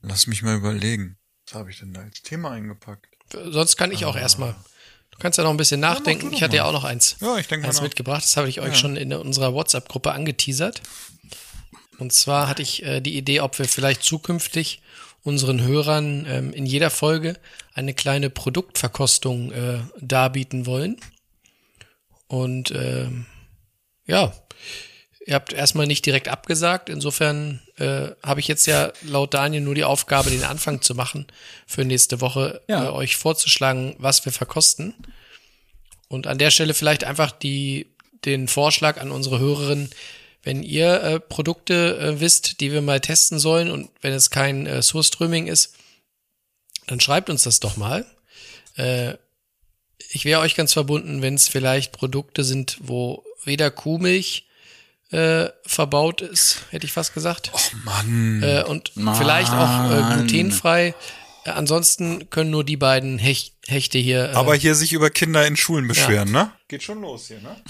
Lass 0.01 0.27
mich 0.27 0.43
mal 0.43 0.57
überlegen. 0.57 1.19
Was 1.47 1.55
habe 1.55 1.71
ich 1.71 1.79
denn 1.79 1.93
da 1.93 2.01
als 2.01 2.23
Thema 2.23 2.51
eingepackt? 2.53 3.07
Sonst 3.33 3.77
kann 3.77 3.93
ich 3.93 4.05
auch 4.05 4.17
erstmal. 4.17 4.55
Du 5.13 5.19
kannst 5.19 5.39
ja 5.39 5.45
noch 5.45 5.51
ein 5.51 5.57
bisschen 5.57 5.81
nachdenken. 5.81 6.31
du 6.31 6.37
ich 6.37 6.43
hatte 6.43 6.57
ja 6.57 6.65
auch 6.65 6.73
noch 6.73 6.85
eins, 6.85 7.17
Ja, 7.21 7.37
ich 7.39 7.47
denke 7.47 7.63
mal 7.67 7.69
eins 7.71 7.81
mitgebracht. 7.81 8.23
Das 8.25 8.37
habe 8.37 8.49
ich 8.49 8.61
euch 8.61 8.69
Ja. 8.69 8.75
schon 8.75 8.97
in 8.97 9.13
unserer 9.13 9.55
WhatsApp-Gruppe 9.55 10.13
angeteasert. 10.13 10.83
Und 11.99 12.13
zwar 12.13 12.49
hatte 12.49 12.63
ich 12.63 12.83
äh, 12.83 13.01
die 13.01 13.17
Idee, 13.17 13.41
ob 13.41 13.59
wir 13.59 13.67
vielleicht 13.69 14.03
zukünftig 14.03 14.83
unseren 15.23 15.63
Hörern 15.63 16.27
ähm, 16.29 16.53
in 16.53 16.67
jeder 16.67 16.91
Folge 16.91 17.37
eine 17.75 17.95
kleine 17.95 18.29
Produktverkostung 18.31 19.53
äh, 19.53 19.79
darbieten 20.01 20.67
wollen. 20.67 20.97
Und 22.27 22.73
ähm, 22.73 23.27
ja, 24.07 24.33
ihr 25.27 25.35
habt 25.35 25.53
erstmal 25.53 25.87
nicht 25.87 26.05
direkt 26.07 26.29
abgesagt. 26.29 26.89
Insofern 26.89 27.61
äh, 27.77 28.09
habe 28.23 28.41
ich 28.41 28.49
jetzt 28.49 28.67
ja 28.67 28.93
laut 29.03 29.35
Daniel 29.35 29.63
nur 29.63 29.75
die 29.75 29.85
Aufgabe, 29.85 30.31
den 30.31 30.45
Anfang 30.45 30.83
zu 30.83 30.95
machen, 30.95 31.27
für 31.67 31.85
nächste 31.85 32.21
Woche 32.21 32.61
Ja. 32.69 32.87
äh, 32.87 32.89
euch 32.89 33.17
vorzuschlagen, 33.17 33.95
was 33.99 34.25
wir 34.25 34.33
verkosten. 34.33 34.95
Und 36.09 36.27
an 36.27 36.39
der 36.39 36.51
Stelle 36.51 36.75
vielleicht 36.75 37.05
einfach 37.05 37.31
die, 37.31 37.87
den 38.25 38.49
Vorschlag 38.49 39.01
an 39.01 39.11
unsere 39.11 39.39
Hörerinnen, 39.39 39.91
wenn 40.43 40.63
ihr 40.63 41.03
äh, 41.03 41.21
Produkte 41.21 41.99
äh, 41.99 42.21
wisst, 42.21 42.61
die 42.61 42.73
wir 42.73 42.83
mal 42.83 43.01
testen 43.01 43.39
sollen 43.39 43.71
und 43.71 43.91
wenn 44.01 44.13
es 44.13 44.31
kein 44.31 44.67
äh, 44.67 44.83
Source-Streaming 44.83 45.47
ist, 45.47 45.77
dann 46.89 47.01
schreibt 47.01 47.31
uns 47.31 47.45
das 47.45 47.61
doch 47.61 47.77
mal. 47.77 48.05
Äh, 48.77 49.15
ich 50.11 50.25
wäre 50.25 50.41
euch 50.41 50.57
ganz 50.57 50.73
verbunden, 50.73 51.23
wenn 51.23 51.35
es 51.35 51.49
vielleicht 51.49 51.93
Produkte 51.93 52.43
sind, 52.45 52.77
wo 52.81 53.25
weder 53.45 53.71
Kuhmilch 53.71 54.47
äh, 55.13 55.51
verbaut 55.67 56.21
ist, 56.21 56.63
hätte 56.71 56.87
ich 56.87 56.93
fast 56.93 57.15
gesagt. 57.15 57.53
Mann. 57.85 58.43
Äh, 58.43 58.65
und 58.65 58.97
Mann. 58.97 59.15
vielleicht 59.15 59.53
auch 59.53 59.91
äh, 59.91 60.15
glutenfrei. 60.15 60.95
Äh, 61.45 61.51
ansonsten 61.51 62.31
können 62.31 62.51
nur 62.51 62.65
die 62.65 62.77
beiden 62.77 63.19
Hech 63.19 63.53
Hechte 63.67 63.99
hier. 63.99 64.31
Äh, 64.31 64.35
aber 64.35 64.55
hier 64.55 64.75
sich 64.75 64.93
über 64.93 65.11
Kinder 65.11 65.47
in 65.47 65.57
Schulen 65.57 65.87
beschweren, 65.87 66.33
ne? 66.33 66.51
Geht 66.67 66.83
schon 66.83 67.01
los 67.01 67.29
hier, 67.29 67.41
ne? 67.41 67.57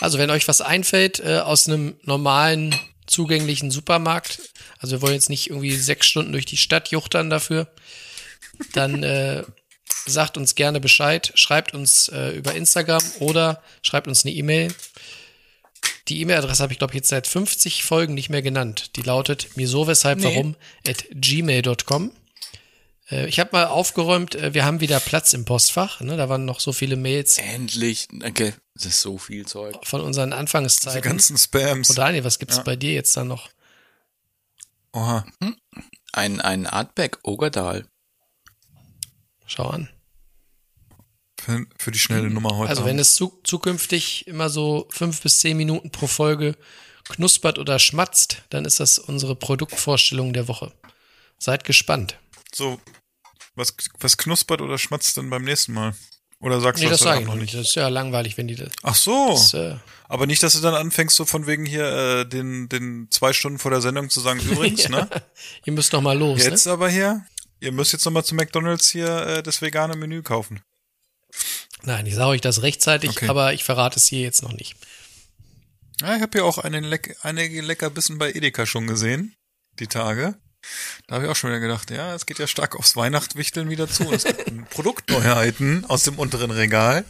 Also 0.00 0.18
wenn 0.18 0.30
euch 0.30 0.48
was 0.48 0.62
einfällt 0.62 1.20
äh, 1.20 1.40
aus 1.40 1.68
einem 1.68 1.94
normalen, 2.02 2.74
zugänglichen 3.06 3.70
Supermarkt, 3.70 4.40
also 4.78 4.96
wir 4.96 5.02
wollen 5.02 5.14
jetzt 5.14 5.28
nicht 5.28 5.50
irgendwie 5.50 5.76
sechs 5.76 6.06
Stunden 6.06 6.32
durch 6.32 6.46
die 6.46 6.56
Stadt 6.56 6.88
juchtern 6.88 7.28
dafür, 7.28 7.68
dann 8.72 9.02
äh, 9.02 9.42
sagt 10.06 10.38
uns 10.38 10.54
gerne 10.54 10.80
Bescheid, 10.80 11.32
schreibt 11.34 11.74
uns 11.74 12.08
äh, 12.08 12.30
über 12.30 12.54
Instagram 12.54 13.02
oder 13.18 13.62
schreibt 13.82 14.08
uns 14.08 14.24
eine 14.24 14.34
E-Mail. 14.34 14.72
Die 16.10 16.20
E-Mail-Adresse 16.20 16.62
habe 16.62 16.72
ich, 16.72 16.78
glaube 16.78 16.92
ich, 16.92 16.96
jetzt 16.96 17.08
seit 17.08 17.26
50 17.26 17.84
Folgen 17.84 18.14
nicht 18.14 18.28
mehr 18.30 18.42
genannt. 18.42 18.96
Die 18.96 19.02
lautet 19.02 19.48
wieso, 19.54 19.86
weshalb, 19.86 20.18
Nee. 20.18 20.24
warum 20.24 20.56
at 20.86 21.04
gmail.com. 21.12 22.12
Äh, 23.10 23.26
ich 23.28 23.38
habe 23.40 23.50
mal 23.52 23.66
aufgeräumt, 23.66 24.34
äh, 24.34 24.52
wir 24.52 24.64
haben 24.64 24.80
wieder 24.80 24.98
Platz 25.00 25.32
im 25.32 25.44
Postfach. 25.44 26.00
Ne? 26.00 26.16
Da 26.16 26.28
waren 26.28 26.44
noch 26.44 26.60
so 26.60 26.72
viele 26.72 26.96
Mails 26.96 27.38
Endlich, 27.38 28.08
danke. 28.12 28.54
Das 28.74 28.86
ist 28.86 29.00
so 29.00 29.18
viel 29.18 29.46
Zeug. 29.46 29.76
von 29.84 30.00
unseren 30.00 30.30
Die 30.30 30.36
Anfangszeiten. 30.36 31.02
ganzen 31.02 31.36
Spams. 31.38 31.90
Oh 31.90 31.94
Daniel, 31.94 32.24
was 32.24 32.38
gibt's 32.38 32.56
Ja. 32.56 32.62
bei 32.64 32.76
dir 32.76 32.92
jetzt 32.92 33.16
dann 33.16 33.28
noch? 33.28 33.48
Oha. 34.92 35.24
Ein, 36.12 36.40
ein 36.40 36.66
Artback 36.66 37.18
Ogerdal. 37.22 37.86
Schau 39.46 39.68
an. 39.68 39.88
Für, 41.44 41.64
für 41.78 41.90
die 41.90 41.98
schnelle 41.98 42.28
Nummer 42.30 42.56
heute. 42.56 42.70
Also 42.70 42.82
wenn 42.82 42.90
Abend. 42.90 43.00
es 43.00 43.14
zu, 43.14 43.40
zukünftig 43.44 44.26
immer 44.26 44.50
so 44.50 44.86
fünf 44.90 45.22
bis 45.22 45.38
zehn 45.38 45.56
Minuten 45.56 45.90
pro 45.90 46.06
Folge 46.06 46.54
knuspert 47.08 47.58
oder 47.58 47.78
schmatzt, 47.78 48.42
dann 48.50 48.64
ist 48.64 48.78
das 48.80 48.98
unsere 48.98 49.34
Produktvorstellung 49.36 50.32
der 50.32 50.48
Woche. 50.48 50.72
Seid 51.38 51.64
gespannt. 51.64 52.18
So, 52.54 52.78
was, 53.54 53.74
was 53.98 54.16
knuspert 54.16 54.60
oder 54.60 54.78
schmatzt 54.78 55.16
denn 55.16 55.30
beim 55.30 55.44
nächsten 55.44 55.72
Mal? 55.72 55.94
Oder 56.40 56.60
sagst 56.60 56.80
Nee, 56.80 56.86
du 56.86 56.90
das 56.90 57.00
das 57.00 57.04
sage 57.04 57.16
heute 57.18 57.22
ich 57.22 57.34
noch 57.34 57.40
nicht. 57.40 57.54
Das 57.54 57.60
ist 57.68 57.74
ja 57.74 57.88
langweilig, 57.88 58.38
wenn 58.38 58.48
die 58.48 58.56
das. 58.56 58.70
Ach 58.82 58.94
so. 58.94 59.30
das 59.30 59.52
äh, 59.54 59.76
Aber 60.08 60.26
nicht, 60.26 60.42
dass 60.42 60.54
du 60.54 60.60
dann 60.60 60.74
anfängst, 60.74 61.14
so 61.14 61.26
von 61.26 61.46
wegen 61.46 61.66
hier 61.66 61.84
äh, 61.84 62.24
den, 62.26 62.68
den 62.68 63.08
zwei 63.10 63.32
Stunden 63.34 63.58
vor 63.58 63.70
der 63.70 63.82
Sendung 63.82 64.08
zu 64.08 64.20
sagen, 64.20 64.40
übrigens, 64.50 64.88
ne? 64.88 65.08
ihr 65.66 65.72
müsst 65.72 65.92
noch 65.92 66.00
mal 66.00 66.16
los. 66.18 66.42
Jetzt 66.42 66.66
Ne? 66.66 66.72
aber 66.72 66.88
hier, 66.88 67.26
ihr 67.60 67.72
müsst 67.72 67.92
jetzt 67.92 68.04
nochmal 68.06 68.24
zu 68.24 68.34
McDonalds 68.34 68.88
hier 68.90 69.08
äh, 69.26 69.42
das 69.42 69.60
vegane 69.60 69.96
Menü 69.96 70.22
kaufen. 70.22 70.60
Nein, 71.84 72.06
ich 72.06 72.14
sage 72.14 72.28
euch 72.30 72.40
das 72.40 72.62
rechtzeitig, 72.62 73.10
Okay. 73.10 73.28
aber 73.28 73.52
ich 73.52 73.64
verrate 73.64 73.96
es 73.98 74.06
hier 74.06 74.20
jetzt 74.20 74.42
noch 74.42 74.52
nicht. 74.52 74.76
Ja, 76.00 76.16
ich 76.16 76.22
habe 76.22 76.38
ja 76.38 76.44
auch 76.44 76.58
einen 76.58 76.84
Leck, 76.84 77.16
einige 77.22 77.60
Leckerbissen 77.60 78.18
bei 78.18 78.32
Edeka 78.32 78.66
schon 78.66 78.86
gesehen, 78.86 79.34
die 79.78 79.86
Tage. 79.86 80.36
Da 81.06 81.14
habe 81.14 81.24
ich 81.24 81.30
auch 81.30 81.36
schon 81.36 81.50
wieder 81.50 81.60
gedacht, 81.60 81.90
ja, 81.90 82.14
es 82.14 82.26
geht 82.26 82.38
ja 82.38 82.46
stark 82.46 82.76
aufs 82.76 82.96
Weihnachtswichteln 82.96 83.70
wieder 83.70 83.88
zu. 83.88 84.10
Es 84.12 84.24
gibt 84.24 84.44
Produktneuheiten 84.70 85.84
aus 85.86 86.02
dem 86.02 86.18
unteren 86.18 86.50
Regal. 86.50 87.04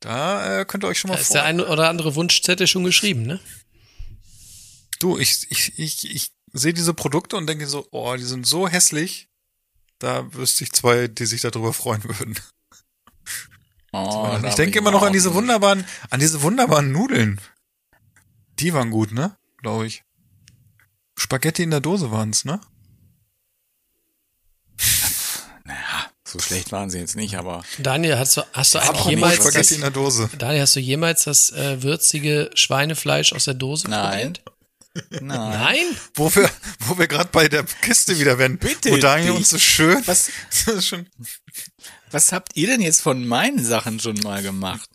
Da 0.00 0.60
äh, 0.60 0.64
könnt 0.64 0.84
ihr 0.84 0.88
euch 0.88 0.98
schon 0.98 1.08
mal 1.10 1.14
Da 1.14 1.20
ist 1.20 1.32
der 1.34 1.44
ein 1.44 1.60
oder 1.60 1.88
andere 1.88 2.14
Wunschzettel 2.16 2.66
schon 2.66 2.82
geschrieben, 2.84 3.22
ne? 3.22 3.38
Du, 4.98 5.18
ich, 5.18 5.46
ich, 5.50 5.78
ich, 5.78 6.12
ich 6.12 6.30
sehe 6.52 6.72
diese 6.74 6.94
Produkte 6.94 7.36
und 7.36 7.46
denke 7.46 7.66
so, 7.68 7.86
oh, 7.92 8.14
die 8.16 8.24
sind 8.24 8.46
so 8.46 8.68
hässlich. 8.68 9.28
Da 9.98 10.32
wüsste 10.34 10.64
ich 10.64 10.72
zwei, 10.72 11.06
die 11.08 11.26
sich 11.26 11.40
darüber 11.40 11.72
freuen 11.72 12.02
würden. 12.04 12.36
Oh, 13.92 14.38
ich 14.46 14.54
denke 14.54 14.78
immer 14.78 14.90
noch 14.90 15.02
an 15.02 15.12
diese 15.12 15.34
wunderbaren, 15.34 15.84
an 16.10 16.20
diese 16.20 16.42
wunderbaren 16.42 16.92
Nudeln. 16.92 17.40
Die 18.58 18.72
waren 18.72 18.90
gut, 18.90 19.12
ne? 19.12 19.36
Glaube 19.60 19.86
ich. 19.86 20.02
Spaghetti 21.18 21.62
in 21.62 21.70
der 21.70 21.80
Dose 21.80 22.10
waren's, 22.10 22.44
ne? 22.44 22.60
So 26.24 26.38
schlecht 26.38 26.72
waren 26.72 26.88
sie 26.88 26.98
jetzt 26.98 27.14
nicht, 27.14 27.34
aber 27.36 27.62
Daniel, 27.78 28.18
hast 28.18 28.38
du, 28.38 28.42
hast 28.54 28.74
du 28.74 28.78
eigentlich 28.78 29.04
jemals 29.04 29.34
Spaghetti 29.34 29.58
das, 29.58 29.70
in 29.72 29.80
der 29.82 29.90
Dose. 29.90 30.30
Daniel, 30.38 30.62
hast 30.62 30.74
du 30.74 30.80
jemals 30.80 31.24
das 31.24 31.50
äh, 31.50 31.82
würzige 31.82 32.48
Schweinefleisch 32.54 33.34
aus 33.34 33.44
der 33.44 33.52
Dose 33.52 33.90
Nein. 33.90 34.32
probiert? 34.32 34.42
nein. 35.20 35.26
Nein? 35.26 35.96
Wo 36.14 36.34
wir, 36.34 36.50
wo 36.80 36.98
wir 36.98 37.06
gerade 37.06 37.28
bei 37.30 37.48
der 37.48 37.64
Kiste 37.64 38.18
wieder 38.18 38.38
werden. 38.38 38.56
Bitte 38.56 38.92
wo 38.92 38.96
Daniel 38.96 39.32
uns 39.32 39.50
so 39.50 39.58
schön. 39.58 40.02
Was, 40.06 40.30
Das 40.50 40.74
ist 40.74 40.88
schon, 40.88 41.06
was 42.12 42.32
habt 42.32 42.52
ihr 42.56 42.66
denn 42.68 42.80
jetzt 42.80 43.00
von 43.00 43.26
meinen 43.26 43.64
Sachen 43.64 43.98
schon 44.00 44.16
mal 44.20 44.42
gemacht? 44.42 44.88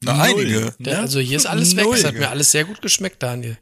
na, 0.00 0.20
einige. 0.22 0.74
Der, 0.78 1.00
also 1.00 1.18
hier 1.20 1.36
ist 1.36 1.46
alles 1.46 1.76
weg. 1.76 1.84
Null. 1.84 1.96
Es 1.96 2.04
hat 2.04 2.14
mir 2.14 2.28
alles 2.30 2.50
sehr 2.50 2.64
gut 2.64 2.82
geschmeckt, 2.82 3.22
Daniel. 3.22 3.58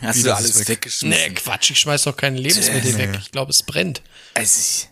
Hast 0.00 0.18
Wie, 0.18 0.22
du 0.24 0.34
alles 0.34 0.58
weg? 0.58 0.68
weggeschmissen? 0.68 1.08
Nee, 1.08 1.34
Quatsch, 1.34 1.70
ich 1.70 1.78
schmeiß 1.80 2.04
doch 2.04 2.16
keine 2.16 2.38
Lebensmittel 2.38 2.92
Nee. 2.92 2.98
weg. 2.98 3.16
Ich 3.20 3.30
glaube, 3.32 3.50
es 3.50 3.62
brennt. 3.62 4.02
Also 4.34 4.58
ich, 4.60 4.88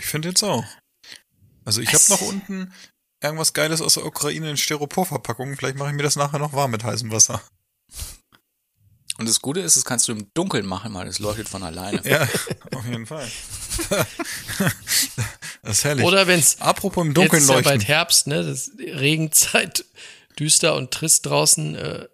Ich 0.00 0.06
finde 0.06 0.28
jetzt 0.28 0.42
auch. 0.42 0.64
Also 1.64 1.80
ich 1.80 1.92
habe 1.92 2.04
noch 2.08 2.20
unten 2.22 2.72
irgendwas 3.22 3.52
Geiles 3.52 3.80
aus 3.80 3.94
der 3.94 4.04
Ukraine 4.04 4.50
in 4.50 4.56
Styroporverpackungen. 4.56 5.56
Vielleicht 5.56 5.76
mache 5.76 5.90
ich 5.90 5.94
mir 5.96 6.02
das 6.02 6.16
nachher 6.16 6.38
noch 6.38 6.52
warm 6.54 6.72
mit 6.72 6.82
heißem 6.84 7.10
Wasser. 7.12 7.42
Und 9.18 9.28
das 9.28 9.40
Gute 9.40 9.60
ist, 9.60 9.76
das 9.76 9.84
kannst 9.84 10.08
du 10.08 10.12
im 10.12 10.32
Dunkeln 10.34 10.66
machen, 10.66 10.94
weil 10.94 11.06
es 11.06 11.18
leuchtet 11.18 11.48
von 11.48 11.62
alleine. 11.62 12.00
Ja, 12.04 12.26
auf 12.74 12.86
jeden 12.86 13.06
Fall. 13.06 13.30
das 15.62 15.78
ist 15.78 15.84
herrlich. 15.84 16.04
Oder 16.04 16.26
wenn's 16.26 16.60
Apropos 16.60 17.02
im 17.02 17.10
jetzt 17.10 17.16
Dunkeln 17.18 17.42
ist 17.42 17.48
ja 17.48 17.54
leuchten. 17.56 17.70
bald 17.70 17.88
Herbst, 17.88 18.26
ne? 18.26 18.42
Das 18.42 18.68
ist 18.68 18.78
Regenzeit, 18.78 19.84
düster 20.38 20.74
und 20.76 20.90
trist 20.90 21.26
draußen. 21.26 21.74
Äh, 21.74 22.08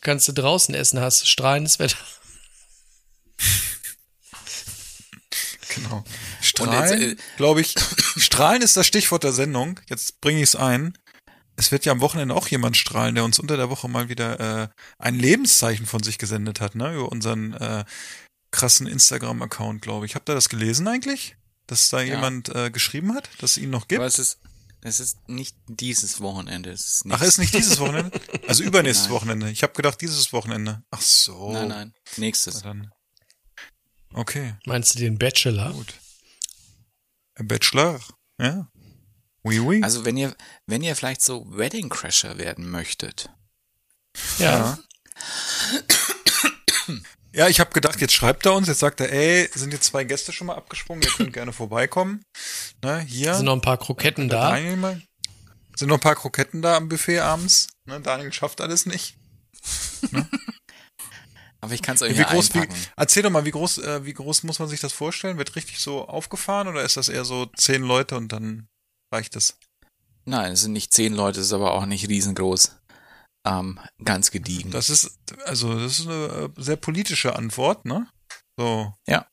kannst 0.00 0.28
du 0.28 0.32
draußen 0.32 0.74
essen, 0.74 1.00
hast 1.00 1.28
strahlendes 1.28 1.78
Wetter. 1.78 1.98
Genau. 5.74 6.04
Strahlen, 6.40 7.00
jetzt, 7.00 7.20
äh, 7.20 7.22
glaube 7.36 7.60
ich. 7.60 7.74
Strahlen 8.16 8.62
ist 8.62 8.76
das 8.76 8.86
Stichwort 8.86 9.24
der 9.24 9.32
Sendung. 9.32 9.80
Jetzt 9.88 10.20
bringe 10.20 10.38
ich 10.38 10.44
es 10.44 10.56
ein. 10.56 10.96
Es 11.60 11.70
wird 11.72 11.84
ja 11.84 11.92
am 11.92 12.00
Wochenende 12.00 12.34
auch 12.34 12.48
jemand 12.48 12.78
strahlen, 12.78 13.14
der 13.14 13.22
uns 13.24 13.38
unter 13.38 13.58
der 13.58 13.68
Woche 13.68 13.86
mal 13.86 14.08
wieder 14.08 14.62
äh, 14.62 14.68
ein 14.98 15.14
Lebenszeichen 15.14 15.84
von 15.84 16.02
sich 16.02 16.16
gesendet 16.16 16.58
hat, 16.58 16.74
ne? 16.74 16.94
Über 16.94 17.12
unseren 17.12 17.52
äh, 17.52 17.84
krassen 18.50 18.86
Instagram-Account, 18.86 19.82
glaube 19.82 20.06
ich. 20.06 20.14
Habt 20.14 20.30
ihr 20.30 20.34
das 20.34 20.48
gelesen 20.48 20.88
eigentlich? 20.88 21.36
Dass 21.66 21.90
da 21.90 22.00
Ja. 22.00 22.14
jemand 22.14 22.48
äh, 22.54 22.70
geschrieben 22.70 23.12
hat, 23.14 23.28
dass 23.40 23.52
es 23.52 23.56
ihn 23.58 23.68
noch 23.68 23.88
gibt? 23.88 23.98
Aber 23.98 24.06
es 24.06 24.18
ist, 24.18 24.38
es 24.80 25.00
ist 25.00 25.28
nicht 25.28 25.54
dieses 25.66 26.22
Wochenende. 26.22 26.70
Es 26.70 26.86
ist 26.86 27.04
nicht, 27.04 27.14
Ach, 27.14 27.20
ist 27.20 27.36
nicht 27.36 27.52
dieses 27.52 27.78
Wochenende? 27.78 28.18
Also 28.48 28.62
übernächstes 28.64 29.08
Nein. 29.08 29.14
Wochenende. 29.16 29.50
Ich 29.50 29.62
habe 29.62 29.74
gedacht, 29.74 30.00
dieses 30.00 30.32
Wochenende. 30.32 30.82
Ach 30.90 31.02
so. 31.02 31.52
Nein, 31.52 31.68
nein. 31.68 31.94
Nächstes. 32.16 32.62
dann. 32.62 32.90
Okay, 34.14 34.54
Meinst 34.64 34.94
du 34.94 34.98
den 34.98 35.18
Bachelor? 35.18 35.74
gut. 35.74 35.92
Ein 37.34 37.46
Bachelor. 37.48 38.00
Ja. 38.40 38.66
Oui, 39.42 39.58
oui. 39.58 39.82
Also 39.82 40.04
wenn 40.04 40.16
ihr, 40.16 40.34
wenn 40.66 40.82
ihr 40.82 40.94
vielleicht 40.96 41.22
so 41.22 41.46
Wedding 41.48 41.88
Crasher 41.88 42.38
werden 42.38 42.70
möchtet, 42.70 43.30
Ja. 44.38 44.78
Ja, 47.32 47.46
ich 47.46 47.60
habe 47.60 47.70
gedacht, 47.70 48.00
jetzt 48.00 48.12
schreibt 48.12 48.44
er 48.44 48.54
uns, 48.54 48.66
jetzt 48.66 48.80
sagt 48.80 49.00
er, 49.00 49.12
ey, 49.12 49.48
sind 49.54 49.72
jetzt 49.72 49.84
zwei 49.84 50.02
Gäste 50.02 50.32
schon 50.32 50.48
mal 50.48 50.56
abgesprungen, 50.56 51.02
ihr 51.04 51.10
könnt 51.10 51.32
gerne 51.32 51.52
vorbeikommen. 51.52 52.24
Ne, 52.82 53.00
hier. 53.02 53.34
Sind 53.34 53.44
noch 53.44 53.52
ein 53.52 53.60
paar 53.60 53.76
Kroketten 53.78 54.28
der 54.28 54.38
da. 54.40 54.50
Daniel. 54.50 55.02
Sind 55.76 55.88
noch 55.88 55.98
ein 55.98 56.00
paar 56.00 56.16
Kroketten 56.16 56.60
da 56.60 56.76
am 56.76 56.88
Buffet 56.88 57.20
abends. 57.20 57.68
Ne, 57.86 58.00
Daniel 58.00 58.32
schafft 58.32 58.60
alles 58.60 58.84
nicht. 58.84 59.16
aber 61.60 61.72
ich 61.72 61.82
kann 61.82 61.94
es 61.94 62.02
euch 62.02 62.18
Wie 62.18 62.24
groß, 62.24 62.52
wie, 62.54 62.60
einpacken. 62.60 62.82
erzähl 62.96 63.22
doch 63.22 63.30
mal, 63.30 63.44
wie 63.44 63.52
groß, 63.52 63.78
äh, 63.78 64.04
wie 64.04 64.14
groß 64.14 64.42
muss 64.42 64.58
man 64.58 64.68
sich 64.68 64.80
das 64.80 64.92
vorstellen? 64.92 65.38
Wird 65.38 65.54
richtig 65.54 65.78
so 65.78 66.08
aufgefahren 66.08 66.66
oder 66.66 66.82
ist 66.82 66.96
das 66.96 67.08
eher 67.08 67.24
so 67.24 67.46
zehn 67.56 67.82
Leute 67.82 68.16
und 68.16 68.32
dann 68.32 68.66
reicht 69.12 69.36
es? 69.36 69.58
Nein, 70.24 70.52
es 70.52 70.62
sind 70.62 70.72
nicht 70.72 70.92
zehn 70.92 71.14
Leute, 71.14 71.40
es 71.40 71.46
ist 71.46 71.52
aber 71.52 71.72
auch 71.72 71.86
nicht 71.86 72.08
riesengroß. 72.08 72.76
Ähm, 73.46 73.80
ganz 74.04 74.30
gediegen. 74.30 74.70
Das 74.70 74.90
ist, 74.90 75.18
also, 75.46 75.78
das 75.78 75.98
ist 75.98 76.06
eine 76.06 76.52
äh, 76.56 76.62
sehr 76.62 76.76
politische 76.76 77.36
Antwort, 77.36 77.86
ne? 77.86 78.06
So. 78.58 78.94
Ja. 79.06 79.26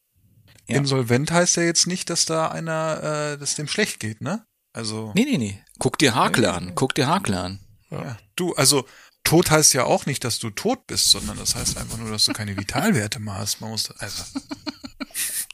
Ja. 0.67 0.78
Insolvent 0.78 1.32
heißt 1.32 1.57
ja 1.57 1.63
jetzt 1.63 1.88
nicht, 1.88 2.09
dass 2.09 2.25
da 2.25 2.47
einer, 2.47 3.34
äh, 3.34 3.38
dass 3.38 3.55
dem 3.55 3.67
schlecht 3.67 3.99
geht, 3.99 4.21
ne? 4.21 4.45
Also. 4.73 5.11
nee, 5.15 5.25
nee, 5.25 5.38
nee. 5.38 5.63
Guck 5.80 5.97
dir 5.97 6.15
Hakler 6.15 6.53
an. 6.53 6.73
Guck 6.75 6.95
dir 6.95 7.07
Hakler 7.07 7.43
an. 7.43 7.59
Ja. 7.89 8.17
Du, 8.36 8.53
also 8.55 8.88
tot 9.23 9.51
heißt 9.51 9.73
ja 9.73 9.84
auch 9.84 10.05
nicht, 10.05 10.23
dass 10.23 10.39
du 10.39 10.49
tot 10.49 10.88
bist, 10.88 11.09
sondern 11.09 11.38
das 11.38 11.55
heißt 11.55 11.78
einfach 11.78 11.97
nur, 11.97 12.11
dass 12.11 12.25
du 12.25 12.34
keine 12.34 12.55
Vitalwerte 12.55 13.19
mehr 13.19 13.36
hast. 13.36 13.59
Man 13.59 13.71
muss, 13.71 13.91
also. 13.91 14.23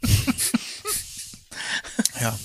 ja. 2.20 2.38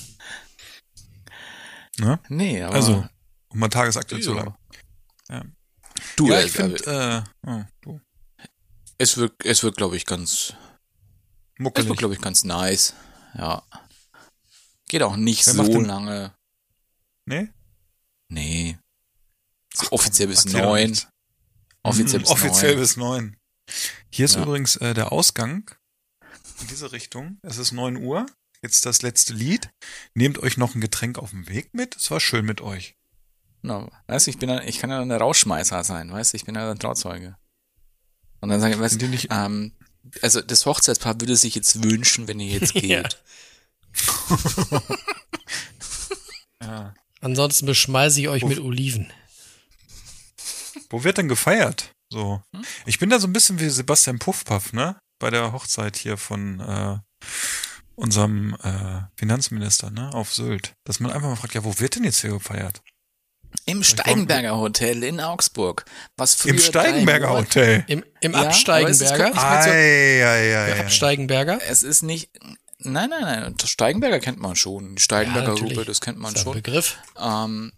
Ne? 1.98 2.20
Nee, 2.28 2.62
aber 2.62 2.74
Also, 2.74 3.08
um 3.48 3.58
mal 3.58 3.68
tagesaktuell 3.68 4.22
zu 4.22 4.34
Ja. 4.34 4.56
bleiben. 5.28 5.56
du, 6.16 6.28
ja, 6.28 6.38
äh, 6.40 6.46
ich 6.46 6.52
finde, 6.52 7.24
äh, 7.44 7.48
oh, 7.48 7.64
du, 7.80 8.00
es 8.98 9.16
wird, 9.16 9.44
es 9.44 9.62
wird, 9.62 9.76
glaube 9.76 9.96
ich, 9.96 10.06
ganz, 10.06 10.54
es 10.54 10.54
muckelig. 11.58 11.88
wird, 11.88 11.98
glaube 11.98 12.14
ich, 12.14 12.20
ganz 12.20 12.44
nice. 12.44 12.94
Ja. 13.34 13.62
Geht 14.88 15.02
auch 15.02 15.16
nicht 15.16 15.46
Wer 15.46 15.54
so 15.54 15.80
lange. 15.80 16.34
Nee? 17.26 17.50
Nee. 18.28 18.78
offiziell 19.90 20.28
bis 20.28 20.44
neun. 20.46 20.98
Offiziell 21.82 22.20
Mhm, 22.20 22.22
bis 22.24 22.30
offiziell 22.30 22.72
neun. 22.72 22.80
bis 22.80 22.96
neun. 22.96 23.36
Hier 24.10 24.24
ist 24.24 24.34
Ja. 24.36 24.42
übrigens 24.42 24.76
äh, 24.76 24.94
der 24.94 25.12
Ausgang 25.12 25.70
in 26.60 26.66
diese 26.68 26.90
Richtung. 26.92 27.38
Es 27.42 27.58
ist 27.58 27.72
neun 27.72 27.96
Uhr. 27.96 28.26
Jetzt 28.62 28.84
das 28.86 29.02
letzte 29.02 29.34
Lied. 29.34 29.70
Nehmt 30.14 30.38
euch 30.38 30.56
noch 30.56 30.74
ein 30.74 30.80
Getränk 30.80 31.18
auf 31.18 31.30
dem 31.30 31.48
Weg 31.48 31.74
mit. 31.74 31.96
Es 31.96 32.10
war 32.10 32.20
schön 32.20 32.44
mit 32.44 32.60
euch. 32.60 32.94
No, 33.62 33.90
weißt 34.06 34.26
du, 34.26 34.30
ich 34.30 34.38
bin, 34.38 34.48
ja- 34.48 34.62
ich 34.62 34.78
kann 34.78 34.90
ja 34.90 34.98
dann 34.98 35.08
der 35.08 35.18
Rauschmeißer 35.18 35.82
sein, 35.84 36.12
weißt 36.12 36.32
du, 36.32 36.36
ich 36.36 36.44
bin 36.44 36.54
ja 36.54 36.70
ein 36.70 36.78
Trauzeuge. 36.78 37.36
Und 38.40 38.48
dann 38.50 38.60
sage 38.60 38.74
ich, 38.74 38.80
weißt 38.80 39.00
du, 39.00 39.08
nicht- 39.08 39.28
ähm, 39.30 39.76
also 40.22 40.40
das 40.40 40.64
Hochzeitspaar 40.64 41.20
würde 41.20 41.36
sich 41.36 41.54
jetzt 41.56 41.82
wünschen, 41.82 42.28
wenn 42.28 42.38
ihr 42.40 42.52
jetzt 42.52 42.72
geht. 42.74 43.20
Ja. 46.62 46.94
Ansonsten 47.20 47.66
beschmeiße 47.66 48.20
ich 48.20 48.28
euch 48.28 48.44
mit 48.44 48.60
Oliven. 48.60 49.12
Wo 50.90 51.04
wird 51.04 51.18
denn 51.18 51.28
gefeiert? 51.28 51.90
So. 52.10 52.42
Hm? 52.54 52.64
Ich 52.86 52.98
bin 52.98 53.10
da 53.10 53.18
so 53.18 53.26
ein 53.26 53.32
bisschen 53.32 53.58
wie 53.60 53.68
Sebastian 53.68 54.18
Puffpaff, 54.18 54.72
ne? 54.72 54.98
Bei 55.18 55.30
der 55.30 55.52
Hochzeit 55.52 55.96
hier 55.96 56.16
von 56.16 56.60
äh, 56.60 56.98
unserem 57.98 58.54
äh, 58.62 59.00
Finanzminister, 59.16 59.90
ne? 59.90 60.12
Auf 60.14 60.32
Sylt. 60.32 60.74
Dass 60.84 61.00
man 61.00 61.10
einfach 61.12 61.28
mal 61.28 61.36
fragt, 61.36 61.54
ja, 61.54 61.64
wo 61.64 61.78
wird 61.78 61.96
denn 61.96 62.04
jetzt 62.04 62.20
hier 62.20 62.30
gefeiert? 62.30 62.80
Im 63.64 63.82
Steigenberger 63.82 64.56
Hotel 64.56 65.02
in 65.02 65.20
Augsburg. 65.20 65.84
Was 66.16 66.34
früher 66.34 66.52
Im 66.52 66.58
Steigenberger 66.58 67.30
Hotel. 67.30 67.84
Im, 67.88 68.04
im 68.20 68.32
Ja, 68.32 68.42
Absteigenberger. 68.42 69.32
so- 69.34 69.40
Ei, 69.40 70.24
ei. 70.24 70.80
Absteigenberger. 70.80 71.58
Es 71.68 71.82
ist 71.82 72.02
nicht, 72.02 72.30
nein, 72.78 73.10
nein, 73.10 73.22
nein, 73.22 73.54
das 73.56 73.70
Steigenberger 73.70 74.20
kennt 74.20 74.38
man 74.38 74.54
schon. 74.54 74.96
Die 74.96 75.02
Steigenberger 75.02 75.48
natürlich. 75.48 75.74
Gruppe, 75.74 75.86
das 75.86 76.00
kennt 76.00 76.18
man 76.18 76.32
Das 76.34 76.42
ist 76.42 76.46
ein 76.46 76.52
schon. 76.52 76.62
Begriff. 76.62 76.98
Ähm, 77.18 77.72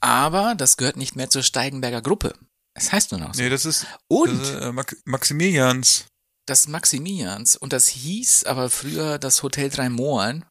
aber 0.00 0.54
das 0.56 0.76
gehört 0.76 0.96
nicht 0.96 1.16
mehr 1.16 1.28
zur 1.28 1.42
Steigenberger 1.42 2.02
Gruppe. 2.02 2.34
Es 2.74 2.92
heißt 2.92 3.10
nur 3.12 3.20
noch 3.20 3.34
so. 3.34 3.42
Nee, 3.42 3.48
das 3.48 3.64
ist, 3.64 3.86
Und 4.08 4.40
das 4.40 4.48
ist 4.50 4.54
äh, 4.62 4.72
Max 4.72 4.96
Maximilians. 5.04 6.06
Das 6.46 6.68
Maximilians 6.68 7.56
und 7.56 7.72
das 7.72 7.88
hieß 7.88 8.44
aber 8.44 8.70
früher 8.70 9.18
das 9.18 9.42
Hotel 9.42 9.68
Drei 9.70 9.88
Mohren 9.88 10.44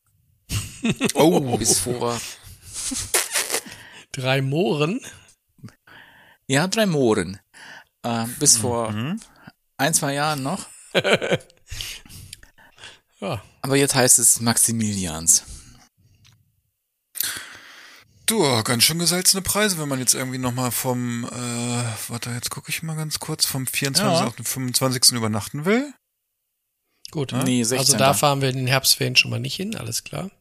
Oh, 1.15 1.57
bis 1.57 1.79
vor, 1.79 2.19
Drei 4.11 4.41
Mohren. 4.41 5.01
ja, 6.47 6.67
Drei 6.67 6.85
Mohren. 6.85 7.39
Äh, 8.03 8.25
bis 8.39 8.57
vor 8.57 8.91
Mhm. 8.91 9.19
ein, 9.77 9.93
zwei 9.93 10.13
Jahren 10.13 10.43
noch. 10.43 10.67
Ja. 13.21 13.41
Aber 13.61 13.77
jetzt 13.77 13.95
heißt 13.95 14.19
es 14.19 14.41
Maximilians. 14.41 15.43
Du, 18.25 18.41
ganz 18.63 18.83
schön 18.83 18.97
gesalzene 18.97 19.41
Preise, 19.43 19.77
wenn 19.77 19.87
man 19.87 19.99
jetzt 19.99 20.15
irgendwie 20.15 20.39
nochmal 20.39 20.71
vom, 20.71 21.25
äh, 21.25 22.09
warte, 22.09 22.31
jetzt 22.31 22.49
gucke 22.49 22.69
ich 22.69 22.81
mal 22.81 22.95
ganz 22.95 23.19
kurz, 23.19 23.45
vom 23.45 23.67
24. 23.67 24.19
Ja. 24.19 24.25
auf 24.27 24.35
den 24.35 24.45
25. 24.45 25.11
übernachten 25.15 25.65
will. 25.65 25.93
Gut. 27.11 27.33
Nee, 27.33 27.59
Also 27.59 27.75
16. 27.75 27.97
da 27.99 28.13
fahren 28.15 28.41
wir 28.41 28.49
in 28.49 28.57
den 28.57 28.67
Herbstferien 28.67 29.15
schon 29.15 29.29
mal 29.29 29.39
nicht 29.39 29.55
hin, 29.55 29.75
alles 29.75 30.03
klar. 30.03 30.31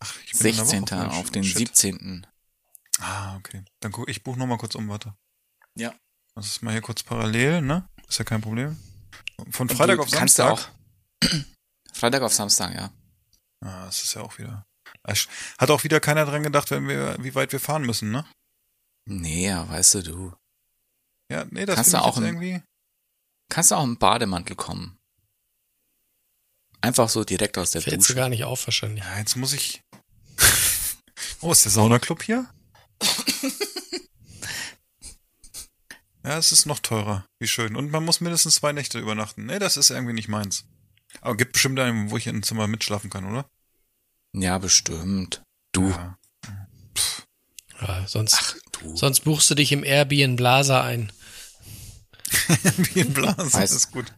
Ach, 0.00 0.14
ich 0.26 0.32
bin 0.38 0.50
in 0.50 0.56
der 0.56 0.64
16. 0.66 0.82
Woche 0.82 0.96
falsch. 1.06 1.14
auf 1.16 1.30
den 1.30 1.44
Shit. 1.44 1.58
17. 1.76 2.26
Ah, 3.00 3.36
okay. 3.36 3.64
Dann 3.80 3.92
guck, 3.92 4.08
ich 4.10 4.22
buche 4.22 4.38
nochmal 4.38 4.58
kurz 4.58 4.74
um, 4.74 4.88
warte. 4.88 5.14
Ja. 5.76 5.94
Das 6.34 6.46
ist 6.46 6.62
mal 6.62 6.72
hier 6.72 6.82
kurz 6.82 7.02
parallel, 7.02 7.62
ne? 7.62 7.88
Ist 8.06 8.18
ja 8.18 8.24
kein 8.24 8.42
Problem. 8.42 8.76
Von 9.50 9.70
Freitag 9.70 9.96
Du 9.96 10.02
auf 10.02 10.10
kannst 10.10 10.36
Samstag. 10.36 10.70
du 11.20 11.26
auch. 11.28 11.32
Freitag 11.94 12.22
auf 12.22 12.34
Samstag, 12.34 12.74
ja. 12.74 12.90
Ah, 13.62 13.86
das 13.86 14.02
ist 14.02 14.14
ja 14.14 14.20
auch 14.20 14.36
wieder. 14.38 14.66
Hat 15.06 15.70
auch 15.70 15.84
wieder 15.84 16.00
keiner 16.00 16.24
dran 16.26 16.42
gedacht, 16.42 16.70
wenn 16.70 16.88
wir, 16.88 17.16
wie 17.22 17.34
weit 17.34 17.52
wir 17.52 17.60
fahren 17.60 17.82
müssen, 17.86 18.10
ne? 18.10 18.26
Nee, 19.04 19.46
ja, 19.48 19.68
weißt 19.68 19.94
du, 19.94 20.02
du. 20.02 20.32
Ja, 21.30 21.44
nee, 21.50 21.64
das 21.64 21.76
Kannst 21.76 21.92
du 21.94 21.98
auch 21.98 22.16
jetzt 22.16 22.16
im- 22.18 22.24
irgendwie. 22.24 22.62
Kannst 23.48 23.70
du 23.70 23.76
auch 23.76 23.84
im 23.84 23.96
Bademantel 23.98 24.56
kommen. 24.56 24.98
Einfach 26.80 27.08
so 27.08 27.24
direkt 27.24 27.56
aus 27.58 27.70
der 27.70 27.82
Fällt 27.82 27.94
dir 27.94 27.98
Dusche. 27.98 28.14
gar 28.14 28.28
nicht 28.28 28.44
auf 28.44 28.66
wahrscheinlich. 28.66 29.04
Ja, 29.04 29.18
jetzt 29.18 29.36
muss 29.36 29.52
ich. 29.52 29.80
Oh, 31.42 31.52
ist 31.52 31.64
der 31.64 31.72
Saunaclub 31.72 32.22
hier? 32.22 32.46
ja, 36.24 36.38
es 36.38 36.50
ist 36.52 36.66
noch 36.66 36.80
teurer. 36.80 37.24
Wie 37.38 37.46
schön. 37.48 37.76
Und 37.76 37.90
man 37.90 38.04
muss 38.04 38.20
mindestens 38.20 38.56
zwei 38.56 38.72
Nächte 38.72 38.98
übernachten. 38.98 39.46
Nee, 39.46 39.58
das 39.58 39.76
ist 39.76 39.90
irgendwie 39.90 40.12
nicht 40.14 40.28
meins. 40.28 40.64
Aber 41.20 41.36
gibt 41.36 41.52
bestimmt 41.52 41.78
einen, 41.78 42.10
wo 42.10 42.16
ich 42.16 42.26
in 42.26 42.36
ein 42.36 42.42
Zimmer 42.42 42.66
mitschlafen 42.66 43.10
kann, 43.10 43.24
oder? 43.26 43.46
Ja, 44.38 44.58
bestimmt. 44.58 45.42
Du. 45.72 45.88
Ja. 45.90 46.18
Ja, 47.80 48.06
sonst, 48.06 48.34
Ach, 48.38 48.54
du. 48.72 48.96
sonst 48.96 49.20
buchst 49.20 49.50
du 49.50 49.54
dich 49.54 49.72
im 49.72 49.84
Airbnb 49.84 50.36
Blaser 50.36 50.82
ein. 50.82 51.12
Das 52.56 53.54
Weiß- 53.54 53.74
ist 53.76 53.90
gut. 53.92 54.12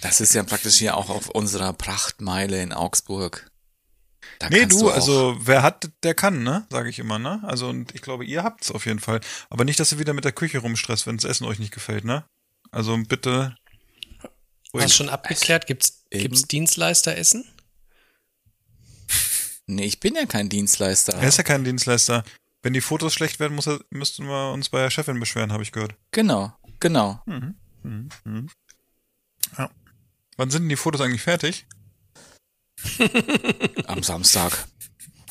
Das 0.00 0.20
ist 0.20 0.34
ja 0.34 0.42
praktisch 0.42 0.76
hier 0.78 0.96
auch 0.96 1.10
auf 1.10 1.28
unserer 1.28 1.72
Prachtmeile 1.72 2.60
in 2.62 2.72
Augsburg. 2.72 3.50
Da 4.38 4.48
Nee, 4.48 4.66
du, 4.66 4.88
auch- 4.90 4.94
also 4.94 5.36
wer 5.40 5.62
hat, 5.62 5.90
der 6.02 6.14
kann, 6.14 6.42
ne? 6.42 6.66
Sage 6.70 6.88
ich 6.88 6.98
immer, 6.98 7.18
ne? 7.18 7.40
Also 7.44 7.68
und 7.68 7.94
ich 7.94 8.02
glaube, 8.02 8.24
ihr 8.24 8.42
habt's 8.42 8.70
auf 8.70 8.86
jeden 8.86 8.98
Fall. 9.00 9.20
Aber 9.48 9.64
nicht, 9.64 9.78
dass 9.78 9.92
ihr 9.92 9.98
wieder 9.98 10.12
mit 10.14 10.24
der 10.24 10.32
Küche 10.32 10.58
rumstresst, 10.58 11.06
wenn 11.06 11.16
das 11.16 11.24
Essen 11.24 11.44
euch 11.44 11.58
nicht 11.58 11.72
gefällt, 11.72 12.04
ne? 12.04 12.24
Also 12.70 12.96
bitte. 13.06 13.54
Hast 14.76 14.94
schon 14.94 15.08
abgeklärt? 15.08 15.66
Gibt's, 15.66 16.04
Eben. 16.10 16.22
gibt's 16.22 16.42
Dienstleisteressen? 16.42 17.44
Nee, 19.74 19.84
ich 19.84 20.00
bin 20.00 20.14
ja 20.14 20.26
kein 20.26 20.48
Dienstleister. 20.48 21.14
Er 21.14 21.28
ist 21.28 21.36
ja 21.38 21.44
kein 21.44 21.64
Dienstleister. 21.64 22.24
Wenn 22.62 22.72
die 22.72 22.80
Fotos 22.80 23.14
schlecht 23.14 23.40
werden, 23.40 23.54
muss 23.54 23.66
er, 23.68 23.80
müssten 23.90 24.26
wir 24.26 24.52
uns 24.52 24.68
bei 24.68 24.80
der 24.82 24.90
Chefin 24.90 25.18
beschweren, 25.20 25.52
habe 25.52 25.62
ich 25.62 25.72
gehört. 25.72 25.94
Genau, 26.10 26.52
genau. 26.78 27.22
Wann 30.36 30.50
sind 30.50 30.62
denn 30.62 30.68
die 30.68 30.76
Fotos 30.76 31.00
eigentlich 31.00 31.22
fertig? 31.22 31.66
Am 33.86 34.02
Samstag. 34.02 34.66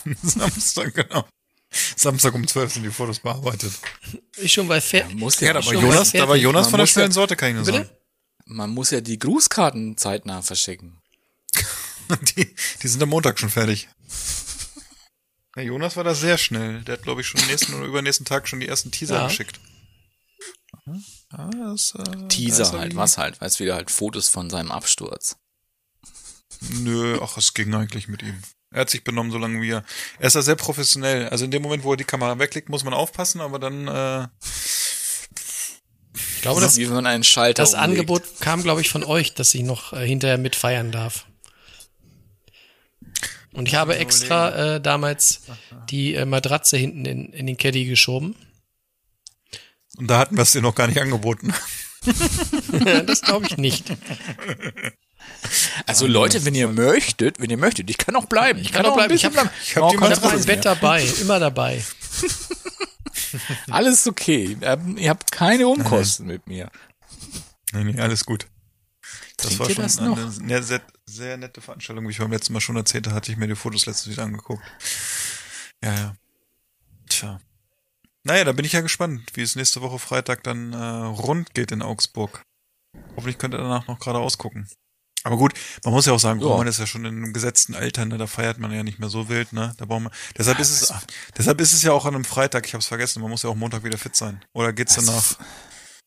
Samstag, 0.23 0.93
genau. 0.93 1.25
Samstag 1.71 2.33
um 2.33 2.47
12 2.47 2.73
sind 2.73 2.83
die 2.83 2.89
Fotos 2.89 3.19
bearbeitet. 3.19 3.73
Ich 4.37 4.53
schon 4.53 4.67
bei 4.67 4.81
Fer 4.81 5.07
Muss 5.09 5.39
Ja, 5.39 5.47
ja, 5.47 5.53
da 5.53 5.59
war 5.59 5.63
schon 5.73 5.81
Jonas, 5.83 6.11
da 6.11 6.27
war. 6.27 6.35
Jonas 6.35 6.65
Man 6.65 6.71
von 6.71 6.77
der 6.77 6.83
muss 6.83 6.89
ja- 6.89 6.93
schnellen 6.93 7.11
Sorte, 7.11 7.35
kann 7.35 7.49
ich 7.49 7.55
nur 7.55 7.65
Bitte? 7.65 7.77
sagen. 7.79 7.89
man 8.45 8.69
muss 8.71 8.89
ja 8.91 9.01
die 9.01 9.19
Grußkarten 9.19 9.97
zeitnah 9.97 10.41
verschicken. 10.41 10.98
Die, 12.37 12.55
die 12.81 12.87
sind 12.87 13.01
am 13.03 13.09
Montag 13.09 13.39
schon 13.39 13.49
fertig. 13.49 13.87
Der 15.55 15.63
Jonas 15.63 15.95
war 15.95 16.03
da 16.03 16.13
sehr 16.15 16.37
schnell. 16.37 16.81
Der 16.83 16.93
hat, 16.93 17.03
glaube 17.03 17.21
ich, 17.21 17.27
schon 17.27 17.41
nächsten 17.47 17.73
oder 17.73 17.85
übernächsten 17.85 18.25
Tag 18.25 18.47
schon 18.47 18.59
die 18.59 18.67
ersten 18.67 18.91
Teaser 18.91 19.15
Ja. 19.15 19.27
geschickt. 19.27 19.59
Ah, 21.31 21.49
das, 21.51 21.93
äh, 21.95 22.27
Teaser 22.29 22.63
er 22.73 22.79
halt, 22.79 22.93
wie- 22.93 22.97
was 22.97 23.17
halt, 23.17 23.39
weißt 23.41 23.59
wieder 23.59 23.75
halt 23.75 23.91
Fotos 23.91 24.29
von 24.29 24.49
seinem 24.49 24.71
Absturz. 24.71 25.35
Nö, 26.61 27.19
ach, 27.21 27.37
es 27.37 27.53
ging 27.53 27.73
eigentlich 27.75 28.07
mit 28.07 28.23
ihm. 28.23 28.41
Er 28.71 28.81
hat 28.81 28.89
sich 28.89 29.03
benommen, 29.03 29.31
solange 29.31 29.61
wir. 29.61 29.83
Er 30.19 30.27
ist 30.27 30.35
da 30.35 30.41
sehr 30.41 30.55
professionell. 30.55 31.29
Also 31.29 31.45
in 31.45 31.51
dem 31.51 31.61
Moment, 31.61 31.83
wo 31.83 31.93
er 31.93 31.97
die 31.97 32.03
Kamera 32.03 32.37
weglegt, 32.39 32.69
muss 32.69 32.83
man 32.83 32.93
aufpassen, 32.93 33.41
aber 33.41 33.59
dann, 33.59 33.87
äh, 33.87 34.27
Ich 36.35 36.41
glaube, 36.41 36.61
das, 36.61 36.77
wie 36.77 36.87
wenn 36.87 36.95
man 36.95 37.05
einen 37.07 37.23
Schalter 37.23 37.61
das 37.63 37.73
umlegt. 37.73 37.89
Angebot 37.89 38.23
kam, 38.39 38.63
glaube 38.63 38.81
ich, 38.81 38.89
von 38.89 39.03
euch, 39.03 39.33
dass 39.33 39.53
ich 39.53 39.63
noch 39.63 39.93
äh, 39.93 40.05
hinterher 40.07 40.37
mitfeiern 40.37 40.91
darf. 40.91 41.25
Und 43.53 43.67
ich 43.67 43.75
habe 43.75 43.97
extra 43.97 44.75
äh, 44.75 44.81
damals 44.81 45.41
die 45.89 46.13
äh, 46.13 46.25
Matratze 46.25 46.77
hinten 46.77 47.05
in, 47.05 47.33
in 47.33 47.47
den 47.47 47.57
Caddy 47.57 47.85
geschoben. 47.85 48.35
und 49.97 50.07
da 50.07 50.19
hatten 50.19 50.35
wir 50.37 50.43
es 50.43 50.51
dir 50.51 50.61
noch 50.61 50.75
gar 50.75 50.87
nicht 50.87 50.99
angeboten. 51.01 51.53
das 53.05 53.21
glaube 53.21 53.47
ich 53.47 53.57
nicht. 53.57 53.85
Also 55.85 56.07
Leute, 56.07 56.45
wenn 56.45 56.55
ihr 56.55 56.67
möchtet, 56.67 57.39
wenn 57.39 57.49
ihr 57.49 57.57
möchtet, 57.57 57.89
ich 57.89 57.97
kann 57.97 58.15
auch 58.15 58.25
bleiben. 58.25 58.59
Ich 58.59 58.71
kann 58.71 58.85
auch 58.85 58.95
bleiben. 58.95 59.13
Ich 59.13 59.25
ein 59.25 59.35
hab- 59.35 59.51
ich 59.63 59.75
hab 59.75 59.83
Oh, 59.83 59.99
habe 60.01 60.27
mein. 60.27 60.45
Bett 60.45 60.65
dabei, 60.65 61.03
immer 61.21 61.39
dabei. 61.39 61.83
Alles 63.69 64.07
okay. 64.07 64.57
Ähm, 64.61 64.97
Ihr 64.97 65.09
habt 65.09 65.31
keine 65.31 65.67
Umkosten 65.67 66.25
mit 66.27 66.47
mir. 66.47 66.69
Nee, 67.73 67.83
nee, 67.83 67.99
alles 67.99 68.25
gut. 68.25 68.47
Das 69.41 69.57
Trinkt 69.57 69.59
war 69.59 69.69
schon 69.69 69.83
das 69.83 69.99
eine 69.99 70.31
sehr, 70.31 70.63
sehr, 70.63 70.81
sehr 71.05 71.37
nette 71.37 71.61
Veranstaltung, 71.61 72.05
wie 72.07 72.11
ich 72.11 72.17
beim 72.17 72.31
letzten 72.31 72.53
Mal 72.53 72.61
schon 72.61 72.75
erzählte, 72.75 73.13
hatte 73.13 73.31
ich 73.31 73.37
mir 73.37 73.47
die 73.47 73.55
Fotos 73.55 73.85
letztes 73.85 74.09
wieder 74.09 74.23
angeguckt. 74.23 74.63
Ja, 75.83 75.93
ja. 75.93 76.15
Tja. 77.07 77.39
Naja, 78.23 78.43
da 78.43 78.51
bin 78.51 78.65
ich 78.65 78.73
ja 78.73 78.81
gespannt, 78.81 79.21
wie 79.33 79.41
es 79.41 79.55
nächste 79.55 79.81
Woche 79.81 79.97
Freitag 79.97 80.43
dann 80.43 80.73
äh, 80.73 80.77
rund 80.77 81.53
geht 81.53 81.71
in 81.71 81.81
Augsburg. 81.81 82.43
Hoffentlich 83.15 83.37
könnt 83.37 83.53
ihr 83.53 83.59
danach 83.59 83.87
noch 83.87 83.99
gerade 83.99 84.19
ausgucken. 84.19 84.67
Aber 85.23 85.37
gut, 85.37 85.53
man 85.83 85.93
muss 85.93 86.05
ja 86.05 86.13
auch 86.13 86.19
sagen, 86.19 86.39
Ja. 86.39 86.47
Roman 86.47 86.67
ist 86.67 86.79
ja 86.79 86.87
schon 86.87 87.05
in 87.05 87.15
einem 87.17 87.33
gesetzten 87.33 87.75
Alter, 87.75 88.05
ne? 88.05 88.17
da 88.17 88.27
feiert 88.27 88.57
man 88.57 88.71
ja 88.71 88.83
nicht 88.83 88.99
mehr 88.99 89.09
so 89.09 89.27
wild, 89.27 89.51
ne? 89.51 89.73
Da 89.77 89.85
braucht 89.85 90.03
man. 90.03 90.13
Deshalb 90.37 90.59
ist 90.59 90.69
es, 90.71 90.93
deshalb 91.37 91.59
ist 91.59 91.73
es 91.73 91.83
ja 91.83 91.91
auch 91.91 92.05
an 92.05 92.15
einem 92.15 92.25
Freitag, 92.25 92.65
ich 92.65 92.73
hab's 92.73 92.87
vergessen, 92.87 93.21
man 93.21 93.29
muss 93.29 93.43
ja 93.43 93.49
auch 93.49 93.55
Montag 93.55 93.83
wieder 93.83 93.97
fit 93.97 94.15
sein. 94.15 94.43
Oder 94.53 94.71
geht's 94.71 94.95
danach? 94.95 95.37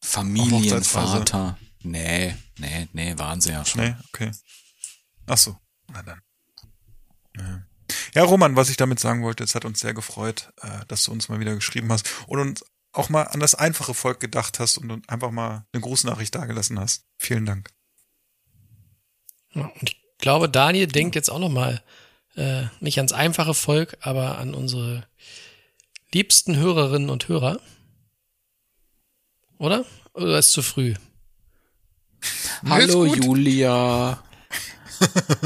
Familienvater. 0.02 1.58
Nee, 1.82 2.34
nee, 2.58 2.88
nee, 2.92 3.18
waren 3.18 3.40
sie 3.40 3.50
ja 3.50 3.64
schon. 3.64 3.82
Nee, 3.82 3.94
okay. 4.12 4.30
Ach 5.26 5.38
so, 5.38 5.56
na 5.92 6.02
dann. 6.02 6.20
Ja. 7.36 7.66
ja, 8.14 8.22
Roman, 8.24 8.56
was 8.56 8.68
ich 8.68 8.76
damit 8.76 9.00
sagen 9.00 9.22
wollte, 9.22 9.42
es 9.44 9.54
hat 9.54 9.64
uns 9.64 9.80
sehr 9.80 9.94
gefreut, 9.94 10.52
äh, 10.60 10.84
dass 10.88 11.04
du 11.04 11.12
uns 11.12 11.28
mal 11.28 11.40
wieder 11.40 11.54
geschrieben 11.54 11.90
hast 11.90 12.08
und 12.26 12.38
uns 12.38 12.64
auch 12.92 13.08
mal 13.08 13.22
an 13.22 13.40
das 13.40 13.54
einfache 13.54 13.94
Volk 13.94 14.20
gedacht 14.20 14.58
hast 14.58 14.78
und 14.78 15.08
einfach 15.08 15.30
mal 15.30 15.66
eine 15.72 15.80
Grußnachricht 15.80 16.34
dagelassen 16.34 16.78
hast. 16.78 17.06
Vielen 17.16 17.46
Dank. 17.46 17.70
Ja, 19.54 19.66
Und 19.80 19.90
ich 19.90 20.02
glaube, 20.18 20.48
Daniel 20.48 20.86
denkt 20.86 21.14
jetzt 21.14 21.30
auch 21.30 21.38
noch 21.38 21.48
mal 21.48 21.82
äh, 22.36 22.64
nicht 22.80 22.98
ans 22.98 23.12
einfache 23.12 23.54
Volk, 23.54 23.96
aber 24.00 24.38
an 24.38 24.54
unsere 24.54 25.06
liebsten 26.12 26.56
Hörerinnen 26.56 27.10
und 27.10 27.28
Hörer. 27.28 27.60
Oder? 29.58 29.84
Oder 30.14 30.38
ist 30.38 30.52
zu 30.52 30.62
früh? 30.62 30.94
Hallo. 32.68 33.06
Julia. 33.06 34.22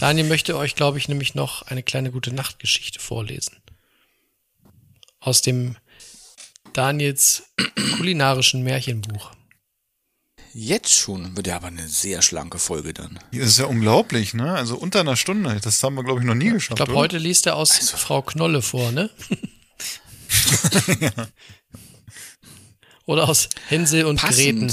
Daniel 0.00 0.26
möchte 0.26 0.56
euch, 0.56 0.74
glaube 0.74 0.98
ich, 0.98 1.08
nämlich 1.08 1.34
noch 1.34 1.62
eine 1.62 1.82
kleine 1.82 2.10
gute 2.10 2.32
Nachtgeschichte 2.32 3.00
vorlesen. 3.00 3.56
Aus 5.20 5.42
dem 5.42 5.76
Daniels 6.72 7.42
kulinarischen 7.96 8.62
Märchenbuch. 8.62 9.32
Jetzt 10.54 10.94
schon 10.94 11.36
wird 11.36 11.46
ja 11.48 11.56
aber 11.56 11.66
eine 11.66 11.86
sehr 11.86 12.22
schlanke 12.22 12.58
Folge 12.58 12.94
dann. 12.94 13.18
Das 13.32 13.46
ist 13.48 13.58
ja 13.58 13.66
unglaublich, 13.66 14.32
ne? 14.32 14.54
Also 14.54 14.76
unter 14.76 15.00
einer 15.00 15.16
Stunde, 15.16 15.60
das 15.62 15.82
haben 15.82 15.96
wir, 15.96 16.04
glaube 16.04 16.20
ich, 16.20 16.26
noch 16.26 16.34
nie 16.34 16.46
Ich 16.48 16.52
geschafft. 16.54 16.76
glaube, 16.76 16.92
oder? 16.92 17.00
heute 17.00 17.18
liest 17.18 17.44
er 17.46 17.56
aus 17.56 17.90
Frau 17.90 18.22
Knolle 18.22 18.62
vor, 18.62 18.90
ne? 18.92 19.10
Oder 23.04 23.28
aus 23.28 23.48
Hänsel 23.68 24.06
und 24.06 24.20
Greten. 24.20 24.72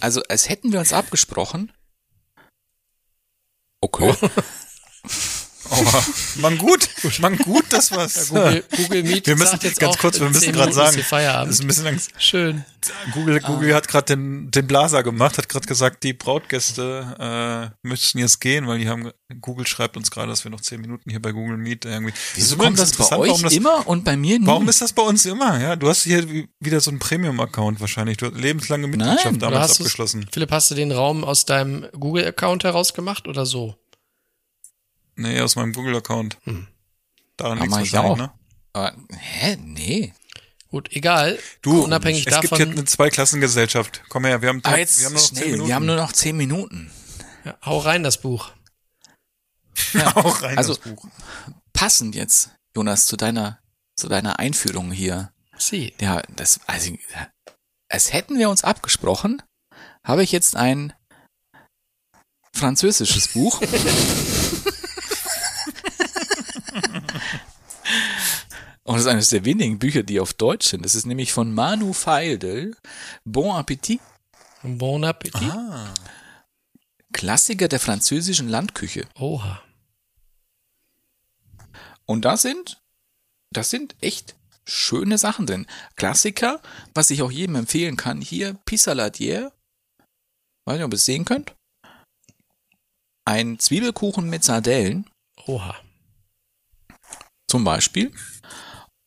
Also, 0.00 0.22
als 0.28 0.48
hätten 0.48 0.72
wir 0.72 0.80
uns 0.80 0.92
abgesprochen. 0.92 1.72
Okay. 3.80 4.14
Aua. 5.70 6.04
Man 6.36 6.58
gut, 6.58 6.88
man 7.20 7.36
gut, 7.38 7.64
das 7.70 7.90
was. 7.92 8.28
Google, 8.28 8.64
Google 8.76 9.02
Meet 9.04 9.26
wir 9.26 9.36
müssen 9.36 9.50
sagt 9.52 9.64
jetzt 9.64 9.78
ganz 9.80 9.96
auch, 9.96 10.00
kurz, 10.00 10.18
wir 10.20 10.28
müssen 10.28 10.40
10 10.42 10.52
gerade 10.52 10.72
sagen, 10.72 10.98
Feierabend. 11.02 11.48
das 11.50 11.56
ist 11.56 11.60
ein 11.64 11.66
bisschen 11.68 11.86
Angst. 11.86 12.10
Schön. 12.18 12.64
Google, 13.12 13.40
Google 13.40 13.74
hat 13.74 13.88
gerade 13.88 14.16
den, 14.16 14.50
den 14.50 14.66
Blaser 14.66 15.02
gemacht, 15.02 15.36
hat 15.38 15.48
gerade 15.48 15.66
gesagt, 15.66 16.02
die 16.02 16.14
Brautgäste 16.14 17.70
äh, 17.82 17.86
müssten 17.86 18.18
jetzt 18.18 18.40
gehen, 18.40 18.66
weil 18.66 18.78
die 18.78 18.88
haben 18.88 19.10
Google 19.40 19.66
schreibt 19.66 19.96
uns 19.96 20.10
gerade, 20.10 20.28
dass 20.28 20.44
wir 20.44 20.50
noch 20.50 20.60
zehn 20.60 20.80
Minuten 20.80 21.10
hier 21.10 21.20
bei 21.20 21.30
Google 21.32 21.56
Meet 21.56 21.84
irgendwie. 21.84 22.12
Wieso 22.34 22.54
ist 22.56 22.60
kommt 22.60 22.78
das 22.78 22.92
bei 22.96 23.16
euch 23.16 23.42
das, 23.42 23.52
immer 23.52 23.86
und 23.86 24.04
bei 24.04 24.16
mir 24.16 24.38
nie? 24.38 24.46
Warum 24.46 24.68
ist 24.68 24.80
das 24.80 24.92
bei 24.92 25.02
uns 25.02 25.24
immer? 25.26 25.60
Ja, 25.60 25.76
du 25.76 25.88
hast 25.88 26.02
hier 26.04 26.28
wie- 26.30 26.48
wieder 26.58 26.80
so 26.80 26.90
einen 26.90 26.98
Premium-Account 26.98 27.80
wahrscheinlich. 27.80 28.16
Du 28.16 28.26
hast 28.26 28.34
lebenslange 28.36 28.86
Mitgliedschaft 28.88 29.24
Nein, 29.26 29.38
damals 29.38 29.72
abgeschlossen. 29.78 30.26
Philipp, 30.32 30.50
hast 30.50 30.70
du 30.70 30.74
den 30.74 30.90
Raum 30.90 31.22
aus 31.22 31.44
deinem 31.44 31.86
Google-Account 31.92 32.64
herausgemacht 32.64 33.28
oder 33.28 33.46
so? 33.46 33.76
Nee, 35.20 35.40
aus 35.40 35.54
meinem 35.56 35.72
Google-Account. 35.72 36.38
Hm. 36.44 36.66
Daran 37.36 37.58
Aber 37.58 37.66
liegt's 37.78 37.92
ich 37.92 37.98
auch. 37.98 38.16
ne? 38.16 38.32
Aber, 38.72 38.94
hä? 39.18 39.56
Nee. 39.60 40.14
Gut, 40.70 40.92
egal. 40.92 41.38
Du, 41.62 41.82
unabhängig 41.84 42.26
es 42.26 42.32
gibt 42.40 42.44
davon. 42.52 42.56
hier 42.58 42.68
eine 42.68 42.84
Zweiklassengesellschaft. 42.84 44.02
Komm 44.08 44.24
her, 44.24 44.40
wir 44.40 44.48
haben, 44.48 44.60
Aber 44.64 44.78
jetzt 44.78 45.00
wir 45.00 45.06
haben 45.06 45.12
nur 45.14 45.20
noch 45.22 45.28
zehn 45.28 45.36
schnell, 45.36 45.50
Minuten. 45.52 45.68
wir 45.68 45.74
haben 45.74 45.86
nur 45.86 45.96
noch 45.96 46.12
zehn 46.12 46.36
Minuten. 46.36 46.90
ja, 47.44 47.58
hau 47.64 47.78
rein 47.78 48.02
das 48.02 48.20
Buch. 48.20 48.50
auch 50.14 50.42
rein 50.42 50.56
Also- 50.56 50.74
das 50.74 50.82
Buch. 50.84 51.06
Passend 51.72 52.14
jetzt, 52.14 52.50
Jonas, 52.76 53.06
zu 53.06 53.16
deiner, 53.16 53.60
zu 53.96 54.08
deiner 54.08 54.38
Einführung 54.38 54.90
hier. 54.92 55.32
Sie. 55.58 55.92
Ja, 56.00 56.22
das, 56.36 56.60
also, 56.66 56.94
als 57.88 58.12
hätten 58.12 58.38
wir 58.38 58.48
uns 58.50 58.64
abgesprochen, 58.64 59.42
habe 60.04 60.22
ich 60.22 60.32
jetzt 60.32 60.56
ein 60.56 60.92
französisches 62.52 63.28
Buch. 63.28 63.60
Und 68.82 68.94
das 68.94 69.02
ist 69.02 69.08
eines 69.08 69.28
der 69.28 69.44
wenigen 69.44 69.78
Bücher, 69.78 70.02
die 70.02 70.20
auf 70.20 70.32
Deutsch 70.32 70.68
sind. 70.68 70.84
Das 70.84 70.94
ist 70.94 71.06
nämlich 71.06 71.32
von 71.32 71.54
Manu 71.54 71.92
Feildel, 71.92 72.76
Bon 73.24 73.54
Appetit. 73.54 74.00
Bon 74.62 75.04
Appetit. 75.04 75.50
Ah. 75.50 75.94
Klassiker 77.12 77.68
der 77.68 77.80
französischen 77.80 78.48
Landküche. 78.48 79.06
Oha. 79.14 79.62
Und 82.06 82.24
da 82.24 82.36
sind, 82.36 82.82
das 83.52 83.70
sind 83.70 83.94
echt 84.00 84.34
schöne 84.64 85.18
Sachen 85.18 85.46
drin. 85.46 85.66
Klassiker, 85.96 86.60
was 86.94 87.10
ich 87.10 87.22
auch 87.22 87.30
jedem 87.30 87.56
empfehlen 87.56 87.96
kann, 87.96 88.20
hier 88.20 88.54
Pissaladier. 88.64 89.52
Weiß 90.66 90.76
nicht, 90.76 90.84
ob 90.84 90.92
ihr 90.92 90.96
es 90.96 91.04
sehen 91.04 91.24
könnt. 91.24 91.54
Ein 93.24 93.58
Zwiebelkuchen 93.58 94.28
mit 94.28 94.42
Sardellen 94.44 95.08
Oha. 95.46 95.76
Zum 97.50 97.64
Beispiel. 97.64 98.12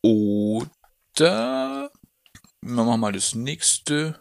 Oder 0.04 1.90
wir 2.62 2.84
machen 2.84 3.00
mal 3.00 3.12
das 3.14 3.34
nächste. 3.36 4.20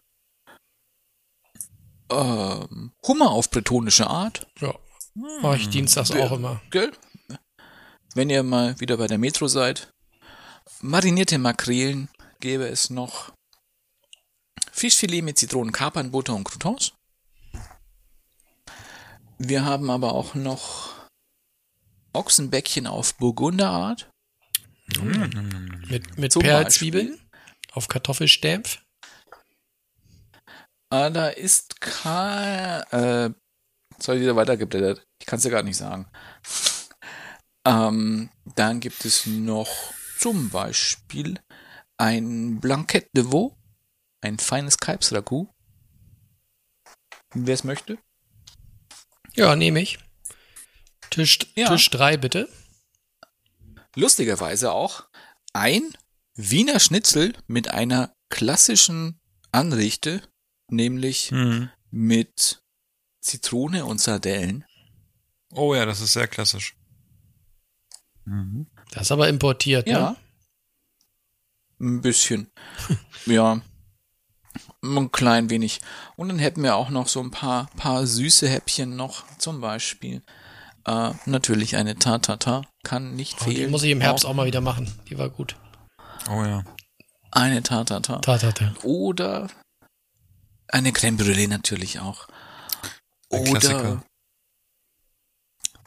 Ähm, 2.10 2.92
Hummer 3.06 3.30
auf 3.30 3.50
bretonische 3.50 4.06
Art. 4.06 4.46
Ja. 4.60 4.74
Mache 5.14 5.56
ich 5.56 5.68
dienstags 5.68 6.10
Der- 6.10 6.26
auch 6.26 6.32
immer. 6.32 6.60
Gell? 6.70 6.92
Wenn 8.14 8.30
ihr 8.30 8.42
mal 8.42 8.78
wieder 8.80 8.96
bei 8.96 9.06
der 9.06 9.18
Metro 9.18 9.46
seid. 9.48 9.90
Marinierte 10.80 11.38
Makrelen 11.38 12.08
gäbe 12.40 12.66
es 12.68 12.90
noch. 12.90 13.32
Fischfilet 14.70 15.22
mit 15.22 15.38
Zitronen, 15.38 15.72
Kapern, 15.72 16.10
Butter 16.10 16.34
und 16.34 16.44
Croutons. 16.44 16.92
Wir 19.38 19.64
haben 19.64 19.90
aber 19.90 20.12
auch 20.12 20.34
noch 20.34 20.92
Ochsenbäckchen 22.12 22.86
auf 22.86 23.14
Burgunderart. 23.16 24.10
Mit, 25.88 26.18
mit 26.18 26.32
Zum 26.32 26.42
Perlzwiebeln 26.42 27.18
auf 27.72 27.88
Kartoffelstämpf. 27.88 28.78
Ah, 30.90 31.10
da 31.10 31.28
ist 31.28 31.80
kein. 31.80 32.82
Äh, 32.90 33.30
soll 33.98 34.16
ich 34.16 34.22
wieder 34.22 34.36
weitergeblättert? 34.36 35.06
Ich 35.20 35.26
kann 35.26 35.38
es 35.38 35.42
dir 35.42 35.50
gar 35.50 35.62
nicht 35.62 35.76
sagen. 35.76 36.06
ähm, 37.66 38.30
dann 38.56 38.80
gibt 38.80 39.04
es 39.04 39.26
noch 39.26 39.94
zum 40.18 40.50
Beispiel 40.50 41.40
ein 41.96 42.60
Blanquette 42.60 43.08
de 43.16 43.24
Veau, 43.24 43.56
ein 44.20 44.38
feines 44.38 44.78
Kalbsragout. 44.78 45.48
Wer 47.34 47.54
es 47.54 47.64
möchte? 47.64 47.98
Ja, 49.34 49.56
nehme 49.56 49.80
ich. 49.80 49.98
Tisch, 51.10 51.38
Ja. 51.56 51.68
Tisch 51.68 51.88
3 51.90 52.16
bitte. 52.18 52.48
Lustigerweise 53.94 54.72
auch 54.72 55.04
ein 55.52 55.82
Wiener 56.34 56.80
Schnitzel 56.80 57.34
mit 57.46 57.68
einer 57.68 58.14
klassischen 58.30 59.20
Anrichte, 59.50 60.22
nämlich 60.68 61.30
Mhm. 61.30 61.70
mit 61.90 62.62
Zitrone 63.20 63.84
und 63.84 64.00
Sardellen. 64.00 64.64
Oh 65.52 65.74
ja, 65.74 65.84
das 65.84 66.00
ist 66.00 66.14
sehr 66.14 66.26
klassisch. 66.28 66.74
Mhm. 68.24 68.66
Das 68.92 69.02
ist 69.02 69.12
aber 69.12 69.28
importiert, 69.28 69.86
Ja. 69.86 70.10
ne? 70.12 70.16
Ein 71.80 72.00
bisschen. 72.00 72.50
ja. 73.26 73.60
Ein 74.82 75.12
klein 75.12 75.50
wenig. 75.50 75.80
Und 76.16 76.28
dann 76.28 76.38
hätten 76.38 76.62
wir 76.62 76.76
auch 76.76 76.90
noch 76.90 77.08
so 77.08 77.20
ein 77.20 77.30
paar, 77.30 77.66
paar 77.76 78.06
süße 78.06 78.48
Häppchen 78.48 78.96
noch. 78.96 79.24
Zum 79.38 79.60
Beispiel. 79.60 80.22
Äh, 80.86 81.12
natürlich 81.26 81.76
eine 81.76 81.96
Tatata. 81.96 82.62
Kann 82.82 83.14
nicht 83.14 83.38
Oh, 83.42 83.44
die 83.48 83.56
fehlen. 83.56 83.70
muss 83.70 83.82
ich 83.84 83.90
im 83.90 84.00
Herbst 84.00 84.26
auch 84.26 84.34
mal 84.34 84.46
wieder 84.46 84.60
machen. 84.60 84.92
Die 85.08 85.16
war 85.18 85.28
gut. 85.30 85.56
Oh 86.28 86.42
ja. 86.42 86.64
Eine 87.30 87.62
Tatata. 87.62 88.18
Tatata. 88.18 88.74
Oder 88.82 89.48
eine 90.68 90.92
Creme 90.92 91.16
Brûlée 91.18 91.48
natürlich 91.48 92.00
auch. 92.00 92.26
Ein 93.30 93.40
Oder 93.42 93.50
Klassiker. 93.60 94.04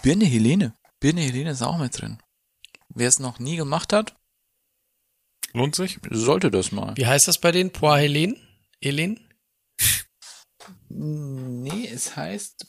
Birne 0.01 0.25
Helene. 0.25 0.73
Birne 0.99 1.21
Helene 1.21 1.51
ist 1.51 1.61
auch 1.61 1.77
mit 1.77 1.99
drin. 1.99 2.19
Wer 2.89 3.07
es 3.09 3.19
noch 3.19 3.39
nie 3.39 3.55
gemacht 3.57 3.91
hat, 3.93 4.15
Lohnt 5.53 5.75
sich? 5.75 5.99
sollte 6.11 6.51
das 6.51 6.71
mal. 6.71 6.95
Wie 6.97 7.05
heißt 7.07 7.27
das 7.27 7.37
bei 7.39 7.51
denen? 7.51 7.71
Pois 7.71 7.99
Helene? 7.99 8.35
Helene? 8.81 9.19
Nee, 10.89 11.87
es 11.87 12.15
heißt 12.15 12.67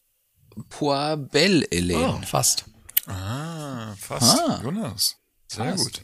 Pois 0.71 1.17
Belle 1.31 1.67
Helene. 1.71 2.19
Oh, 2.21 2.27
fast. 2.27 2.65
Ah, 3.07 3.95
fast. 3.99 4.39
Ah. 4.41 4.61
Jonas. 4.63 5.17
Sehr 5.49 5.65
Fast. 5.73 5.85
gut. 5.85 6.03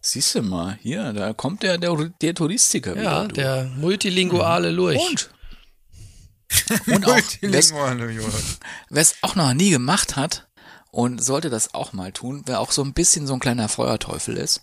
Siehst 0.00 0.34
du 0.34 0.42
mal, 0.42 0.78
hier, 0.80 1.12
da 1.12 1.32
kommt 1.32 1.62
der, 1.62 1.78
der, 1.78 1.94
der 2.20 2.34
Touristiker 2.34 2.94
Ja, 2.96 3.24
wieder. 3.24 3.28
du. 3.28 3.34
der 3.34 3.64
multilinguale 3.76 4.70
Lurch. 4.70 4.98
Und? 4.98 5.30
Und 6.86 7.04
auch, 7.06 7.16
wer's- 7.16 7.72
Multilinguale 7.72 8.10
Jonas. 8.12 8.58
wer 8.90 9.02
es 9.02 9.16
auch 9.22 9.34
noch 9.34 9.52
nie 9.54 9.70
gemacht 9.70 10.16
hat 10.16 10.48
und 10.90 11.22
sollte 11.22 11.50
das 11.50 11.74
auch 11.74 11.92
mal 11.92 12.12
tun, 12.12 12.42
wer 12.46 12.60
auch 12.60 12.72
so 12.72 12.82
ein 12.82 12.94
bisschen 12.94 13.26
so 13.26 13.34
ein 13.34 13.40
kleiner 13.40 13.68
Feuerteufel 13.68 14.36
ist, 14.38 14.62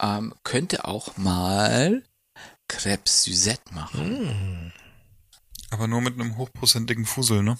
ähm, 0.00 0.34
könnte 0.44 0.84
auch 0.84 1.16
mal 1.16 2.02
Crêpes 2.68 3.24
Suzette 3.24 3.72
machen. 3.72 4.72
Aber 5.70 5.88
nur 5.88 6.02
mit 6.02 6.14
einem 6.14 6.36
hochprozentigen 6.36 7.06
Fusel, 7.06 7.42
ne? 7.42 7.56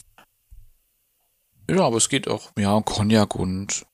Ja, 1.73 1.85
aber 1.85 1.97
es 1.97 2.09
geht 2.09 2.29
auch, 2.29 2.53
ja, 2.59 2.81
Cognac 2.83 3.35
und 3.35 3.87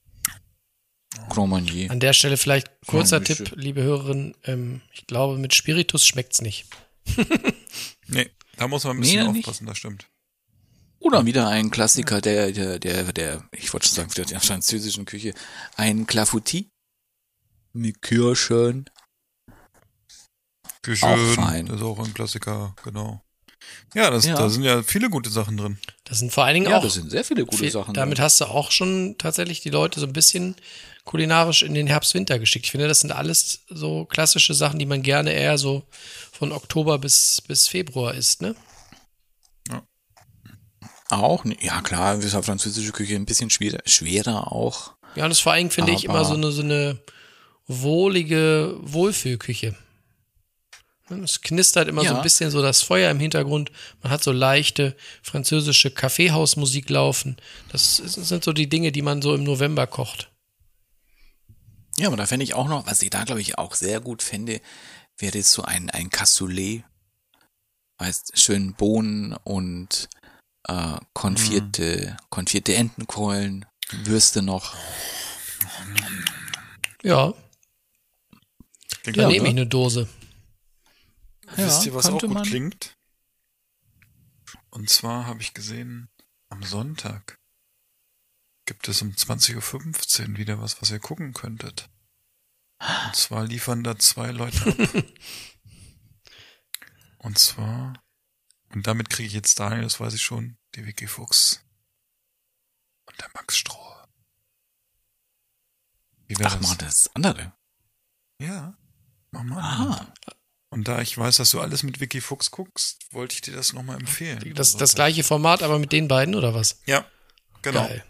Grand 1.29 1.51
Marnier. 1.51 1.91
An 1.91 2.01
der 2.01 2.13
Stelle 2.13 2.37
vielleicht 2.37 2.69
kurzer. 2.87 3.23
Tipp, 3.23 3.53
liebe 3.55 3.83
Hörerin. 3.83 4.35
Ähm, 4.45 4.81
ich 4.93 5.07
glaube, 5.07 5.39
mit 5.39 5.55
Spiritus 5.55 6.07
schmeckt's 6.07 6.41
nicht. 6.41 6.67
Nee, 8.11 8.31
da 8.57 8.67
muss 8.69 8.85
man 8.85 8.97
ein 8.97 9.01
bisschen 9.03 9.27
Nee, 9.27 9.33
nicht. 9.33 9.47
aufpassen, 9.47 9.67
das 9.67 9.77
stimmt. 9.77 10.09
Oder 10.99 11.27
wieder 11.27 11.47
ein 11.49 11.71
Klassiker 11.71 12.23
der, 12.23 12.53
der, 12.53 12.79
der, 12.79 13.13
der, 13.13 13.47
ich 13.53 13.71
wollte 13.75 13.87
schon 13.87 14.09
sagen, 14.09 14.29
der 14.31 14.41
französischen 14.41 15.05
Küche. 15.05 15.35
Ein 15.77 16.07
Clafoutis 16.07 16.65
mit 17.75 18.01
Kirschen. 18.01 18.89
Küche, 20.81 21.07
Auch 21.07 21.19
fein. 21.35 21.67
das 21.67 21.77
ist 21.77 21.83
auch 21.83 21.99
ein 21.99 22.15
Klassiker, 22.15 22.75
genau. 22.83 23.23
Ja, 23.95 24.11
das, 24.11 24.27
Ja. 24.27 24.35
da 24.37 24.49
sind 24.49 24.63
ja 24.65 24.83
viele 24.83 25.09
gute 25.11 25.31
Sachen 25.31 25.57
drin. 25.57 25.79
Das 26.05 26.19
sind 26.19 26.33
vor 26.33 26.45
allen 26.45 26.55
Dingen 26.55 26.71
Ja, 26.71 26.79
auch. 26.79 26.83
das 26.83 26.95
sind 26.95 27.11
sehr 27.11 27.25
viele 27.25 27.45
gute 27.45 27.57
viel- 27.59 27.71
Sachen. 27.71 27.95
damit 27.95 28.19
drin. 28.19 28.25
hast 28.25 28.41
du 28.41 28.45
auch 28.47 28.71
schon 28.71 29.17
tatsächlich 29.19 29.61
die 29.61 29.71
Leute 29.71 30.01
so 30.01 30.07
ein 30.07 30.13
bisschen 30.13 30.57
kulinarisch 31.05 31.63
in 31.63 31.73
den 31.75 31.87
Herbst-Winter 31.87 32.39
geschickt. 32.39 32.67
Ich 32.67 32.71
finde, 32.73 32.87
das 32.89 33.01
sind 33.01 33.13
alles 33.13 33.61
so 33.71 34.05
klassische 34.05 34.53
Sachen, 34.55 34.79
die 34.79 34.85
man 34.87 35.03
gerne 35.03 35.33
eher 35.33 35.57
so 35.57 35.85
von 36.33 36.53
Oktober 36.53 36.99
bis, 36.99 37.41
bis 37.47 37.67
Februar 37.67 38.15
isst, 38.15 38.43
ne? 38.43 38.55
Auch, 41.11 41.45
ne- 41.45 41.57
ja 41.61 41.81
klar, 41.81 42.19
ist 42.19 42.35
ja 42.35 42.43
französische 42.43 42.93
Küche 42.93 43.15
ein 43.17 43.25
bisschen 43.25 43.49
schwerer, 43.49 43.79
schwerer 43.87 44.53
auch. 44.53 44.93
Ja, 45.15 45.25
und 45.25 45.31
das 45.31 45.41
vor 45.41 45.53
allem 45.53 45.71
finde 45.71 45.93
ich 45.93 46.05
immer 46.05 46.25
so 46.27 46.35
eine, 46.35 46.53
so 46.53 46.61
eine 46.61 46.99
wohlige 47.67 48.77
Wohlfühlküche. 48.83 49.75
Es 51.25 51.41
knistert 51.41 51.89
immer 51.89 52.03
so 52.03 52.09
Ja. 52.09 52.17
ein 52.17 52.23
bisschen 52.23 52.51
so 52.51 52.61
das 52.63 52.83
Feuer 52.83 53.11
im 53.11 53.19
Hintergrund. 53.21 53.73
Man 54.03 54.13
hat 54.13 54.23
so 54.23 54.31
leichte 54.33 54.97
französische 55.23 55.91
Kaffeehausmusik 55.91 56.91
laufen. 56.91 57.37
Das 57.71 57.97
sind 57.97 58.45
so 58.45 58.53
die 58.53 58.69
Dinge, 58.69 58.93
die 58.93 59.03
man 59.03 59.23
so 59.23 59.35
im 59.35 59.45
November 59.45 59.87
kocht. 59.87 60.31
Ja, 61.97 62.09
aber 62.09 62.17
da 62.17 62.27
fände 62.27 62.45
ich 62.45 62.55
auch 62.55 62.69
noch, 62.69 62.87
was 62.87 63.03
ich 63.03 63.11
da 63.11 63.25
glaube 63.25 63.41
ich 63.41 63.59
auch 63.59 63.75
sehr 63.75 64.01
gut 64.01 64.23
fände, 64.23 64.61
wäre 65.17 65.43
so 65.43 65.63
ein, 65.63 65.91
ein 65.91 66.11
Cassoulet. 66.11 66.85
Weißt, 67.99 68.39
schön 68.39 68.75
Bohnen 68.75 69.33
und 69.45 70.09
äh, 70.69 70.99
konfierte, 71.15 72.17
konfierte 72.31 72.75
Entenkeulen, 72.75 73.65
Würste 74.05 74.43
noch. 74.43 74.77
Ja, 77.03 77.33
Klingt 79.03 79.17
dann 79.19 79.25
gut, 79.25 79.33
nehme 79.33 79.49
ich 79.49 79.55
ne? 79.55 79.61
eine 79.63 79.67
Dose. 79.67 80.09
Wisst 81.57 81.85
Ja, 81.85 81.87
ihr, 81.87 81.95
was 81.95 82.07
auch 82.07 82.21
gut 82.21 82.31
man. 82.31 82.43
klingt? 82.45 82.97
Und 84.71 84.89
zwar 84.91 85.27
habe 85.27 85.41
ich 85.41 85.55
gesehen, 85.55 86.11
am 86.49 86.63
Sonntag 86.63 87.39
gibt 88.67 88.89
es 88.89 89.03
um 89.03 89.11
20.15 89.13 90.31
Uhr 90.33 90.37
wieder 90.37 90.61
was, 90.61 90.81
was 90.81 90.91
ihr 90.91 90.99
gucken 91.01 91.33
könntet. 91.33 91.89
Und 92.81 93.17
zwar 93.17 93.45
liefern 93.45 93.83
da 93.83 93.99
zwei 93.99 94.31
Leute 94.31 94.59
ab. 94.67 95.05
Und 97.21 97.37
zwar, 97.37 98.01
und 98.73 98.87
damit 98.87 99.11
kriege 99.11 99.27
ich 99.27 99.33
jetzt 99.33 99.59
Daniel, 99.59 99.83
das 99.83 99.99
weiß 99.99 100.15
ich 100.15 100.23
schon, 100.23 100.57
die 100.77 100.87
Vicky 100.87 101.09
Fuchs 101.09 101.65
und 103.07 103.21
der 103.21 103.29
Max 103.35 103.57
Stroh. 103.59 103.97
Wie 106.29 106.39
wäre 106.39 106.51
Ach, 106.51 106.59
das? 106.61 106.69
mal 106.69 106.77
das 106.77 107.11
andere. 107.17 107.53
Ja, 108.41 108.79
mach 109.33 109.43
mal. 109.43 109.61
Ah, 109.61 110.15
Und 110.71 110.87
da 110.87 111.01
ich 111.01 111.17
weiß, 111.17 111.39
dass 111.39 111.51
du 111.51 111.61
alles 111.61 111.83
mit 111.83 111.99
Vicky 112.01 112.21
Fuchs 112.21 112.51
guckst, 112.51 112.99
wollte 113.13 113.35
ich 113.35 113.41
dir 113.41 113.55
das 113.55 113.73
nochmal 113.73 113.97
empfehlen. 113.99 114.39
Das, 114.39 114.45
am 114.45 114.55
das 114.55 114.91
Sonntag. 114.91 114.95
gleiche 114.97 115.25
Format, 115.25 115.63
aber 115.63 115.79
mit 115.79 115.93
den 115.93 116.09
beiden, 116.09 116.35
oder 116.35 116.55
was? 116.55 116.81
Ja, 116.87 117.07
genau. 117.63 117.87
Geil. 117.87 118.05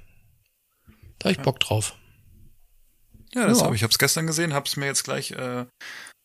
Da 1.21 1.29
hab 1.29 1.37
ich 1.37 1.43
Bock 1.43 1.61
drauf. 1.61 1.95
Ja, 3.35 3.47
das 3.47 3.59
Ja. 3.59 3.65
habe 3.67 3.77
ich. 3.77 3.83
hab's 3.85 3.99
gestern 3.99 4.27
gesehen, 4.27 4.55
hab's 4.55 4.77
mir 4.77 4.87
jetzt 4.87 5.05
gleich 5.05 5.31
äh, 5.33 5.67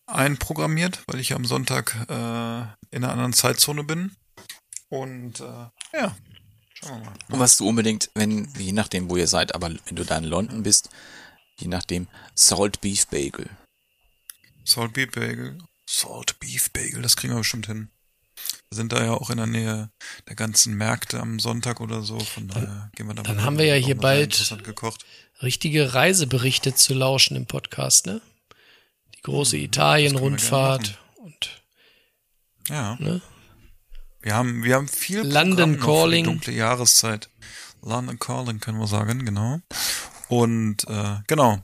einprogrammiert, 0.08 1.04
weil 1.08 1.20
ich 1.20 1.34
am 1.34 1.46
Sonntag 1.46 1.96
äh, 2.10 2.62
in 2.96 3.04
einer 3.04 3.12
anderen 3.12 3.34
Zeitzone 3.34 3.84
bin. 3.84 4.16
Und 4.90 5.40
äh, 5.40 5.68
ja, 5.98 6.16
Schauen 6.74 7.02
wir 7.02 7.06
mal. 7.12 7.16
Und 7.32 7.40
was 7.40 7.58
du 7.58 7.68
unbedingt, 7.68 8.10
wenn, 8.16 8.52
je 8.58 8.72
nachdem, 8.72 9.10
wo 9.10 9.18
ihr 9.18 9.28
seid, 9.28 9.54
aber 9.56 9.70
wenn 9.86 9.96
du 9.96 10.04
da 10.04 10.18
in 10.18 10.24
London 10.26 10.64
bist, 10.64 10.90
je 11.60 11.68
nachdem, 11.68 12.08
Salt 12.36 12.82
Beef 12.82 13.08
Bagel. 13.08 13.50
Salt 14.66 14.94
Beef 14.94 15.12
Bagel. 15.12 15.58
Salt 15.94 16.40
Beef 16.40 16.72
Bagel, 16.72 17.04
das 17.04 17.16
kriegen 17.16 17.34
wir 17.34 17.38
bestimmt 17.40 17.68
hin. 17.68 17.90
Wir 18.70 18.76
sind 18.76 18.92
da 18.92 19.04
ja 19.04 19.12
auch 19.12 19.30
in 19.30 19.38
der 19.38 19.46
Nähe 19.46 19.92
der 20.28 20.36
ganzen 20.36 20.74
Märkte 20.74 21.20
am 21.20 21.40
Sonntag 21.40 21.80
oder 21.82 22.02
so, 22.02 22.20
von 22.20 22.48
daher 22.48 22.90
gehen 22.96 23.06
wir 23.08 23.14
da 23.14 23.22
dann 23.22 23.44
haben 23.44 23.60
wir 23.60 23.66
ja 23.66 23.76
hier 23.76 23.96
bald-. 23.96 24.56
Richtige 25.44 25.94
Reiseberichte 25.94 26.74
zu 26.74 26.96
lauschen 26.96 27.38
im 27.38 27.46
Podcast, 27.46 28.08
ne? 28.08 28.22
Die 29.16 29.22
große 29.22 29.58
Italien-Rundfahrt 29.58 30.98
und 31.18 31.64
Ja. 32.70 32.96
ne? 33.00 33.22
Wir 34.22 34.34
haben, 34.34 34.64
wir 34.64 34.76
haben 34.76 34.88
viel 34.88 35.20
London 35.22 35.74
noch 35.74 35.80
für 35.80 35.86
Calling. 35.86 36.24
Die 36.24 36.30
dunkle 36.32 36.54
Jahreszeit. 36.54 37.30
London 37.84 38.18
Calling 38.18 38.60
können 38.60 38.80
wir 38.80 38.88
sagen, 38.88 39.26
genau. 39.26 39.60
Und 40.30 40.88
äh, 40.88 41.18
genau. 41.28 41.64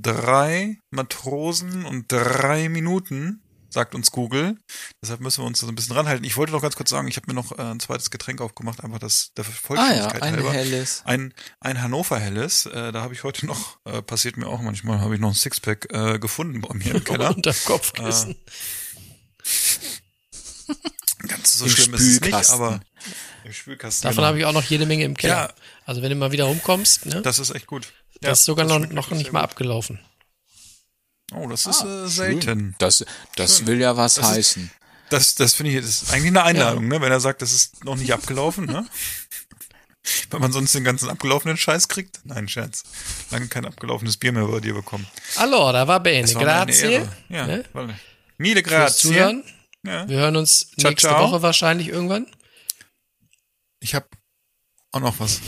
Drei 0.00 0.78
Matrosen 0.90 1.84
und 1.84 2.04
drei 2.08 2.68
Minuten, 2.68 3.42
sagt 3.68 3.94
uns 3.94 4.12
Google. 4.12 4.56
Deshalb 5.02 5.20
müssen 5.20 5.42
wir 5.42 5.46
uns 5.46 5.58
so 5.58 5.66
ein 5.66 5.74
bisschen 5.74 5.96
ranhalten. 5.96 6.24
Ich 6.24 6.36
wollte 6.36 6.52
noch 6.52 6.62
ganz 6.62 6.76
kurz 6.76 6.90
sagen, 6.90 7.08
ich 7.08 7.16
habe 7.16 7.26
mir 7.26 7.34
noch 7.34 7.58
äh, 7.58 7.62
ein 7.62 7.80
zweites 7.80 8.10
Getränk 8.10 8.40
aufgemacht, 8.40 8.84
einfach 8.84 8.98
das 9.00 9.32
der 9.36 9.44
Ah 9.44 9.48
ja, 9.48 9.52
Vollständigkeit 9.54 10.22
ein 10.22 10.34
halber. 10.36 10.52
helles. 10.52 11.02
Ein, 11.04 11.34
ein 11.60 11.82
Hannover 11.82 12.18
Helles, 12.18 12.66
äh, 12.66 12.92
da 12.92 13.02
habe 13.02 13.14
ich 13.14 13.24
heute 13.24 13.46
noch, 13.46 13.78
äh, 13.86 14.00
passiert 14.02 14.36
mir 14.36 14.46
auch 14.46 14.60
manchmal, 14.60 15.00
habe 15.00 15.14
ich 15.14 15.20
noch 15.20 15.30
ein 15.30 15.34
Sixpack 15.34 15.88
äh, 15.92 16.18
gefunden 16.18 16.60
bei 16.60 16.74
mir 16.74 16.94
im 16.94 17.04
Keller. 17.04 17.34
unter 17.34 17.52
Kopfkissen. 17.52 18.36
Ganz 21.26 21.58
so 21.58 21.64
Im 21.64 21.70
schlimm 21.72 21.94
ist 21.94 22.02
es 22.02 22.20
nicht, 22.20 22.50
aber 22.50 22.80
im 23.44 23.52
Spülkasten. 23.52 24.02
Davon 24.04 24.16
genau. 24.16 24.26
habe 24.28 24.38
ich 24.38 24.44
auch 24.44 24.52
noch 24.52 24.62
jede 24.62 24.86
Menge 24.86 25.04
im 25.04 25.16
Keller. 25.16 25.48
Ja. 25.48 25.54
Also 25.84 26.00
wenn 26.00 26.10
du 26.10 26.16
mal 26.16 26.30
wieder 26.30 26.44
rumkommst, 26.44 27.06
ne? 27.06 27.22
Das 27.22 27.38
ist 27.40 27.50
echt 27.50 27.66
gut. 27.66 27.92
Das 28.20 28.40
ist 28.40 28.44
sogar 28.46 28.66
das 28.66 28.78
noch, 28.78 28.88
noch 28.90 29.10
nicht 29.10 29.32
mal 29.32 29.40
gut. 29.40 29.50
abgelaufen. 29.50 30.00
Oh, 31.34 31.46
das 31.48 31.66
ist 31.66 31.82
Ah, 31.82 32.04
äh, 32.04 32.08
selten. 32.08 32.74
Das, 32.78 33.04
das 33.36 33.66
will 33.66 33.80
ja 33.80 33.96
was 33.96 34.14
Das 34.14 34.26
ist- 34.26 34.32
heißen. 34.32 34.70
Das, 35.10 35.34
das 35.36 35.54
finde 35.54 35.72
ich, 35.72 35.78
das 35.80 36.02
ist 36.02 36.12
eigentlich 36.12 36.28
eine 36.28 36.42
Einladung, 36.44 36.86
ne? 36.88 37.00
Wenn 37.00 37.10
er 37.10 37.20
sagt, 37.20 37.40
das 37.40 37.52
ist 37.52 37.82
noch 37.84 37.96
nicht 37.96 38.12
abgelaufen, 38.12 38.66
ne? 38.66 38.86
Wenn 40.30 40.40
man 40.40 40.52
sonst 40.52 40.74
den 40.74 40.84
ganzen 40.84 41.08
abgelaufenen 41.10 41.56
Scheiß 41.56 41.88
kriegt. 41.88 42.20
Nein, 42.24 42.48
Scherz. 42.48 42.82
Lange 43.30 43.48
kein 43.48 43.64
abgelaufenes 43.66 44.16
Bier 44.16 44.32
mehr 44.32 44.46
bei 44.46 44.60
dir 44.60 44.74
bekommen. 44.74 45.06
Allora, 45.36 45.86
va 45.86 45.98
bene, 45.98 46.32
war 46.34 46.42
grazie. 46.42 47.06
Ja, 47.28 47.46
Ne? 47.46 47.64
weil- 47.72 47.98
Mille 48.38 48.60
Fürs 48.62 48.70
grazie. 48.72 49.08
Zuhören. 49.08 49.44
Ja. 49.84 50.08
Wir 50.08 50.18
hören 50.18 50.36
uns 50.36 50.70
Ciao, 50.78 50.90
nächste 50.90 51.08
ciao. 51.08 51.30
Woche 51.30 51.42
wahrscheinlich 51.42 51.88
irgendwann. 51.88 52.26
Ich 53.80 53.94
habe 53.94 54.06
auch 54.92 55.00
noch 55.00 55.18
was. 55.20 55.40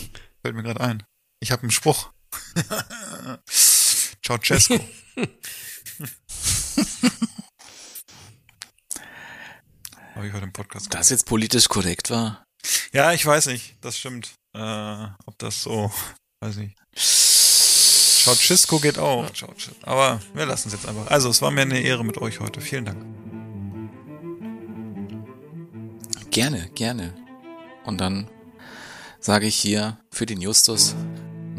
Fällt 0.43 0.55
mir 0.57 0.62
gerade 0.62 0.81
ein. 0.81 1.03
Ich 1.41 1.53
habe 1.53 1.62
einen 1.62 1.71
Spruch. 1.71 2.11
Ciao, 4.22 4.39
Cesco. 4.39 4.78
habe 10.14 10.26
ich 10.26 10.33
heute 10.35 10.45
im 10.45 10.53
Podcast 10.53 10.93
Das 10.93 11.09
jetzt 11.11 11.26
politisch 11.26 11.68
korrekt 11.68 12.11
war. 12.11 12.45
Ja, 12.93 13.12
ich 13.12 13.24
weiß 13.24 13.47
nicht. 13.47 13.76
Das 13.81 13.99
stimmt. 13.99 14.35
Äh, 14.55 15.07
ob 15.24 15.39
das 15.39 15.62
so, 15.62 15.91
weiß 16.41 16.57
nicht. 16.57 16.76
Ceausescu 16.95 18.81
geht 18.81 18.99
auch. 18.99 19.31
Aber 19.83 20.20
wir 20.35 20.45
lassen 20.45 20.68
es 20.68 20.74
jetzt 20.74 20.87
einfach. 20.87 21.07
Also, 21.07 21.31
es 21.31 21.41
war 21.41 21.51
mir 21.51 21.62
eine 21.62 21.81
Ehre 21.81 22.05
mit 22.05 22.18
euch 22.18 22.41
heute. 22.41 22.61
Vielen 22.61 22.85
Dank. 22.85 23.03
Gerne, 26.31 26.68
gerne. 26.74 27.14
Und 27.85 27.99
dann 27.99 28.28
sage 29.20 29.47
ich 29.47 29.57
hier 29.57 29.99
für 30.11 30.26
den 30.26 30.41
Justus 30.43 30.95